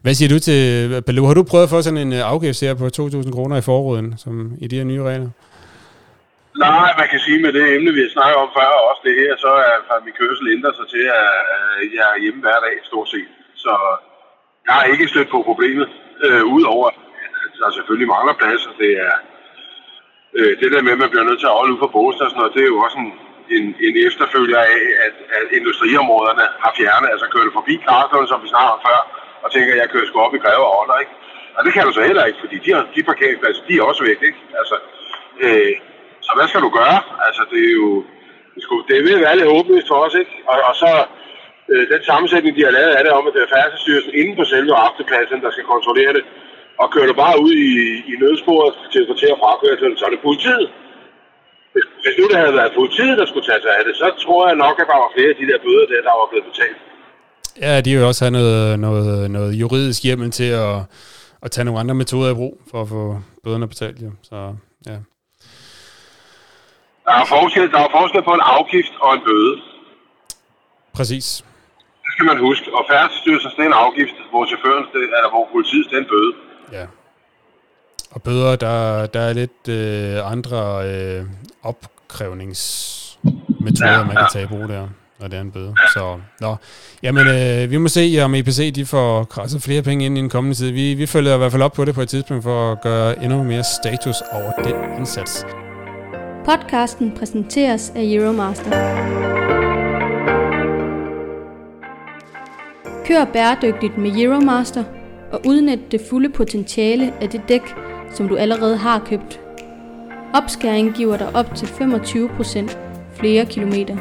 hvad 0.01 0.13
siger 0.13 0.29
du 0.29 0.39
til, 0.39 1.01
Baloo? 1.01 1.25
Har 1.25 1.33
du 1.33 1.43
prøvet 1.43 1.63
at 1.63 1.69
få 1.69 1.81
sådan 1.81 2.03
en 2.07 2.13
øh, 2.13 2.31
afgift 2.31 2.61
her 2.61 2.73
på 2.73 2.85
2.000 2.85 3.31
kroner 3.35 3.55
i 3.57 3.61
forråden, 3.61 4.17
som 4.17 4.33
i 4.63 4.67
de 4.67 4.77
her 4.77 4.83
nye 4.91 5.03
regler? 5.03 5.29
Nej, 6.65 6.89
man 7.01 7.07
kan 7.11 7.19
sige 7.25 7.39
med 7.45 7.51
det 7.57 7.65
emne, 7.75 7.91
vi 7.97 8.01
har 8.05 8.11
snakket 8.17 8.37
om 8.43 8.49
før, 8.57 8.69
og 8.79 8.83
også 8.89 9.01
det 9.07 9.15
her, 9.21 9.31
så 9.45 9.51
er 9.93 10.05
min 10.05 10.15
kørsel 10.21 10.45
ændrer 10.55 10.73
sig 10.79 10.87
til, 10.93 11.03
at 11.21 11.29
jeg 11.97 12.07
er 12.13 12.21
hjemme 12.23 12.41
hver 12.45 12.59
dag, 12.67 12.75
stort 12.91 13.09
set. 13.15 13.31
Så 13.63 13.73
jeg 14.65 14.73
har 14.77 14.83
ikke 14.93 15.11
stødt 15.11 15.29
på 15.33 15.39
problemet, 15.49 15.87
øh, 16.25 16.43
udover 16.55 16.87
at 16.87 17.51
der 17.61 17.69
selvfølgelig 17.77 18.09
mangler 18.15 18.35
pladser. 18.41 18.71
Det 18.83 18.91
er 19.07 19.15
øh, 20.37 20.53
det 20.61 20.69
der 20.73 20.81
med, 20.85 20.95
at 20.95 21.01
man 21.03 21.11
bliver 21.11 21.27
nødt 21.29 21.39
til 21.41 21.51
at 21.51 21.57
holde 21.59 21.73
ud 21.73 21.81
for 21.83 21.91
Boston 21.95 22.25
og 22.25 22.29
sådan 22.29 22.41
noget, 22.41 22.55
det 22.55 22.63
er 22.63 22.73
jo 22.75 22.79
også 22.85 22.97
en, 23.03 23.11
en, 23.57 23.65
en 23.87 23.95
efterfølger 24.07 24.59
af, 24.73 24.81
at, 25.05 25.15
at 25.37 25.45
industriområderne 25.59 26.45
har 26.63 26.71
fjernet, 26.79 27.09
altså 27.13 27.27
kørt 27.33 27.57
forbi 27.59 27.75
Karlslund, 27.87 28.27
som 28.29 28.43
vi 28.43 28.47
snakkede 28.51 28.75
om 28.77 28.81
før, 28.87 28.99
og 29.43 29.47
tænker, 29.51 29.71
at 29.73 29.81
jeg 29.81 29.89
kører 29.93 30.07
sgu 30.07 30.17
op 30.25 30.35
i 30.35 30.43
Greve 30.43 30.65
og 30.69 30.75
Ånder, 30.79 30.97
ikke? 31.03 31.15
Og 31.57 31.61
det 31.65 31.71
kan 31.73 31.85
du 31.85 31.91
så 31.93 32.03
heller 32.09 32.25
ikke, 32.29 32.39
fordi 32.43 32.57
de, 32.65 32.69
de 32.95 33.01
parkeringspladser, 33.11 33.63
de 33.67 33.73
er 33.77 33.83
også 33.89 34.03
væk, 34.09 34.19
ikke? 34.29 34.41
Altså, 34.59 34.75
øh, 35.45 35.73
så 36.25 36.31
hvad 36.35 36.47
skal 36.47 36.61
du 36.67 36.71
gøre? 36.79 36.99
Altså, 37.27 37.43
det 37.51 37.61
er 37.69 37.75
jo... 37.83 37.89
Det, 38.55 38.63
skulle, 38.63 38.83
det 38.89 38.97
vil 39.07 39.21
være 39.25 39.37
lidt 39.37 39.51
håbløst 39.53 39.87
for 39.91 39.99
os, 40.05 40.15
ikke? 40.21 40.33
Og, 40.51 40.57
og 40.69 40.75
så 40.81 40.89
øh, 41.71 41.83
den 41.93 42.01
sammensætning, 42.09 42.53
de 42.57 42.65
har 42.67 42.77
lavet 42.79 42.93
af 42.97 43.03
det, 43.05 43.13
om 43.19 43.27
at 43.27 43.33
det 43.35 43.41
er 43.43 43.53
færdselsstyrelsen 43.55 44.13
inden 44.19 44.35
på 44.39 44.45
selve 44.53 44.73
aftenpladsen, 44.85 45.43
der 45.45 45.51
skal 45.51 45.65
kontrollere 45.73 46.13
det, 46.17 46.23
og 46.81 46.87
kører 46.93 47.09
du 47.11 47.15
bare 47.25 47.37
ud 47.45 47.53
i, 47.69 47.71
i 48.11 48.13
nødsporet 48.21 48.73
til 48.93 49.01
at 49.03 49.33
at 49.35 49.41
frakøre 49.43 49.97
så 49.99 50.05
er 50.07 50.13
det 50.15 50.27
politiet. 50.29 50.67
Hvis, 51.73 51.85
hvis 52.03 52.15
nu 52.19 52.23
det 52.31 52.37
havde 52.43 52.55
været 52.59 52.71
politiet, 52.81 53.15
der 53.19 53.25
skulle 53.25 53.47
tage 53.49 53.61
sig 53.65 53.73
af 53.79 53.83
det, 53.87 53.93
så 54.01 54.07
tror 54.23 54.41
jeg 54.49 54.55
nok, 54.65 54.75
at 54.81 54.87
der 54.91 54.97
var 55.03 55.11
flere 55.15 55.29
af 55.33 55.37
de 55.41 55.49
der 55.51 55.59
bøder 55.65 55.85
der, 55.91 56.01
der 56.07 56.13
var 56.19 56.27
blevet 56.31 56.47
betalt. 56.51 56.79
Ja, 57.65 57.81
de 57.81 57.95
vil 57.95 58.05
også 58.11 58.21
have 58.25 58.35
noget, 58.39 58.79
noget, 58.79 59.31
noget 59.31 59.51
juridisk 59.53 60.03
hjemmel 60.03 60.31
til 60.31 60.49
at, 60.65 60.75
at 61.41 61.51
tage 61.51 61.65
nogle 61.65 61.79
andre 61.79 61.95
metoder 61.95 62.31
i 62.31 62.33
brug 62.33 62.61
for 62.71 62.81
at 62.81 62.89
få 62.89 63.21
bøderne 63.43 63.67
betalt. 63.67 64.01
Ja. 64.01 64.11
Så, 64.29 64.55
ja. 64.85 64.97
Der 67.05 67.13
er, 67.21 67.25
forskel, 67.25 67.71
der 67.71 67.79
er 67.79 67.91
forskel 67.91 68.23
på 68.23 68.33
en 68.33 68.43
afgift 68.43 68.93
og 68.99 69.13
en 69.13 69.21
bøde. 69.25 69.55
Præcis. 70.93 71.45
Skal 72.23 72.35
man 72.35 72.43
huske. 72.49 72.67
Og 72.77 72.83
færdsstyrelsen 72.91 73.61
er 73.61 73.65
en 73.65 73.73
afgift, 73.73 74.15
hvor 74.29 74.45
chaufføren, 74.45 74.85
det, 74.93 75.01
eller 75.17 75.29
hvor 75.33 75.47
politiet 75.51 75.85
det 75.89 75.95
er 75.97 76.01
en 76.05 76.09
bøde. 76.13 76.33
Ja. 76.77 76.85
Og 78.11 78.21
bøder, 78.21 78.55
der, 78.55 79.05
der 79.05 79.19
er 79.19 79.33
lidt 79.33 79.67
øh, 79.69 80.31
andre 80.31 80.89
øh, 80.89 81.25
opkrævningsmetoder, 81.63 83.91
ja, 83.91 84.03
man 84.03 84.15
kan 84.15 84.25
tage 84.33 84.45
i 84.45 84.47
brug 84.47 84.69
der 84.69 84.87
når 85.19 85.27
det 85.27 85.37
er 85.37 85.41
en 85.41 85.51
bøde. 85.51 85.75
Så, 85.93 86.19
nå. 86.41 86.55
Jamen, 87.03 87.27
øh, 87.27 87.71
vi 87.71 87.77
må 87.77 87.87
se, 87.87 88.19
om 88.23 88.35
EPC 88.35 88.73
de 88.75 88.85
får 88.85 89.23
krasset 89.23 89.63
flere 89.63 89.81
penge 89.81 90.05
ind 90.05 90.17
i 90.17 90.21
den 90.21 90.29
kommende 90.29 90.57
tid. 90.57 90.71
Vi, 90.71 90.93
vi 90.93 91.05
følger 91.05 91.35
i 91.35 91.37
hvert 91.37 91.51
fald 91.51 91.61
op 91.61 91.73
på 91.73 91.85
det 91.85 91.95
på 91.95 92.01
et 92.01 92.09
tidspunkt 92.09 92.43
for 92.43 92.71
at 92.71 92.81
gøre 92.81 93.23
endnu 93.23 93.43
mere 93.43 93.63
status 93.63 94.15
over 94.33 94.51
den 94.63 94.75
indsats. 94.97 95.45
Podcasten 96.45 97.17
præsenteres 97.17 97.91
af 97.95 98.01
Euromaster. 98.03 99.62
Kør 103.13 103.25
bæredygtigt 103.25 103.97
med 103.97 104.11
Euromaster 104.15 104.83
og 105.31 105.41
udnyt 105.45 105.91
det 105.91 106.01
fulde 106.09 106.29
potentiale 106.29 107.13
af 107.21 107.29
det 107.29 107.41
dæk, 107.49 107.61
som 108.13 108.27
du 108.27 108.35
allerede 108.35 108.77
har 108.77 108.99
købt. 108.99 109.39
Opskæring 110.33 110.93
giver 110.93 111.17
dig 111.17 111.35
op 111.35 111.55
til 111.55 111.65
25% 111.65 112.77
flere 113.15 113.45
kilometer. 113.45 113.97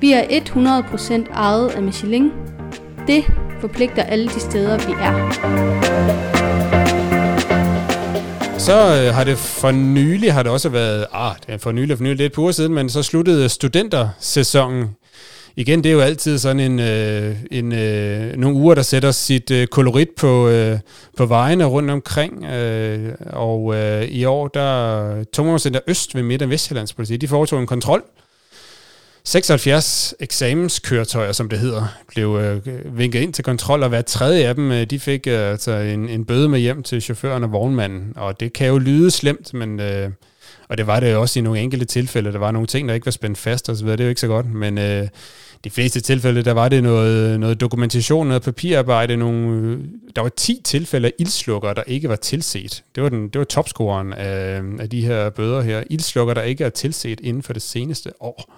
Vi 0.00 0.12
er 0.12 0.22
100% 0.22 1.32
ejet 1.32 1.68
af 1.68 1.82
Michelin. 1.82 2.30
Det 3.06 3.24
forpligter 3.60 4.02
alle 4.02 4.28
de 4.28 4.40
steder, 4.40 4.78
vi 4.78 4.92
er. 4.92 5.30
Så 8.58 8.72
øh, 8.72 9.14
har 9.14 9.24
det 9.24 9.38
for 9.38 9.70
nylig 9.70 10.32
har 10.32 10.42
det 10.42 10.52
også 10.52 10.68
været, 10.68 11.06
ah, 11.12 11.34
det 11.46 11.54
er 11.54 11.58
for 11.58 11.72
nylig, 11.72 11.96
for 11.96 12.04
nylig, 12.04 12.16
lidt 12.16 12.32
på 12.32 12.52
siden, 12.52 12.74
men 12.74 12.88
så 12.88 13.02
sluttede 13.02 13.48
studentersæsonen. 13.48 14.88
Igen, 15.60 15.84
det 15.84 15.90
er 15.90 15.94
jo 15.94 16.00
altid 16.00 16.38
sådan 16.38 16.60
en, 16.60 16.78
øh, 16.78 17.36
en 17.50 17.72
øh, 17.72 18.36
nogle 18.36 18.56
uger, 18.56 18.74
der 18.74 18.82
sætter 18.82 19.10
sit 19.10 19.50
øh, 19.50 19.66
kolorit 19.66 20.08
på, 20.16 20.48
øh, 20.48 20.78
på 21.16 21.26
vejene 21.26 21.64
rundt 21.64 21.90
omkring. 21.90 22.44
Øh, 22.44 23.14
og 23.26 23.74
øh, 23.74 24.04
i 24.04 24.24
år, 24.24 24.48
der 24.48 25.24
Tungvognscenter 25.32 25.80
Øst 25.86 26.14
ved 26.14 26.22
Midt- 26.22 26.42
og 26.42 26.50
Vestjyllands 26.50 26.92
politi, 26.92 27.16
de 27.16 27.28
foretog 27.28 27.60
en 27.60 27.66
kontrol 27.66 28.02
76 29.24 30.14
eksamenskøretøjer, 30.20 31.32
som 31.32 31.48
det 31.48 31.58
hedder, 31.58 31.84
blev 32.08 32.38
øh, 32.42 32.98
vinket 32.98 33.20
ind 33.20 33.32
til 33.32 33.44
kontrol, 33.44 33.82
og 33.82 33.88
hver 33.88 34.02
tredje 34.02 34.48
af 34.48 34.54
dem, 34.54 34.72
øh, 34.72 34.84
de 34.84 34.98
fik 34.98 35.26
øh, 35.26 35.50
altså 35.50 35.72
en, 35.72 36.08
en 36.08 36.24
bøde 36.24 36.48
med 36.48 36.60
hjem 36.60 36.82
til 36.82 37.02
chaufføren 37.02 37.44
og 37.44 37.52
vognmanden. 37.52 38.12
Og 38.16 38.40
det 38.40 38.52
kan 38.52 38.66
jo 38.66 38.78
lyde 38.78 39.10
slemt, 39.10 39.54
men, 39.54 39.80
øh, 39.80 40.10
og 40.68 40.78
det 40.78 40.86
var 40.86 41.00
det 41.00 41.12
jo 41.12 41.20
også 41.20 41.38
i 41.38 41.42
nogle 41.42 41.60
enkelte 41.60 41.84
tilfælde. 41.84 42.32
Der 42.32 42.38
var 42.38 42.50
nogle 42.50 42.66
ting, 42.66 42.88
der 42.88 42.94
ikke 42.94 43.06
var 43.06 43.12
spændt 43.12 43.38
fast 43.38 43.68
og 43.68 43.76
så 43.76 43.84
videre. 43.84 43.96
Det 43.96 44.02
er 44.02 44.06
jo 44.06 44.10
ikke 44.10 44.20
så 44.20 44.26
godt, 44.26 44.54
men 44.54 44.78
øh, 44.78 45.08
de 45.64 45.70
fleste 45.70 46.00
tilfælde, 46.00 46.42
der 46.42 46.52
var 46.52 46.68
det 46.68 46.82
noget, 46.82 47.40
noget 47.40 47.60
dokumentation, 47.60 48.26
noget 48.26 48.42
papirarbejde, 48.42 49.16
nogle, 49.16 49.68
øh, 49.68 49.78
der 50.16 50.22
var 50.22 50.28
10 50.28 50.60
tilfælde 50.64 51.06
af 51.08 51.12
ildslukker, 51.18 51.72
der 51.72 51.82
ikke 51.86 52.08
var 52.08 52.16
tilset. 52.16 52.84
Det 52.94 53.02
var, 53.02 53.08
den, 53.08 53.28
det 53.28 53.38
var 53.38 53.44
topscoren 53.44 54.12
af, 54.12 54.62
af 54.78 54.90
de 54.90 55.06
her 55.06 55.30
bøder 55.30 55.60
her. 55.60 55.82
Ildslukker, 55.90 56.34
der 56.34 56.42
ikke 56.42 56.64
er 56.64 56.70
tilset 56.70 57.20
inden 57.20 57.42
for 57.42 57.52
det 57.52 57.62
seneste 57.62 58.12
år. 58.20 58.54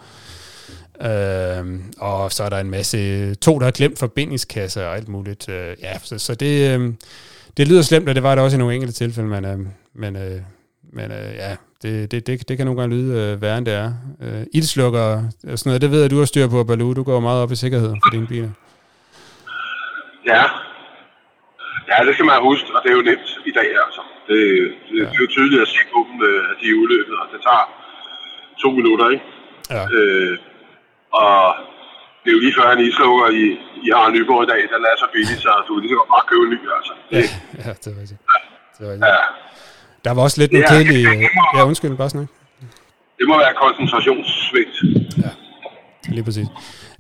Øh, 1.03 1.81
og 1.99 2.33
så 2.33 2.43
er 2.45 2.49
der 2.49 2.59
en 2.59 2.71
masse, 2.71 3.35
to 3.35 3.59
der 3.59 3.65
har 3.65 3.71
glemt 3.71 3.99
forbindingskasser 3.99 4.85
og 4.85 4.97
alt 4.97 5.09
muligt. 5.09 5.49
Øh, 5.49 5.77
ja, 5.83 5.99
så, 6.03 6.19
så 6.19 6.35
det, 6.35 6.81
øh, 6.81 6.93
det 7.57 7.69
lyder 7.69 7.83
slemt, 7.83 8.09
og 8.09 8.15
det 8.15 8.23
var 8.23 8.35
det 8.35 8.45
også 8.45 8.57
i 8.57 8.59
nogle 8.59 8.75
enkelte 8.75 8.95
tilfælde, 8.95 9.29
men, 9.29 9.45
øh, 9.45 9.59
men, 9.95 10.17
øh, 10.17 10.41
men 10.93 11.07
øh, 11.19 11.31
ja, 11.43 11.51
det, 11.83 12.11
det, 12.11 12.27
det, 12.27 12.49
det 12.49 12.57
kan 12.57 12.67
nogle 12.67 12.81
gange 12.81 12.97
lyde 12.97 13.11
øh, 13.23 13.43
værre, 13.43 13.59
end 13.59 13.67
det 13.67 13.75
er. 13.75 13.91
Øh, 14.25 14.43
ildslukker 14.59 15.07
og 15.51 15.57
sådan 15.59 15.69
noget, 15.71 15.83
det 15.83 15.91
ved 15.91 16.01
jeg, 16.01 16.11
du 16.11 16.19
har 16.19 16.25
styr 16.25 16.49
på, 16.49 16.65
Balu. 16.65 16.93
Du 17.01 17.03
går 17.03 17.21
meget 17.21 17.43
op 17.43 17.53
i 17.53 17.57
sikkerhed 17.65 17.93
for 18.03 18.11
dine 18.15 18.27
biler. 18.27 18.53
Ja. 20.33 20.43
Ja, 21.91 21.97
det 22.07 22.13
skal 22.15 22.27
man 22.31 22.37
huske, 22.51 22.69
og 22.75 22.81
det 22.83 22.89
er 22.93 22.97
jo 23.01 23.05
nemt 23.11 23.31
i 23.51 23.53
dag, 23.59 23.71
altså. 23.85 24.03
Det, 24.29 24.39
det, 24.89 24.97
ja. 24.99 25.05
det 25.09 25.17
er 25.19 25.25
jo 25.27 25.31
tydeligt 25.37 25.63
at 25.67 25.69
se 25.75 25.81
på 25.95 25.99
dem, 26.09 26.17
øh, 26.29 26.51
at 26.51 26.57
de 26.61 26.67
er 26.73 26.77
udløbet, 26.83 27.15
og 27.23 27.27
det 27.33 27.39
tager 27.47 27.65
to 28.63 28.69
minutter, 28.79 29.07
ikke? 29.15 29.27
Ja. 29.77 29.83
Øh, 29.97 30.35
og 31.23 31.37
det 32.23 32.29
er 32.31 32.35
jo 32.37 32.43
lige 32.45 32.57
før 32.59 32.67
en 32.71 32.85
islukker 32.89 33.29
i, 33.43 33.45
i 33.87 33.87
Arne 33.99 34.13
Nyborg 34.15 34.43
i 34.47 34.51
dag, 34.53 34.63
den 34.75 34.83
er 34.91 34.97
så 35.03 35.07
billig, 35.15 35.39
så 35.45 35.51
du 35.67 35.71
kan 35.75 35.81
lige 35.83 35.93
så 35.95 35.99
godt 36.01 36.13
bare 36.15 36.27
købe 36.31 36.45
en 36.47 36.53
ny, 36.55 36.61
altså. 36.79 36.93
Ja, 37.17 37.25
ja 37.65 37.71
det 37.81 37.87
er 37.93 37.97
rigtigt. 38.01 38.21
Ja. 38.33 38.39
Det 38.75 38.83
er 38.87 38.91
rigtigt. 38.93 39.11
Ja. 39.15 39.21
Der 40.05 40.11
var 40.11 40.23
også 40.23 40.41
lidt 40.41 40.53
noget 40.53 40.69
kedeligt... 40.69 41.09
Ja, 41.55 41.65
undskyld, 41.67 41.97
bare 41.97 42.11
snak. 42.11 42.27
Det 43.19 43.29
må 43.29 43.39
være 43.39 43.55
koncentrationssvigt. 43.63 44.77
Ja, 45.19 45.31
lige 46.09 46.25
præcis. 46.25 46.47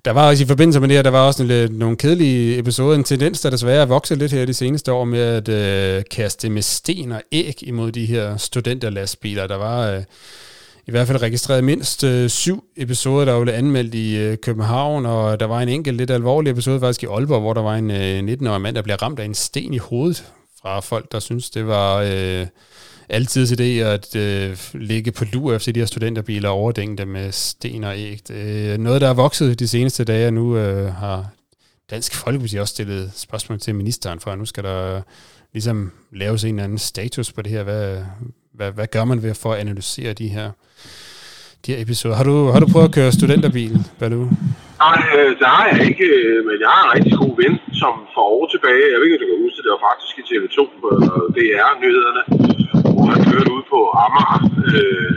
Der 0.05 0.11
var 0.11 0.29
også 0.29 0.45
i 0.45 0.47
forbindelse 0.47 0.81
med 0.81 0.88
det 0.88 0.97
her, 0.97 1.03
der 1.03 1.11
var 1.11 1.27
også 1.27 1.43
en, 1.43 1.73
nogle 1.73 1.97
kedelige 1.97 2.59
episoder, 2.59 2.97
en 2.97 3.05
tendens, 3.05 3.41
der 3.41 3.51
desværre 3.51 3.83
er 3.83 3.87
vokset 3.87 4.19
lidt 4.19 4.33
her 4.33 4.47
de 4.47 4.55
seneste 4.55 4.93
år 4.93 5.05
med 5.05 5.21
at 5.21 5.49
øh, 5.49 6.03
kaste 6.11 6.51
med 6.51 6.62
sten 6.62 7.12
og 7.12 7.23
æg 7.33 7.55
imod 7.62 7.93
de 7.93 8.07
her 8.07 8.37
studenterlastbiler. 8.37 9.47
Der 9.47 9.57
var 9.57 9.91
øh, 9.91 10.03
i 10.87 10.91
hvert 10.91 11.07
fald 11.07 11.23
registreret 11.23 11.65
mindst 11.65 12.05
øh, 12.05 12.29
syv 12.29 12.65
episoder, 12.77 13.25
der 13.25 13.43
blev 13.43 13.55
anmeldt 13.55 13.95
i 13.95 14.17
øh, 14.17 14.37
København, 14.37 15.07
og 15.07 15.41
der 15.41 15.47
var 15.47 15.61
en 15.61 15.69
enkelt 15.69 15.97
lidt 15.97 16.11
alvorlig 16.11 16.51
episode 16.51 16.81
faktisk 16.81 17.03
i 17.03 17.07
Aalborg, 17.07 17.41
hvor 17.41 17.53
der 17.53 17.62
var 17.62 17.75
en 17.75 17.91
øh, 17.91 18.35
19-årig 18.35 18.61
mand, 18.61 18.77
der 18.77 18.83
blev 18.83 18.97
ramt 18.97 19.21
af 19.21 19.25
en 19.25 19.35
sten 19.35 19.75
i 19.75 19.79
hovedet 19.79 20.25
fra 20.62 20.81
folk, 20.81 21.12
der 21.12 21.19
synes 21.19 21.51
det 21.51 21.67
var 21.67 21.97
øh, 21.97 22.47
altid 23.09 23.61
idé 23.61 23.85
at 23.85 24.17
øh, 24.17 24.59
ligge 24.75 25.12
på 25.12 25.25
lur 25.33 25.55
efter 25.55 25.73
de 25.73 25.81
her 25.81 25.87
studenterbiler 25.87 26.49
og 26.49 26.55
overdænge 26.55 26.97
dem 26.97 27.09
med 27.09 27.33
sten 27.33 27.85
og 27.85 27.99
æg. 27.99 28.21
Øh, 28.31 28.79
noget, 28.79 29.01
der 29.01 29.09
er 29.09 29.15
vokset 29.15 29.59
de 29.59 29.69
seneste 29.69 30.05
dage, 30.05 30.27
og 30.27 30.33
nu 30.33 30.57
øh, 30.57 30.95
har 30.95 31.27
Dansk 31.91 32.15
Folkeparti 32.15 32.57
også 32.57 32.75
stillet 32.75 33.12
spørgsmål 33.17 33.59
til 33.61 33.75
ministeren 33.75 34.21
for, 34.21 34.31
at 34.31 34.38
nu 34.38 34.45
skal 34.45 34.65
der 34.65 35.03
ligesom 35.53 35.93
laves 36.12 36.45
en 36.45 36.55
eller 36.55 36.65
anden 36.65 36.79
status 36.79 37.33
på 37.33 37.43
det 37.43 37.53
her. 37.53 37.62
Hvad, 37.62 37.85
hvad, 38.55 38.71
hvad 38.73 38.87
gør 38.87 39.05
man 39.05 39.23
ved 39.23 39.35
for 39.35 39.53
at 39.53 39.61
analysere 39.61 40.12
de 40.12 40.29
her, 40.29 40.51
de 41.67 41.73
her 41.73 41.83
episoder? 41.83 42.15
Har 42.17 42.25
du, 42.25 42.37
har 42.55 42.61
du 42.61 42.69
prøvet 42.73 42.88
at 42.88 42.95
køre 42.95 43.12
studenterbil, 43.12 43.75
Balu? 43.99 44.21
Nej, 44.85 45.01
øh, 45.17 45.31
det 45.38 45.47
har 45.55 45.65
jeg 45.73 45.81
ikke, 45.91 46.05
øh, 46.05 46.38
men 46.47 46.57
jeg 46.65 46.69
har 46.75 46.83
en 46.85 46.93
rigtig 46.97 47.15
god 47.23 47.35
ven, 47.43 47.55
som 47.83 47.93
for 48.15 48.25
år 48.37 48.47
tilbage, 48.55 48.85
jeg 48.93 48.99
ved 48.99 49.07
ikke, 49.07 49.19
om 49.19 49.23
du 49.23 49.29
kan 49.33 49.45
huske 49.47 49.62
det, 49.65 49.71
var 49.75 49.83
faktisk 49.88 50.15
i 50.21 50.25
TV2 50.31 50.59
på 50.83 50.88
øh, 51.05 51.25
DR-nyhederne, 51.37 52.23
hvor 52.95 53.07
han 53.14 53.23
kørte 53.31 53.51
ud 53.57 53.64
på 53.73 53.79
Amager, 54.05 54.40
øh, 54.68 55.14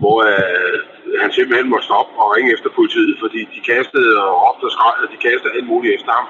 hvor 0.00 0.16
øh, 0.30 0.76
han 1.22 1.30
simpelthen 1.32 1.70
måtte 1.72 1.88
stoppe 1.88 2.12
og 2.22 2.26
ringe 2.34 2.52
efter 2.56 2.70
politiet, 2.78 3.14
fordi 3.22 3.40
de 3.54 3.60
kastede 3.72 4.10
og 4.24 4.32
råbte 4.42 4.64
og 4.68 4.72
skreg, 4.76 4.94
de 5.14 5.24
kastede 5.28 5.54
alt 5.56 5.68
muligt 5.72 5.94
efter 5.96 6.12
ham. 6.18 6.26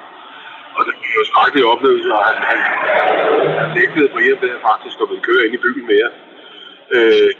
Og 0.76 0.82
det 0.86 0.94
blev 1.00 1.12
jo 1.20 1.24
skrækkelig 1.30 1.64
oplevelse, 1.72 2.08
og 2.18 2.22
han, 2.28 2.36
han, 2.50 2.58
han 3.60 3.68
nægtede 3.78 4.08
på 4.14 4.18
hjem 4.26 4.38
faktisk, 4.68 4.96
og 5.02 5.08
ville 5.10 5.26
køre 5.28 5.44
ind 5.44 5.54
i 5.54 5.64
byen 5.64 5.86
mere. 5.92 6.10
Øh, 6.96 7.30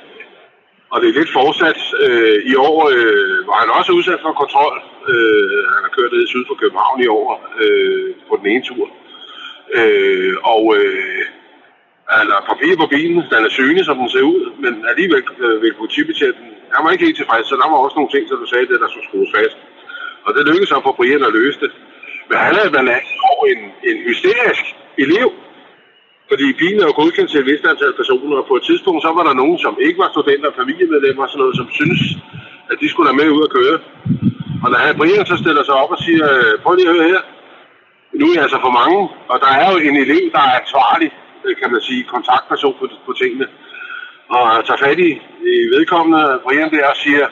og 0.93 0.97
det 1.01 1.09
er 1.09 1.19
lidt 1.19 1.37
fortsat. 1.41 1.81
Øh, 2.07 2.39
I 2.53 2.55
år 2.69 2.79
øh, 2.97 3.47
var 3.49 3.57
han 3.63 3.71
også 3.79 3.93
udsat 3.99 4.21
for 4.23 4.33
kontrol. 4.43 4.77
Øh, 5.13 5.61
han 5.75 5.83
har 5.87 5.93
kørt 5.97 6.13
ned 6.13 6.27
syd 6.27 6.45
for 6.49 6.57
København 6.63 6.99
i 7.07 7.09
år 7.21 7.31
øh, 7.63 8.15
på 8.29 8.35
den 8.41 8.47
ene 8.53 8.65
tur. 8.71 8.87
Øh, 9.79 10.35
og 10.55 10.63
øh, 10.79 11.23
han 12.17 12.27
har 12.35 12.43
papir 12.51 12.73
på 12.83 12.87
bilen, 12.95 13.21
den 13.33 13.41
er 13.49 13.53
synlig, 13.59 13.85
som 13.85 13.97
den 14.03 14.09
ser 14.15 14.25
ud, 14.35 14.43
men 14.65 14.73
alligevel 14.91 15.23
øh, 15.45 15.63
vil 15.63 15.79
politibetjenten, 15.81 16.47
han 16.75 16.85
var 16.85 16.91
ikke 16.93 17.07
helt 17.09 17.21
tilfreds, 17.21 17.47
så 17.49 17.55
der 17.61 17.69
var 17.71 17.79
også 17.85 17.97
nogle 17.99 18.13
ting, 18.15 18.25
som 18.29 18.39
du 18.43 18.47
sagde, 18.49 18.71
det, 18.71 18.83
der 18.83 18.89
skulle 18.91 19.09
skrues 19.09 19.31
fast. 19.37 19.57
Og 20.27 20.31
det 20.35 20.47
lykkedes 20.49 20.75
ham 20.75 20.83
for 20.87 20.95
Brian 20.99 21.29
at 21.29 21.37
løse 21.41 21.59
det. 21.65 21.71
Men 22.29 22.37
han 22.45 22.55
havde 22.59 22.71
blandt 22.75 22.91
andet 22.97 23.15
over 23.33 23.45
en, 23.53 23.63
en 23.91 23.99
hysterisk 24.09 24.65
elev, 25.05 25.29
fordi 26.31 26.47
bilen 26.61 26.81
er 26.81 26.99
godkendt 27.01 27.31
til 27.31 27.41
et 27.41 27.49
vist 27.51 27.67
antal 27.73 27.95
personer, 28.01 28.37
og 28.41 28.47
på 28.49 28.57
et 28.57 28.65
tidspunkt 28.69 29.01
så 29.03 29.11
var 29.19 29.25
der 29.29 29.41
nogen, 29.43 29.59
som 29.65 29.75
ikke 29.87 29.99
var 30.03 30.11
studenter 30.15 30.59
familiemedlemmer 30.61 31.23
og 31.25 31.31
sådan 31.31 31.43
noget, 31.43 31.57
som 31.61 31.69
synes, 31.79 32.01
at 32.71 32.77
de 32.81 32.89
skulle 32.89 33.09
være 33.09 33.21
med 33.21 33.29
ud 33.37 33.43
at 33.49 33.55
køre. 33.59 33.77
Og 34.65 34.69
når 34.71 34.99
Brian 34.99 35.27
så 35.33 35.37
stiller 35.43 35.65
sig 35.65 35.75
op 35.83 35.91
og 35.97 36.01
siger, 36.07 36.27
prøv 36.63 36.75
lige 36.75 36.89
at 36.89 36.97
høre 36.97 37.09
her, 37.15 37.23
nu 38.21 38.25
er 38.29 38.35
jeg 38.35 38.43
altså 38.47 38.61
for 38.67 38.73
mange, 38.81 39.01
og 39.33 39.37
der 39.45 39.51
er 39.61 39.67
jo 39.73 39.79
en 39.89 39.97
elev, 40.05 40.25
der 40.35 40.43
er 40.49 40.61
ansvarlig, 40.63 41.11
Øh, 41.49 41.57
kan 41.57 41.73
man 41.73 41.81
sige, 41.81 42.05
kontaktperson 42.05 42.75
på, 42.81 42.89
på 43.07 43.13
tingene. 43.13 43.47
Og 44.29 44.65
tager 44.67 44.85
fat 44.85 44.99
i, 44.99 45.11
i 45.53 45.55
vedkommende, 45.75 46.41
Brian 46.45 46.71
der, 46.71 46.87
og 46.89 46.97
siger, 46.97 47.27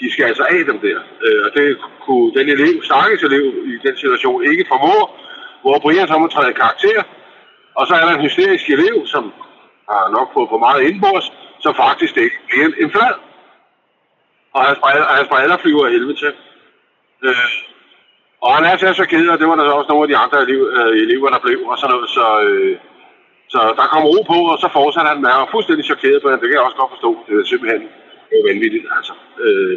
de 0.00 0.12
skal 0.12 0.24
altså 0.24 0.42
af 0.42 0.64
dem 0.70 0.78
der. 0.78 0.98
Øh, 1.24 1.40
og 1.46 1.50
det 1.56 1.78
kunne 2.04 2.34
den 2.38 2.48
elev, 2.48 2.82
stakkels 2.82 3.22
elev 3.22 3.46
i 3.72 3.78
den 3.86 3.96
situation 3.96 4.44
ikke 4.50 4.64
formå, 4.68 5.10
hvor 5.62 5.78
Brian 5.78 6.08
så 6.08 6.18
må 6.18 6.26
træde 6.26 6.52
karakter. 6.52 7.02
Og 7.74 7.86
så 7.86 7.94
er 7.94 8.04
der 8.06 8.14
en 8.14 8.24
hysterisk 8.26 8.70
elev, 8.70 9.06
som 9.06 9.32
har 9.90 10.10
nok 10.16 10.28
fået 10.34 10.48
for 10.48 10.58
meget 10.58 10.82
indbords, 10.82 11.32
som 11.60 11.74
faktisk 11.74 12.16
ikke 12.16 12.38
bliver 12.48 12.68
en 12.82 12.90
flad. 12.90 13.14
Og 14.54 14.64
hans 14.64 14.78
brædder, 14.78 15.04
hans 15.04 15.28
brædder 15.28 15.56
flyver 15.56 15.86
af 15.86 15.92
helvede 15.92 16.18
til. 16.18 16.32
Øh, 17.24 17.50
og 18.42 18.54
han 18.56 18.64
er 18.64 18.92
så 18.92 19.06
ked, 19.06 19.28
og 19.28 19.38
det 19.38 19.48
var 19.48 19.56
der 19.56 19.72
også 19.72 19.88
nogle 19.88 20.04
af 20.04 20.08
de 20.08 20.16
andre 20.16 20.42
elever, 20.42 20.68
øh, 20.80 20.96
elever 20.96 21.28
der 21.30 21.38
blev, 21.38 21.60
og 21.66 21.78
sådan 21.78 21.94
noget. 21.94 22.10
Så, 22.10 22.40
øh, 22.42 22.76
så 23.52 23.60
der 23.78 23.86
kom 23.92 24.02
ro 24.12 24.18
på, 24.32 24.38
og 24.52 24.56
så 24.62 24.68
fortsatte 24.78 25.08
han 25.10 25.20
at 25.20 25.26
være 25.28 25.50
fuldstændig 25.54 25.84
chokeret 25.90 26.18
på 26.22 26.28
det. 26.28 26.40
Det 26.40 26.48
kan 26.48 26.58
jeg 26.58 26.66
også 26.68 26.80
godt 26.80 26.92
forstå. 26.94 27.10
Det 27.26 27.34
er 27.40 27.46
simpelthen 27.52 27.82
det 28.30 28.38
vanvittigt, 28.48 28.86
altså. 28.96 29.14
Øh, 29.44 29.74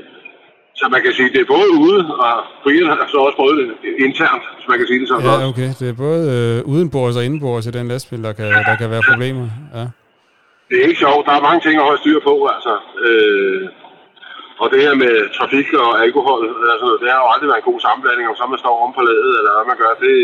så 0.79 0.83
man 0.95 1.01
kan 1.03 1.13
sige, 1.17 1.29
det 1.35 1.41
er 1.41 1.53
både 1.55 1.69
ude, 1.85 1.99
og 2.25 2.33
Brian 2.63 2.87
har 2.89 3.07
så 3.13 3.17
også 3.27 3.37
prøvet 3.39 3.57
det 3.59 3.91
internt, 4.07 4.45
hvis 4.55 4.67
man 4.71 4.77
kan 4.79 4.87
sige 4.87 4.99
det 5.01 5.07
sådan. 5.07 5.25
Ja, 5.25 5.47
okay. 5.51 5.69
Det 5.79 5.87
er 5.93 5.97
både 6.07 6.23
øh, 6.35 6.73
udenbords 6.73 7.15
og 7.19 7.23
indenbords 7.27 7.65
i 7.69 7.71
den 7.77 7.87
lastbil, 7.91 8.23
der 8.27 8.33
kan, 8.39 8.47
der 8.69 8.75
kan 8.81 8.89
være 8.93 9.03
problemer. 9.11 9.47
Ja. 9.77 9.85
Det 10.69 10.75
er 10.79 10.85
ikke 10.89 11.03
sjovt. 11.05 11.25
Der 11.27 11.33
er 11.35 11.47
mange 11.47 11.61
ting 11.65 11.75
at 11.79 11.87
holde 11.89 12.01
styr 12.03 12.19
på, 12.29 12.35
altså. 12.55 12.73
Øh, 13.07 13.63
og 14.61 14.67
det 14.71 14.79
her 14.85 14.95
med 15.03 15.13
trafik 15.37 15.67
og 15.83 15.91
alkohol, 16.05 16.41
altså, 16.73 16.87
det 17.01 17.07
har 17.13 17.19
jo 17.23 17.29
aldrig 17.33 17.47
været 17.49 17.61
en 17.63 17.69
god 17.71 17.79
sammenblanding, 17.85 18.25
om 18.29 18.35
så 18.39 18.45
man 18.53 18.63
står 18.63 18.75
om 18.85 18.91
på 18.97 19.01
ladet, 19.09 19.33
eller 19.39 19.51
hvad 19.55 19.67
man 19.71 19.77
gør. 19.83 19.91
Det, 20.05 20.15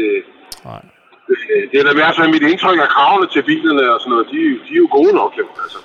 Nej. 0.69 0.81
Det, 1.29 1.37
det 1.71 1.77
er 1.79 1.85
da 1.87 1.93
mere 1.99 2.13
sådan 2.13 2.31
mit 2.35 2.45
indtryk 2.51 2.79
af 2.85 2.89
kravene 2.95 3.27
til 3.33 3.41
bilerne 3.49 3.83
og 3.93 3.99
sådan 4.01 4.11
noget. 4.13 4.27
De, 4.33 4.39
de 4.65 4.71
er 4.77 4.81
jo 4.83 4.89
gode 4.97 5.13
nok, 5.21 5.31
jo, 5.41 5.45
altså. 5.63 5.79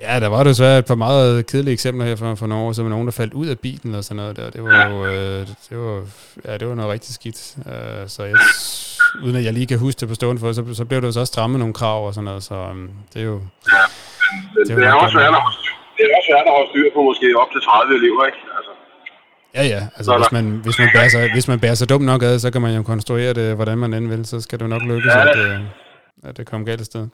Ja, 0.00 0.20
der 0.20 0.28
var 0.28 0.42
desværre 0.42 0.78
et 0.78 0.86
par 0.86 0.94
meget 0.94 1.46
kedelige 1.46 1.72
eksempler 1.72 2.04
her 2.06 2.16
for, 2.16 2.34
for 2.34 2.46
nogle 2.46 2.64
år 2.64 2.72
siden, 2.72 2.88
nogen, 2.88 3.06
der 3.06 3.12
faldt 3.20 3.34
ud 3.34 3.46
af 3.46 3.58
bilen 3.58 3.94
og 3.94 4.04
sådan 4.04 4.16
noget 4.22 4.36
der. 4.36 4.50
Det 4.50 4.62
var 4.64 4.88
jo, 4.90 5.06
øh, 5.06 5.40
det 5.68 5.76
var, 5.84 5.96
ja, 6.44 6.52
det 6.58 6.68
var 6.68 6.74
noget 6.74 6.90
rigtig 6.92 7.14
skidt. 7.14 7.40
Uh, 7.72 8.02
så 8.14 8.22
jeg, 8.30 8.36
uden 9.24 9.36
at 9.36 9.44
jeg 9.44 9.52
lige 9.52 9.66
kan 9.66 9.78
huske 9.78 9.98
det 10.00 10.08
på 10.08 10.14
stående 10.14 10.40
for, 10.40 10.52
så, 10.52 10.62
så 10.80 10.84
blev 10.84 11.02
der 11.02 11.10
så 11.10 11.20
også 11.20 11.32
strammet 11.34 11.58
nogle 11.58 11.74
krav 11.74 12.06
og 12.06 12.14
sådan 12.14 12.24
noget, 12.24 12.42
så 12.42 12.54
um, 12.54 12.90
det 13.12 13.20
er 13.22 13.26
jo... 13.32 13.38
Ja, 13.74 13.84
men 14.54 14.60
det, 14.66 14.76
det, 14.76 14.84
er 14.86 14.92
også 14.92 15.14
svært 15.16 15.34
at 15.40 15.42
det 15.96 16.02
er 16.06 16.12
også 16.18 16.28
svært 16.30 16.46
at 16.50 16.54
holde 16.56 16.70
styr 16.72 16.88
på 16.96 17.00
måske 17.10 17.26
op 17.42 17.50
til 17.54 17.60
30 17.60 17.94
elever, 18.00 18.22
ikke? 18.30 18.40
Ja, 19.58 19.64
ja. 19.64 19.86
Altså, 19.96 20.16
hvis 20.16 20.32
man, 20.32 20.60
hvis, 20.64 20.78
man 20.78 20.88
bærer 20.94 21.08
sig, 21.08 21.32
hvis 21.32 21.48
man 21.48 21.60
bærer 21.60 21.74
sig 21.74 21.88
dumt 21.88 22.04
nok 22.04 22.22
ad, 22.22 22.38
så 22.38 22.50
kan 22.50 22.62
man 22.62 22.76
jo 22.76 22.82
konstruere 22.82 23.34
det, 23.34 23.54
hvordan 23.54 23.78
man 23.78 23.94
end 23.94 24.08
vil. 24.08 24.26
Så 24.26 24.40
skal 24.40 24.58
det 24.58 24.68
nok 24.68 24.82
lykkes, 24.82 25.14
ja, 25.14 25.24
det. 25.24 25.52
at, 26.22 26.28
at 26.28 26.36
det 26.36 26.46
kommer 26.46 26.66
galt 26.66 26.86
sted. 26.86 27.08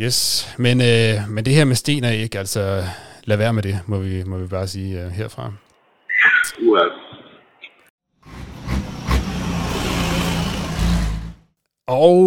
Yes, 0.00 0.48
men, 0.58 0.80
øh, 0.80 1.28
men 1.28 1.44
det 1.44 1.54
her 1.54 1.64
med 1.64 1.76
sten 1.76 2.04
er 2.04 2.10
ikke, 2.10 2.38
altså 2.38 2.84
lad 3.24 3.36
være 3.36 3.52
med 3.52 3.62
det, 3.62 3.80
må 3.86 3.98
vi, 3.98 4.24
må 4.24 4.38
vi 4.38 4.46
bare 4.46 4.66
sige 4.66 5.06
uh, 5.06 5.12
herfra. 5.12 5.52
Well. 6.62 6.90
Og 11.86 12.20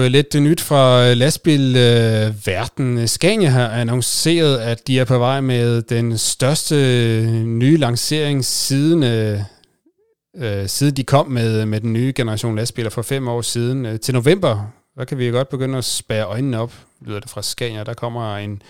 øh, 0.00 0.06
lidt 0.06 0.34
nyt 0.34 0.60
fra 0.60 1.06
øh, 1.06 1.16
lastbilverden. 1.16 3.08
Scania 3.08 3.48
har 3.48 3.68
annonceret, 3.68 4.58
at 4.58 4.86
de 4.86 4.98
er 4.98 5.04
på 5.04 5.18
vej 5.18 5.40
med 5.40 5.82
den 5.82 6.18
største 6.18 6.74
øh, 6.74 7.26
nye 7.44 7.76
lancering 7.76 8.44
siden, 8.44 9.02
øh, 9.02 10.68
siden 10.68 10.96
de 10.96 11.04
kom 11.04 11.26
med, 11.26 11.66
med 11.66 11.80
den 11.80 11.92
nye 11.92 12.12
generation 12.16 12.56
lastbiler 12.56 12.90
for 12.90 13.02
fem 13.02 13.28
år 13.28 13.42
siden. 13.42 13.98
Til 13.98 14.14
november 14.14 14.72
der 14.96 15.04
kan 15.04 15.18
vi 15.18 15.30
godt 15.30 15.48
begynde 15.48 15.78
at 15.78 15.84
spære 15.84 16.24
øjnene 16.24 16.60
op, 16.60 16.72
lyder 17.00 17.20
det 17.20 17.30
fra 17.30 17.42
Scania. 17.42 17.84
Der 17.84 17.94
kommer 17.94 18.36
en, 18.36 18.62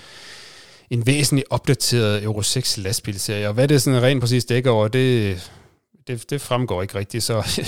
en 0.91 1.07
væsentlig 1.07 1.45
opdateret 1.51 2.23
Euro 2.23 2.43
6 2.43 2.79
lastbilserie. 2.79 3.49
Og 3.49 3.55
hvad 3.55 3.69
det 3.69 3.83
sådan 3.83 4.03
rent 4.03 4.21
præcis 4.21 4.45
dækker 4.45 4.71
over, 4.71 4.89
det, 4.89 5.51
det, 6.09 6.31
det 6.31 6.41
fremgår 6.41 6.83
ikke 6.83 6.99
rigtigt. 6.99 7.25
Så 7.25 7.63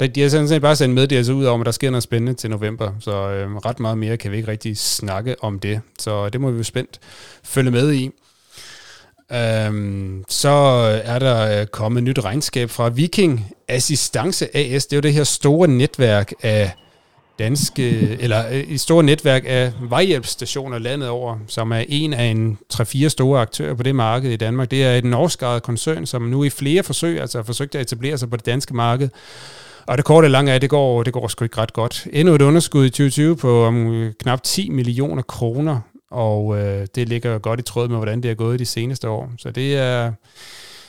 de 0.14 0.20
har 0.20 0.28
sådan 0.28 0.48
set 0.48 0.62
bare 0.62 0.76
sendt 0.76 0.94
meddelelse 0.94 1.34
ud 1.34 1.46
om, 1.46 1.60
at 1.60 1.66
der 1.66 1.72
sker 1.72 1.90
noget 1.90 2.02
spændende 2.02 2.34
til 2.34 2.50
november. 2.50 2.92
Så 3.00 3.10
øh, 3.10 3.56
ret 3.56 3.80
meget 3.80 3.98
mere 3.98 4.16
kan 4.16 4.32
vi 4.32 4.36
ikke 4.36 4.50
rigtig 4.50 4.76
snakke 4.78 5.36
om 5.44 5.58
det. 5.58 5.80
Så 5.98 6.28
det 6.28 6.40
må 6.40 6.50
vi 6.50 6.58
jo 6.58 6.64
spændt 6.64 7.00
følge 7.44 7.70
med 7.70 7.92
i. 7.92 8.10
Øhm, 9.32 10.24
så 10.28 10.48
er 11.04 11.18
der 11.18 11.60
øh, 11.60 11.66
kommet 11.66 12.02
nyt 12.02 12.24
regnskab 12.24 12.70
fra 12.70 12.88
Viking 12.88 13.46
Assistance 13.68 14.56
AS. 14.56 14.86
Det 14.86 14.92
er 14.92 14.96
jo 14.96 15.00
det 15.00 15.12
her 15.12 15.24
store 15.24 15.68
netværk 15.68 16.32
af 16.42 16.70
danske, 17.42 18.16
eller 18.20 18.48
øh, 18.48 18.54
et 18.54 18.80
stort 18.80 19.04
netværk 19.04 19.42
af 19.46 19.72
vejhjælpsstationer 19.80 20.78
landet 20.78 21.08
over, 21.08 21.38
som 21.46 21.72
er 21.72 21.84
en 21.88 22.12
af 22.12 22.24
en 22.24 22.58
3-4 22.74 23.08
store 23.08 23.40
aktører 23.40 23.74
på 23.74 23.82
det 23.82 23.94
marked 23.94 24.30
i 24.30 24.36
Danmark. 24.36 24.70
Det 24.70 24.84
er 24.84 24.94
et 24.94 25.04
norskejet 25.04 25.62
koncern, 25.62 26.06
som 26.06 26.22
nu 26.22 26.44
i 26.44 26.50
flere 26.50 26.82
forsøg 26.82 27.20
altså 27.20 27.38
har 27.38 27.42
forsøgt 27.42 27.74
at 27.74 27.80
etablere 27.80 28.18
sig 28.18 28.30
på 28.30 28.36
det 28.36 28.46
danske 28.46 28.74
marked. 28.74 29.08
Og 29.86 29.96
det 29.96 30.04
korte 30.04 30.26
og 30.26 30.30
lange 30.30 30.52
er, 30.52 30.58
det 30.58 30.70
går, 30.70 31.02
det 31.02 31.12
går 31.12 31.28
sgu 31.28 31.44
ikke 31.44 31.58
ret 31.58 31.72
godt. 31.72 32.06
Endnu 32.12 32.34
et 32.34 32.42
underskud 32.42 32.84
i 32.84 32.90
2020 32.90 33.36
på 33.36 33.64
om 33.64 33.94
øh, 33.94 34.12
knap 34.20 34.42
10 34.42 34.70
millioner 34.70 35.22
kroner, 35.22 35.80
og 36.10 36.58
øh, 36.58 36.86
det 36.94 37.08
ligger 37.08 37.38
godt 37.38 37.60
i 37.60 37.62
tråd 37.62 37.88
med, 37.88 37.96
hvordan 37.96 38.22
det 38.22 38.30
er 38.30 38.34
gået 38.34 38.58
de 38.58 38.66
seneste 38.66 39.08
år. 39.08 39.32
Så 39.38 39.50
det 39.50 39.76
er, 39.76 40.12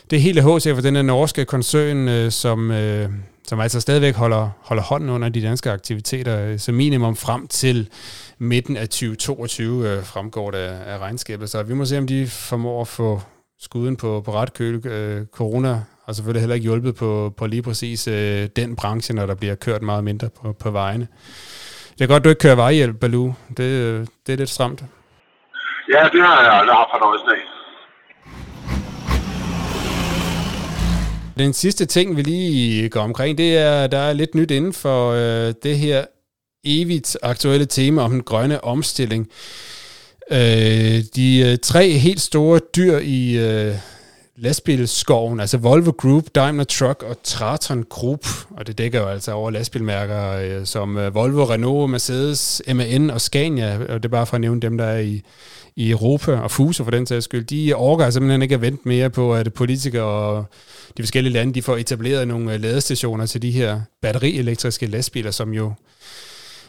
det 0.09 0.17
er 0.17 0.21
helt 0.21 0.39
HC 0.39 0.75
for 0.75 0.81
den 0.81 0.95
her 0.95 1.03
norske 1.03 1.45
koncern, 1.45 2.07
øh, 2.07 2.31
som, 2.31 2.71
øh, 2.71 3.09
som 3.47 3.59
altså 3.59 3.79
stadigvæk 3.81 4.15
holder, 4.15 4.49
holder 4.61 4.83
hånden 4.83 5.09
under 5.09 5.29
de 5.29 5.41
danske 5.41 5.71
aktiviteter, 5.71 6.57
så 6.57 6.65
som 6.65 6.75
minimum 6.75 7.15
frem 7.15 7.47
til 7.47 7.89
midten 8.37 8.77
af 8.77 8.89
2022 8.89 9.89
øh, 9.89 10.03
fremgår 10.03 10.51
det 10.51 10.57
af, 10.57 10.93
af 10.93 10.97
regnskabet. 10.97 11.49
Så 11.49 11.63
vi 11.63 11.73
må 11.73 11.85
se, 11.85 11.97
om 11.97 12.07
de 12.07 12.27
formår 12.27 12.81
at 12.81 12.87
få 12.87 13.21
skuden 13.59 13.95
på, 13.95 14.21
på 14.25 14.31
ret 14.33 14.53
køl. 14.53 14.87
Øh, 14.87 15.25
corona 15.25 15.81
har 16.05 16.13
selvfølgelig 16.13 16.41
heller 16.41 16.55
ikke 16.55 16.63
hjulpet 16.63 16.95
på, 16.95 17.33
på 17.37 17.47
lige 17.47 17.61
præcis 17.61 18.07
øh, 18.07 18.47
den 18.55 18.75
branche, 18.75 19.15
når 19.15 19.25
der 19.25 19.35
bliver 19.35 19.55
kørt 19.55 19.81
meget 19.81 20.03
mindre 20.03 20.29
på, 20.41 20.53
på 20.53 20.71
vejene. 20.71 21.07
Det 21.97 22.01
er 22.01 22.07
godt, 22.07 22.23
du 22.23 22.29
ikke 22.29 22.39
kører 22.39 22.55
vejhjælp, 22.55 22.99
Balu. 22.99 23.33
Det, 23.57 23.63
øh, 23.63 24.07
det 24.27 24.33
er 24.33 24.37
lidt 24.37 24.49
stramt. 24.49 24.83
Ja, 25.93 26.03
det 26.13 26.21
har 26.21 26.41
jeg 26.41 26.53
aldrig 26.53 26.75
haft 26.75 26.89
fornøjelsen 26.91 27.29
af. 27.29 27.52
Den 31.37 31.53
sidste 31.53 31.85
ting, 31.85 32.17
vi 32.17 32.21
lige 32.21 32.89
går 32.89 33.01
omkring, 33.01 33.37
det 33.37 33.57
er, 33.57 33.87
der 33.87 33.97
er 33.97 34.13
lidt 34.13 34.35
nyt 34.35 34.51
inden 34.51 34.73
for 34.73 35.11
øh, 35.11 35.53
det 35.63 35.77
her 35.77 36.05
evigt 36.65 37.17
aktuelle 37.21 37.65
tema 37.65 38.01
om 38.01 38.11
den 38.11 38.23
grønne 38.23 38.63
omstilling. 38.63 39.27
Øh, 40.31 41.03
de 41.15 41.39
øh, 41.39 41.57
tre 41.57 41.89
helt 41.89 42.21
store 42.21 42.59
dyr 42.75 42.97
i 42.97 43.37
øh, 43.37 43.75
lastbilskoven, 44.43 45.39
altså 45.39 45.57
Volvo 45.57 45.91
Group, 45.91 46.25
Daimler 46.35 46.63
Truck 46.63 47.03
og 47.03 47.17
Traton 47.23 47.85
Group, 47.89 48.27
og 48.49 48.67
det 48.67 48.77
dækker 48.77 48.99
jo 48.99 49.07
altså 49.07 49.31
over 49.31 49.51
lastbilmærker 49.51 50.31
øh, 50.31 50.65
som 50.65 50.97
øh, 50.97 51.15
Volvo, 51.15 51.43
Renault, 51.43 51.91
Mercedes, 51.91 52.61
MAN 52.75 53.09
og 53.09 53.21
Scania, 53.21 53.79
og 53.89 54.03
det 54.03 54.05
er 54.05 54.09
bare 54.09 54.25
for 54.25 54.35
at 54.35 54.41
nævne 54.41 54.61
dem, 54.61 54.77
der 54.77 54.85
er 54.85 54.99
i, 54.99 55.21
i 55.75 55.91
Europa 55.91 56.31
og 56.31 56.51
Fuso 56.51 56.83
for 56.83 56.91
den 56.91 57.05
sags 57.05 57.25
skyld, 57.25 57.45
de 57.45 57.73
overgår 57.75 58.09
simpelthen 58.09 58.41
ikke 58.41 58.55
at 58.55 58.61
vente 58.61 58.87
mere 58.87 59.09
på, 59.09 59.35
at 59.35 59.53
politikere 59.53 60.03
og 60.03 60.45
de 60.97 61.03
forskellige 61.03 61.33
lande, 61.33 61.53
de 61.53 61.61
får 61.61 61.77
etableret 61.77 62.27
nogle 62.27 62.53
øh, 62.53 62.61
ladestationer 62.61 63.25
til 63.25 63.41
de 63.41 63.51
her 63.51 63.81
batterielektriske 64.01 64.85
lastbiler, 64.85 65.31
som 65.31 65.53
jo 65.53 65.73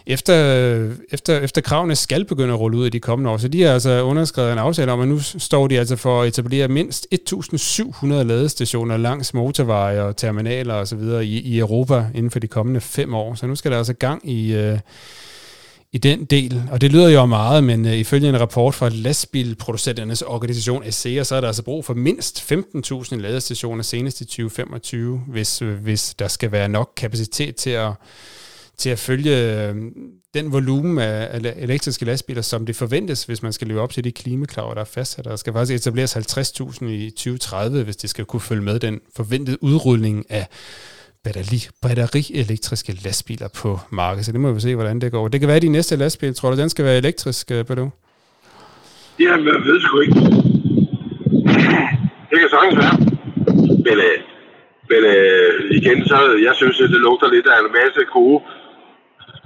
efter, 0.06 0.90
efter, 1.10 1.40
efter 1.40 1.60
kravene 1.60 1.96
skal 1.96 2.24
begynde 2.24 2.52
at 2.52 2.60
rulle 2.60 2.78
ud 2.78 2.86
i 2.86 2.90
de 2.90 3.00
kommende 3.00 3.30
år. 3.30 3.36
Så 3.36 3.48
de 3.48 3.62
har 3.62 3.72
altså 3.72 4.02
underskrevet 4.02 4.52
en 4.52 4.58
aftale 4.58 4.92
om, 4.92 5.00
at 5.00 5.08
nu 5.08 5.20
står 5.20 5.66
de 5.66 5.78
altså 5.78 5.96
for 5.96 6.22
at 6.22 6.28
etablere 6.28 6.68
mindst 6.68 7.06
1.700 7.32 8.06
ladestationer 8.06 8.96
langs 8.96 9.34
motorveje 9.34 10.02
og 10.02 10.16
terminaler 10.16 10.74
osv. 10.74 11.02
I, 11.22 11.40
i 11.40 11.58
Europa 11.58 12.06
inden 12.14 12.30
for 12.30 12.38
de 12.38 12.48
kommende 12.48 12.80
fem 12.80 13.14
år. 13.14 13.34
Så 13.34 13.46
nu 13.46 13.54
skal 13.54 13.70
der 13.70 13.78
altså 13.78 13.92
gang 13.94 14.30
i, 14.30 14.54
Øh, 14.54 14.78
i 15.94 15.98
den 15.98 16.24
del, 16.24 16.62
og 16.70 16.80
det 16.80 16.92
lyder 16.92 17.08
jo 17.08 17.26
meget, 17.26 17.64
men 17.64 17.86
øh, 17.86 17.92
ifølge 17.92 18.28
en 18.28 18.40
rapport 18.40 18.74
fra 18.74 18.88
lastbilproducenternes 18.88 20.22
organisation 20.22 20.84
ASEA, 20.84 21.22
så 21.22 21.34
er 21.34 21.40
der 21.40 21.48
altså 21.48 21.62
brug 21.62 21.84
for 21.84 21.94
mindst 21.94 22.52
15.000 22.52 23.16
ladestationer 23.16 23.82
senest 23.82 24.20
i 24.20 24.24
2025, 24.24 25.22
hvis, 25.26 25.62
øh, 25.62 25.74
hvis 25.74 26.14
der 26.14 26.28
skal 26.28 26.52
være 26.52 26.68
nok 26.68 26.92
kapacitet 26.96 27.56
til 27.56 27.70
at, 27.70 27.92
til 28.78 28.90
at 28.90 28.98
følge 28.98 29.66
øh, 29.68 29.74
den 30.34 30.52
volumen 30.52 30.98
af, 30.98 31.28
af 31.30 31.54
elektriske 31.56 32.04
lastbiler, 32.04 32.42
som 32.42 32.66
det 32.66 32.76
forventes, 32.76 33.24
hvis 33.24 33.42
man 33.42 33.52
skal 33.52 33.68
leve 33.68 33.80
op 33.80 33.90
til 33.90 34.04
de 34.04 34.12
klimakrav, 34.12 34.74
der 34.74 34.80
er 34.80 34.84
fastsat. 34.84 35.24
Der 35.24 35.36
skal 35.36 35.52
faktisk 35.52 35.74
etableres 35.74 36.16
50.000 36.16 36.84
i 36.86 37.10
2030, 37.10 37.84
hvis 37.84 37.96
det 37.96 38.10
skal 38.10 38.24
kunne 38.24 38.40
følge 38.40 38.62
med 38.62 38.78
den 38.78 39.00
forventede 39.16 39.62
udrulning 39.62 40.26
af 40.30 40.46
batteri, 41.24 41.68
batterielektriske 41.82 42.92
lastbiler 43.04 43.48
på 43.62 43.80
markedet. 43.90 44.26
Så 44.26 44.32
det 44.32 44.40
må 44.40 44.52
vi 44.52 44.60
se, 44.60 44.74
hvordan 44.74 45.00
det 45.00 45.12
går. 45.12 45.28
Det 45.28 45.40
kan 45.40 45.46
være, 45.46 45.56
at 45.56 45.62
de 45.62 45.68
næste 45.68 45.96
lastbil, 45.96 46.34
tror 46.34 46.50
du, 46.50 46.56
den 46.56 46.68
skal 46.68 46.84
være 46.84 46.96
elektrisk, 46.96 47.50
øh, 47.50 47.64
Bado? 47.64 47.88
Jamen, 49.20 49.46
jeg 49.46 49.54
ved 49.54 49.80
sgu 49.80 50.00
ikke. 50.00 50.20
Det 52.30 52.36
kan 52.40 52.48
sagtens 52.56 52.76
være. 52.82 52.96
Men, 53.86 53.96
øh, 54.08 54.18
men 54.90 55.02
øh, 55.14 55.76
igen, 55.78 55.98
så 56.10 56.16
jeg 56.46 56.54
synes, 56.54 56.80
at 56.80 56.90
det 56.90 57.00
lugter 57.00 57.28
lidt 57.34 57.46
af 57.46 57.58
en 57.64 57.72
masse 57.80 58.00
gode 58.12 58.38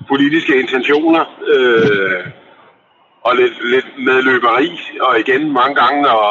politiske 0.08 0.60
intentioner. 0.60 1.24
Øh, 1.54 2.24
og 3.28 3.36
lidt, 3.36 3.56
lidt 3.74 3.88
medløberi. 3.98 4.80
Og 5.00 5.20
igen, 5.20 5.52
mange 5.52 5.74
gange, 5.74 6.08
og 6.08 6.28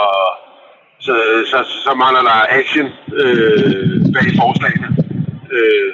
så, 1.00 1.14
så, 1.52 1.58
så 1.86 1.94
mangler 1.94 2.22
der 2.22 2.46
action 2.60 2.88
øh, 3.22 4.00
bag 4.16 4.28
forslagene. 4.42 4.90
Øh, 5.58 5.94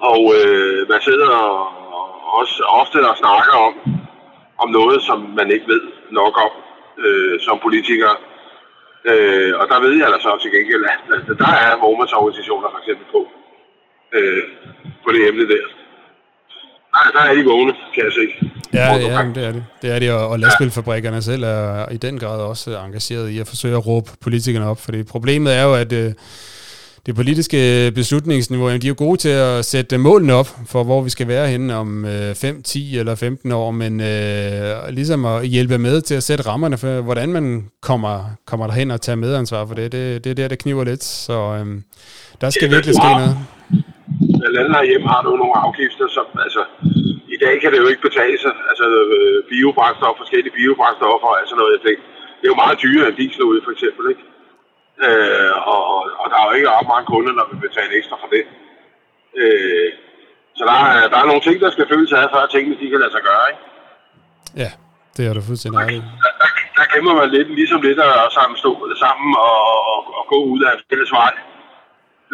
og 0.00 0.20
øh, 0.38 0.88
man 0.88 1.00
sidder 1.00 1.28
og, 1.28 1.58
også 2.40 2.62
ofte 2.80 3.08
og 3.10 3.16
snakker 3.16 3.54
om, 3.68 3.74
om 4.58 4.68
noget, 4.70 5.02
som 5.02 5.18
man 5.38 5.50
ikke 5.50 5.68
ved 5.68 5.82
nok 6.10 6.34
om 6.46 6.52
øh, 7.04 7.40
som 7.40 7.58
politiker. 7.62 8.12
Øh, 9.10 9.52
og 9.60 9.68
der 9.68 9.80
ved 9.80 9.94
jeg 9.98 10.08
da 10.12 10.18
så 10.20 10.38
til 10.42 10.50
gengæld, 10.56 10.84
at 10.84 11.38
der 11.38 11.52
er 11.66 11.80
vognmandsorganisationer 11.80 12.68
for 12.70 12.78
eksempel 12.78 13.06
på, 13.14 13.20
øh, 14.16 14.42
på 15.04 15.12
det 15.12 15.28
emne 15.28 15.48
der. 15.48 15.64
Nej, 16.96 17.06
der 17.14 17.30
er 17.30 17.34
de 17.34 17.44
vågne, 17.44 17.72
kan 17.94 18.04
jeg 18.04 18.12
se. 18.12 18.48
Ja, 18.72 18.92
ja 18.94 18.98
det 19.34 19.44
er 19.44 19.52
det. 19.52 19.64
Det 19.82 19.94
er 19.94 19.98
de, 19.98 20.12
og 20.12 20.38
lastbilfabrikkerne 20.38 21.22
selv 21.22 21.42
er 21.42 21.88
i 21.92 21.96
den 21.96 22.18
grad 22.18 22.40
også 22.40 22.78
engageret 22.78 23.28
i 23.28 23.38
at 23.38 23.48
forsøge 23.48 23.76
at 23.76 23.86
råbe 23.86 24.10
politikerne 24.20 24.66
op, 24.66 24.80
fordi 24.80 25.02
problemet 25.02 25.56
er 25.56 25.62
jo, 25.62 25.74
at 25.74 25.92
øh, 25.92 26.12
det 27.06 27.14
politiske 27.14 27.92
beslutningsniveau, 27.94 28.68
de 28.68 28.74
er 28.74 28.88
jo 28.88 28.94
gode 28.98 29.16
til 29.16 29.28
at 29.28 29.64
sætte 29.64 29.98
målene 29.98 30.32
op 30.32 30.48
for, 30.66 30.84
hvor 30.84 31.02
vi 31.02 31.10
skal 31.10 31.28
være 31.28 31.48
henne 31.48 31.74
om 31.74 32.04
øh, 32.04 32.34
5, 32.34 32.62
10 32.62 32.98
eller 32.98 33.14
15 33.14 33.52
år, 33.52 33.70
men 33.70 34.00
øh, 34.00 34.88
ligesom 34.88 35.24
at 35.24 35.46
hjælpe 35.46 35.78
med 35.78 36.00
til 36.00 36.14
at 36.14 36.22
sætte 36.22 36.46
rammerne 36.46 36.78
for, 36.78 37.00
hvordan 37.00 37.32
man 37.32 37.66
kommer, 37.82 38.24
kommer 38.46 38.66
derhen 38.66 38.90
og 38.90 39.00
tager 39.00 39.16
medansvar 39.16 39.66
for 39.66 39.74
det. 39.74 39.92
Det, 39.92 40.24
det 40.24 40.30
er 40.30 40.34
der, 40.34 40.48
det 40.48 40.58
kniver 40.58 40.84
lidt, 40.84 41.04
så 41.04 41.32
øh, 41.32 41.80
der 42.40 42.50
skal 42.50 42.70
virkelig 42.70 42.94
ske 42.94 43.04
noget. 43.04 43.36
Blandt 44.38 44.58
andet 44.58 44.76
herhjemme 44.78 45.08
har 45.14 45.22
du 45.22 45.30
nogle 45.42 45.56
afgifter, 45.64 46.06
som 46.16 46.26
altså, 46.44 46.62
i 47.34 47.36
dag 47.44 47.54
kan 47.60 47.70
det 47.72 47.78
jo 47.82 47.88
ikke 47.92 48.06
betale 48.08 48.38
sig. 48.44 48.54
Altså 48.70 48.86
øh, 49.14 49.38
biobrændstof, 49.50 50.14
forskellige 50.22 50.56
biobrændstoffer 50.58 51.30
og 51.32 51.48
sådan 51.50 51.60
noget. 51.62 51.82
Det, 51.86 51.94
det 52.38 52.44
er 52.46 52.52
jo 52.54 52.62
meget 52.62 52.82
dyrere 52.84 53.08
end 53.08 53.16
diesel 53.20 53.42
ud, 53.52 53.58
for 53.66 53.72
eksempel, 53.76 54.04
ikke? 54.12 54.24
Øh, 55.06 55.52
og, 55.72 55.80
og 56.20 56.26
der 56.30 56.36
er 56.38 56.46
jo 56.48 56.54
ikke 56.58 56.70
ret 56.76 56.88
mange 56.92 57.06
kunder, 57.12 57.32
der 57.38 57.44
vil 57.50 57.60
betale 57.68 57.92
ekstra 57.98 58.16
for 58.22 58.28
det. 58.34 58.44
Øh, 59.42 59.90
så 60.58 60.62
der 60.70 60.76
er, 60.86 61.08
der 61.12 61.18
er 61.22 61.26
nogle 61.30 61.44
ting, 61.46 61.56
der 61.64 61.70
skal 61.70 61.86
føles 61.92 62.12
af, 62.12 62.24
før 62.34 62.46
tingene 62.46 62.76
de 62.80 62.90
kan 62.90 63.00
lade 63.02 63.14
sig 63.16 63.22
gøre, 63.30 63.44
ikke? 63.52 63.62
Ja, 64.62 64.70
det 65.16 65.22
er 65.26 65.34
du 65.36 65.42
fuldstændig 65.50 65.78
ret 65.80 65.88
der, 66.24 66.32
der, 66.40 66.48
der 66.78 66.84
kæmper 66.92 67.14
man 67.20 67.28
lidt, 67.36 67.48
ligesom 67.60 67.80
lidt 67.88 68.00
at 68.00 68.32
stå 68.62 68.70
sammen 69.04 69.30
og, 69.48 69.60
og, 69.92 70.00
og 70.18 70.24
gå 70.32 70.38
ud 70.52 70.60
af 70.68 70.72
en 70.76 70.82
fælles 70.90 71.12
vej, 71.20 71.32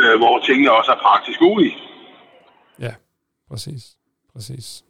øh, 0.03 0.19
hvor 0.19 0.41
tingene 0.47 0.73
også 0.73 0.91
er 0.93 1.01
praktisk 1.03 1.41
mulige. 1.41 1.75
Ja, 2.81 2.93
præcis. 3.51 3.83
Præcis. 4.35 4.85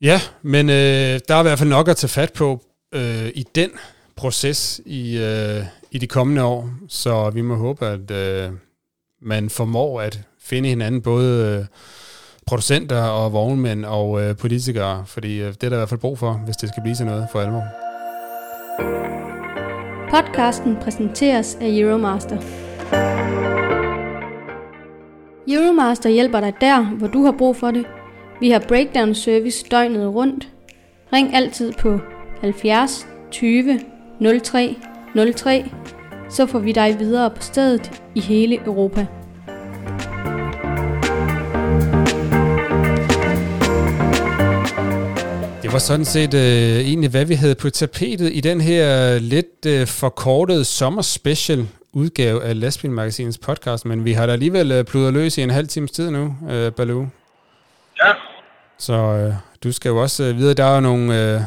Ja, 0.00 0.20
men 0.42 0.70
øh, 0.70 1.20
der 1.28 1.34
er 1.34 1.40
i 1.40 1.42
hvert 1.42 1.58
fald 1.58 1.70
nok 1.70 1.88
at 1.88 1.96
tage 1.96 2.08
fat 2.08 2.32
på 2.32 2.60
øh, 2.92 3.28
i 3.34 3.44
den 3.54 3.70
proces 4.16 4.80
i, 4.86 5.18
øh, 5.18 5.64
i 5.90 5.98
de 5.98 6.06
kommende 6.06 6.44
år, 6.44 6.70
så 6.88 7.30
vi 7.30 7.40
må 7.40 7.54
håbe, 7.54 7.86
at 7.86 8.10
øh, 8.10 8.50
man 9.20 9.50
formår 9.50 10.00
at 10.00 10.20
finde 10.40 10.68
hinanden, 10.68 11.02
både 11.02 11.58
øh, 11.58 11.66
producenter 12.46 13.02
og 13.02 13.32
vognmænd 13.32 13.84
og 13.84 14.22
øh, 14.22 14.36
politikere, 14.36 15.04
fordi 15.06 15.40
øh, 15.40 15.46
det 15.46 15.62
er 15.62 15.68
der 15.68 15.76
i 15.76 15.80
hvert 15.80 15.88
fald 15.88 16.00
brug 16.00 16.18
for, 16.18 16.32
hvis 16.32 16.56
det 16.56 16.68
skal 16.68 16.82
blive 16.82 16.94
til 16.94 17.06
noget 17.06 17.28
for 17.32 17.40
alvor. 17.40 17.64
Podcasten 20.10 20.76
præsenteres 20.76 21.54
af 21.60 21.68
Euromaster. 21.68 22.69
Euromaster 25.52 26.10
hjælper 26.10 26.40
dig 26.40 26.52
der, 26.60 26.82
hvor 26.82 27.06
du 27.06 27.24
har 27.24 27.32
brug 27.32 27.56
for 27.56 27.70
det. 27.70 27.86
Vi 28.40 28.50
har 28.50 28.58
breakdown 28.68 29.14
service 29.14 29.66
døgnet 29.70 30.14
rundt. 30.14 30.48
Ring 31.12 31.34
altid 31.34 31.72
på 31.72 31.98
70 32.40 33.06
20 33.30 33.80
03 34.42 34.76
03, 35.34 35.64
så 36.30 36.46
får 36.46 36.58
vi 36.58 36.72
dig 36.72 36.96
videre 36.98 37.30
på 37.30 37.42
stedet 37.42 38.02
i 38.14 38.20
hele 38.20 38.56
Europa. 38.66 39.06
Det 45.62 45.72
var 45.72 45.78
sådan 45.78 46.04
set 46.04 46.34
øh, 46.34 46.80
egentlig, 46.80 47.10
hvad 47.10 47.24
vi 47.24 47.34
havde 47.34 47.54
på 47.54 47.70
tapetet 47.70 48.30
i 48.32 48.40
den 48.40 48.60
her 48.60 49.18
lidt 49.18 49.66
øh, 49.66 49.86
forkortede 49.86 50.64
sommerspecial 50.64 51.66
udgave 51.92 52.44
af 52.44 52.60
Lastbilmagasinets 52.60 53.38
podcast, 53.38 53.86
men 53.86 54.04
vi 54.04 54.12
har 54.12 54.26
da 54.26 54.32
alligevel 54.32 54.72
øh, 54.72 54.84
pludret 54.84 55.12
løs 55.12 55.38
i 55.38 55.42
en 55.42 55.50
halv 55.50 55.68
times 55.68 55.90
tid 55.90 56.10
nu, 56.10 56.36
øh, 56.50 56.72
Baloo. 56.72 57.08
Ja. 58.04 58.12
Så 58.78 58.92
øh, 58.92 59.34
du 59.64 59.72
skal 59.72 59.88
jo 59.88 59.96
også 59.96 60.24
øh, 60.24 60.36
vide, 60.36 60.54
der 60.54 60.64
er 60.64 60.80
nogle, 60.80 61.04
øh, 61.04 61.40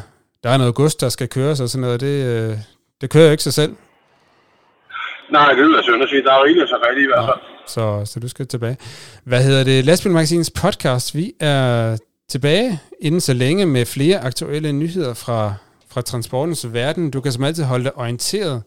der 0.44 0.50
er 0.50 0.56
noget 0.56 0.74
gods, 0.74 0.94
der 0.94 1.08
skal 1.08 1.28
køres 1.28 1.60
og 1.60 1.68
sådan 1.68 1.80
noget. 1.80 2.00
Det, 2.00 2.24
øh, 2.26 2.56
det 3.00 3.10
kører 3.10 3.24
jo 3.24 3.30
ikke 3.30 3.42
sig 3.42 3.54
selv. 3.54 3.76
Nej, 5.32 5.52
det 5.52 5.58
jeg 5.58 5.82
synd 5.82 6.02
at 6.02 6.08
sige. 6.08 6.22
Der 6.22 6.32
er 6.32 6.38
jo 6.38 6.44
ikke 6.44 6.60
så 6.66 6.78
rigtigt 6.88 7.04
i 7.04 7.06
hvert 7.06 7.24
fald. 7.24 7.40
Så, 7.66 8.12
så 8.12 8.20
du 8.20 8.28
skal 8.28 8.46
tilbage. 8.46 8.76
Hvad 9.24 9.44
hedder 9.44 9.64
det? 9.64 9.84
Lastbilmagasinets 9.84 10.50
podcast. 10.50 11.14
Vi 11.14 11.32
er 11.40 11.96
tilbage 12.28 12.80
inden 13.00 13.20
så 13.20 13.32
længe 13.32 13.66
med 13.66 13.86
flere 13.86 14.18
aktuelle 14.18 14.72
nyheder 14.72 15.14
fra, 15.14 15.54
fra 15.88 16.00
transportens 16.00 16.72
verden. 16.72 17.10
Du 17.10 17.20
kan 17.20 17.32
som 17.32 17.44
altid 17.44 17.64
holde 17.64 17.84
dig 17.84 17.98
orienteret 17.98 18.62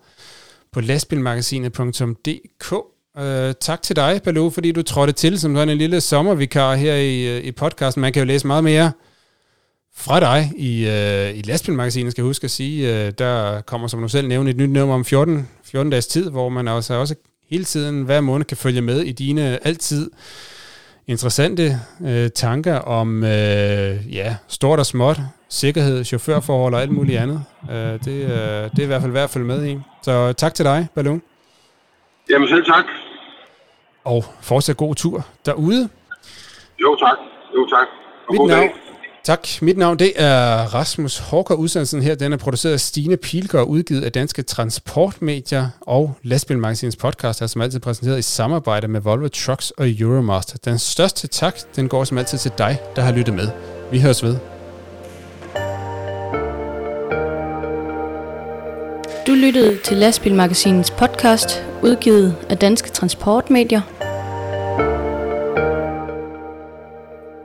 på 0.78 0.82
lastbilmagasinet.dk. 0.82 2.72
Uh, 2.72 3.24
øh, 3.24 3.54
tak 3.60 3.82
til 3.82 3.96
dig, 3.96 4.22
Baloo, 4.24 4.50
fordi 4.50 4.72
du 4.72 4.82
trådte 4.82 5.13
til 5.13 5.40
som 5.40 5.56
sådan 5.56 5.70
en 5.70 5.78
lille 5.78 6.02
sommervikar 6.02 6.76
her 6.76 6.96
i, 6.96 7.38
øh, 7.38 7.44
i 7.44 7.52
podcasten. 7.52 8.02
Man 8.02 8.13
kan 8.13 8.20
jo 8.20 8.26
læse 8.26 8.48
meget 8.48 8.63
mere 8.63 8.92
fra 9.96 10.20
dig 10.20 10.52
i, 10.58 10.86
uh, 10.86 11.38
i 11.38 11.42
Lastbilmagasinet, 11.42 12.12
skal 12.12 12.22
jeg 12.22 12.28
huske 12.28 12.46
at 12.46 12.52
sige. 12.52 12.94
Uh, 12.94 13.13
der 13.18 13.62
kommer, 13.62 13.88
som 13.88 14.02
du 14.02 14.08
selv 14.08 14.28
nævnte, 14.28 14.52
et 14.52 14.58
nyt 14.58 14.70
nummer 14.70 14.96
om 14.96 15.06
14, 15.06 15.48
14 15.63 15.90
dages 15.92 16.08
tid, 16.08 16.30
hvor 16.30 16.50
man 16.50 16.68
også, 16.68 16.94
også 16.94 17.16
hele 17.50 17.63
tiden, 17.63 18.04
hver 18.04 18.22
måned, 18.22 18.46
kan 18.46 18.58
følge 18.58 18.82
med 18.82 19.02
i 19.02 19.12
dine 19.12 19.68
altid 19.68 20.12
interessante 21.08 21.80
øh, 22.06 22.30
tanker 22.30 22.76
om 22.76 23.24
øh, 23.24 24.16
ja, 24.16 24.36
stort 24.48 24.80
og 24.80 24.86
småt, 24.86 25.20
sikkerhed, 25.50 26.04
chaufførforhold 26.04 26.74
og 26.74 26.82
alt 26.82 26.92
muligt 26.92 27.20
andet. 27.20 27.44
Uh, 27.64 27.70
det, 27.76 28.08
uh, 28.08 28.32
det 28.72 28.80
er 28.80 28.84
i 28.84 28.86
hvert 28.86 29.02
fald 29.02 29.12
værd 29.12 29.24
at 29.24 29.30
følge 29.30 29.46
med 29.46 29.66
i. 29.66 29.80
Så 30.02 30.34
tak 30.34 30.54
til 30.54 30.66
dig, 30.66 30.88
Ballon. 30.96 31.22
Jamen 32.30 32.48
selv 32.50 32.66
tak. 32.66 32.86
Og 34.04 34.26
fortsat 34.42 34.78
god 34.78 34.96
tur 34.96 35.26
derude. 35.46 35.90
Jo 36.82 36.96
tak. 36.96 37.18
Jo 37.56 37.68
tak. 37.70 37.88
Og 38.28 38.34
Mit 38.34 38.48
navn, 38.48 38.70
Tak. 39.28 39.48
Mit 39.62 39.78
navn 39.78 40.00
det 40.00 40.14
er 40.16 40.74
Rasmus 40.74 41.18
Håker. 41.18 41.56
Udsendelsen 41.56 42.02
her 42.02 42.16
den 42.16 42.34
er 42.34 42.38
produceret 42.38 42.74
af 42.74 42.80
Stine 42.80 43.18
Pilgaard, 43.18 43.68
udgivet 43.68 44.04
af 44.04 44.12
Danske 44.12 44.41
Transportmedier 44.41 45.68
og 45.82 46.18
Lastbilmagasinets 46.24 46.95
podcast 46.95 47.41
er 47.41 47.48
som 47.48 47.62
altid 47.62 47.80
præsenteret 47.80 48.20
i 48.20 48.22
samarbejde 48.22 48.88
med 48.88 49.02
Volvo 49.02 49.28
Trucks 49.28 49.72
og 49.72 49.89
Euromaster. 49.89 50.58
Den 50.66 50.80
største 50.80 51.28
tak, 51.28 51.56
den 51.76 51.89
går 51.89 52.04
som 52.04 52.18
altid 52.18 52.38
til 52.38 52.52
dig, 52.58 52.78
der 52.95 53.02
har 53.02 53.12
lyttet 53.12 53.34
med. 53.34 53.48
Vi 53.91 54.02
høres 54.02 54.24
ved. 54.24 54.57
Du 59.28 59.34
lyttede 59.34 59.78
til 59.78 59.97
Lastbilmagasinets 59.97 60.91
podcast, 60.91 61.65
udgivet 61.84 62.36
af 62.49 62.57
Danske 62.57 62.89
Transportmedier 62.89 63.82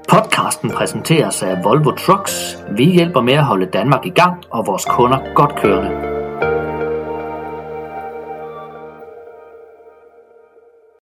Podcasten 0.08 0.70
præsenteres 0.70 1.42
af 1.42 1.64
Volvo 1.64 1.90
Trucks. 1.90 2.58
Vi 2.76 2.84
hjælper 2.84 3.20
med 3.20 3.32
at 3.32 3.44
holde 3.44 3.66
Danmark 3.66 4.06
i 4.06 4.10
gang 4.10 4.44
og 4.50 4.66
vores 4.66 4.84
kunder 4.84 5.34
godt 5.34 5.56
kørende. 5.56 6.11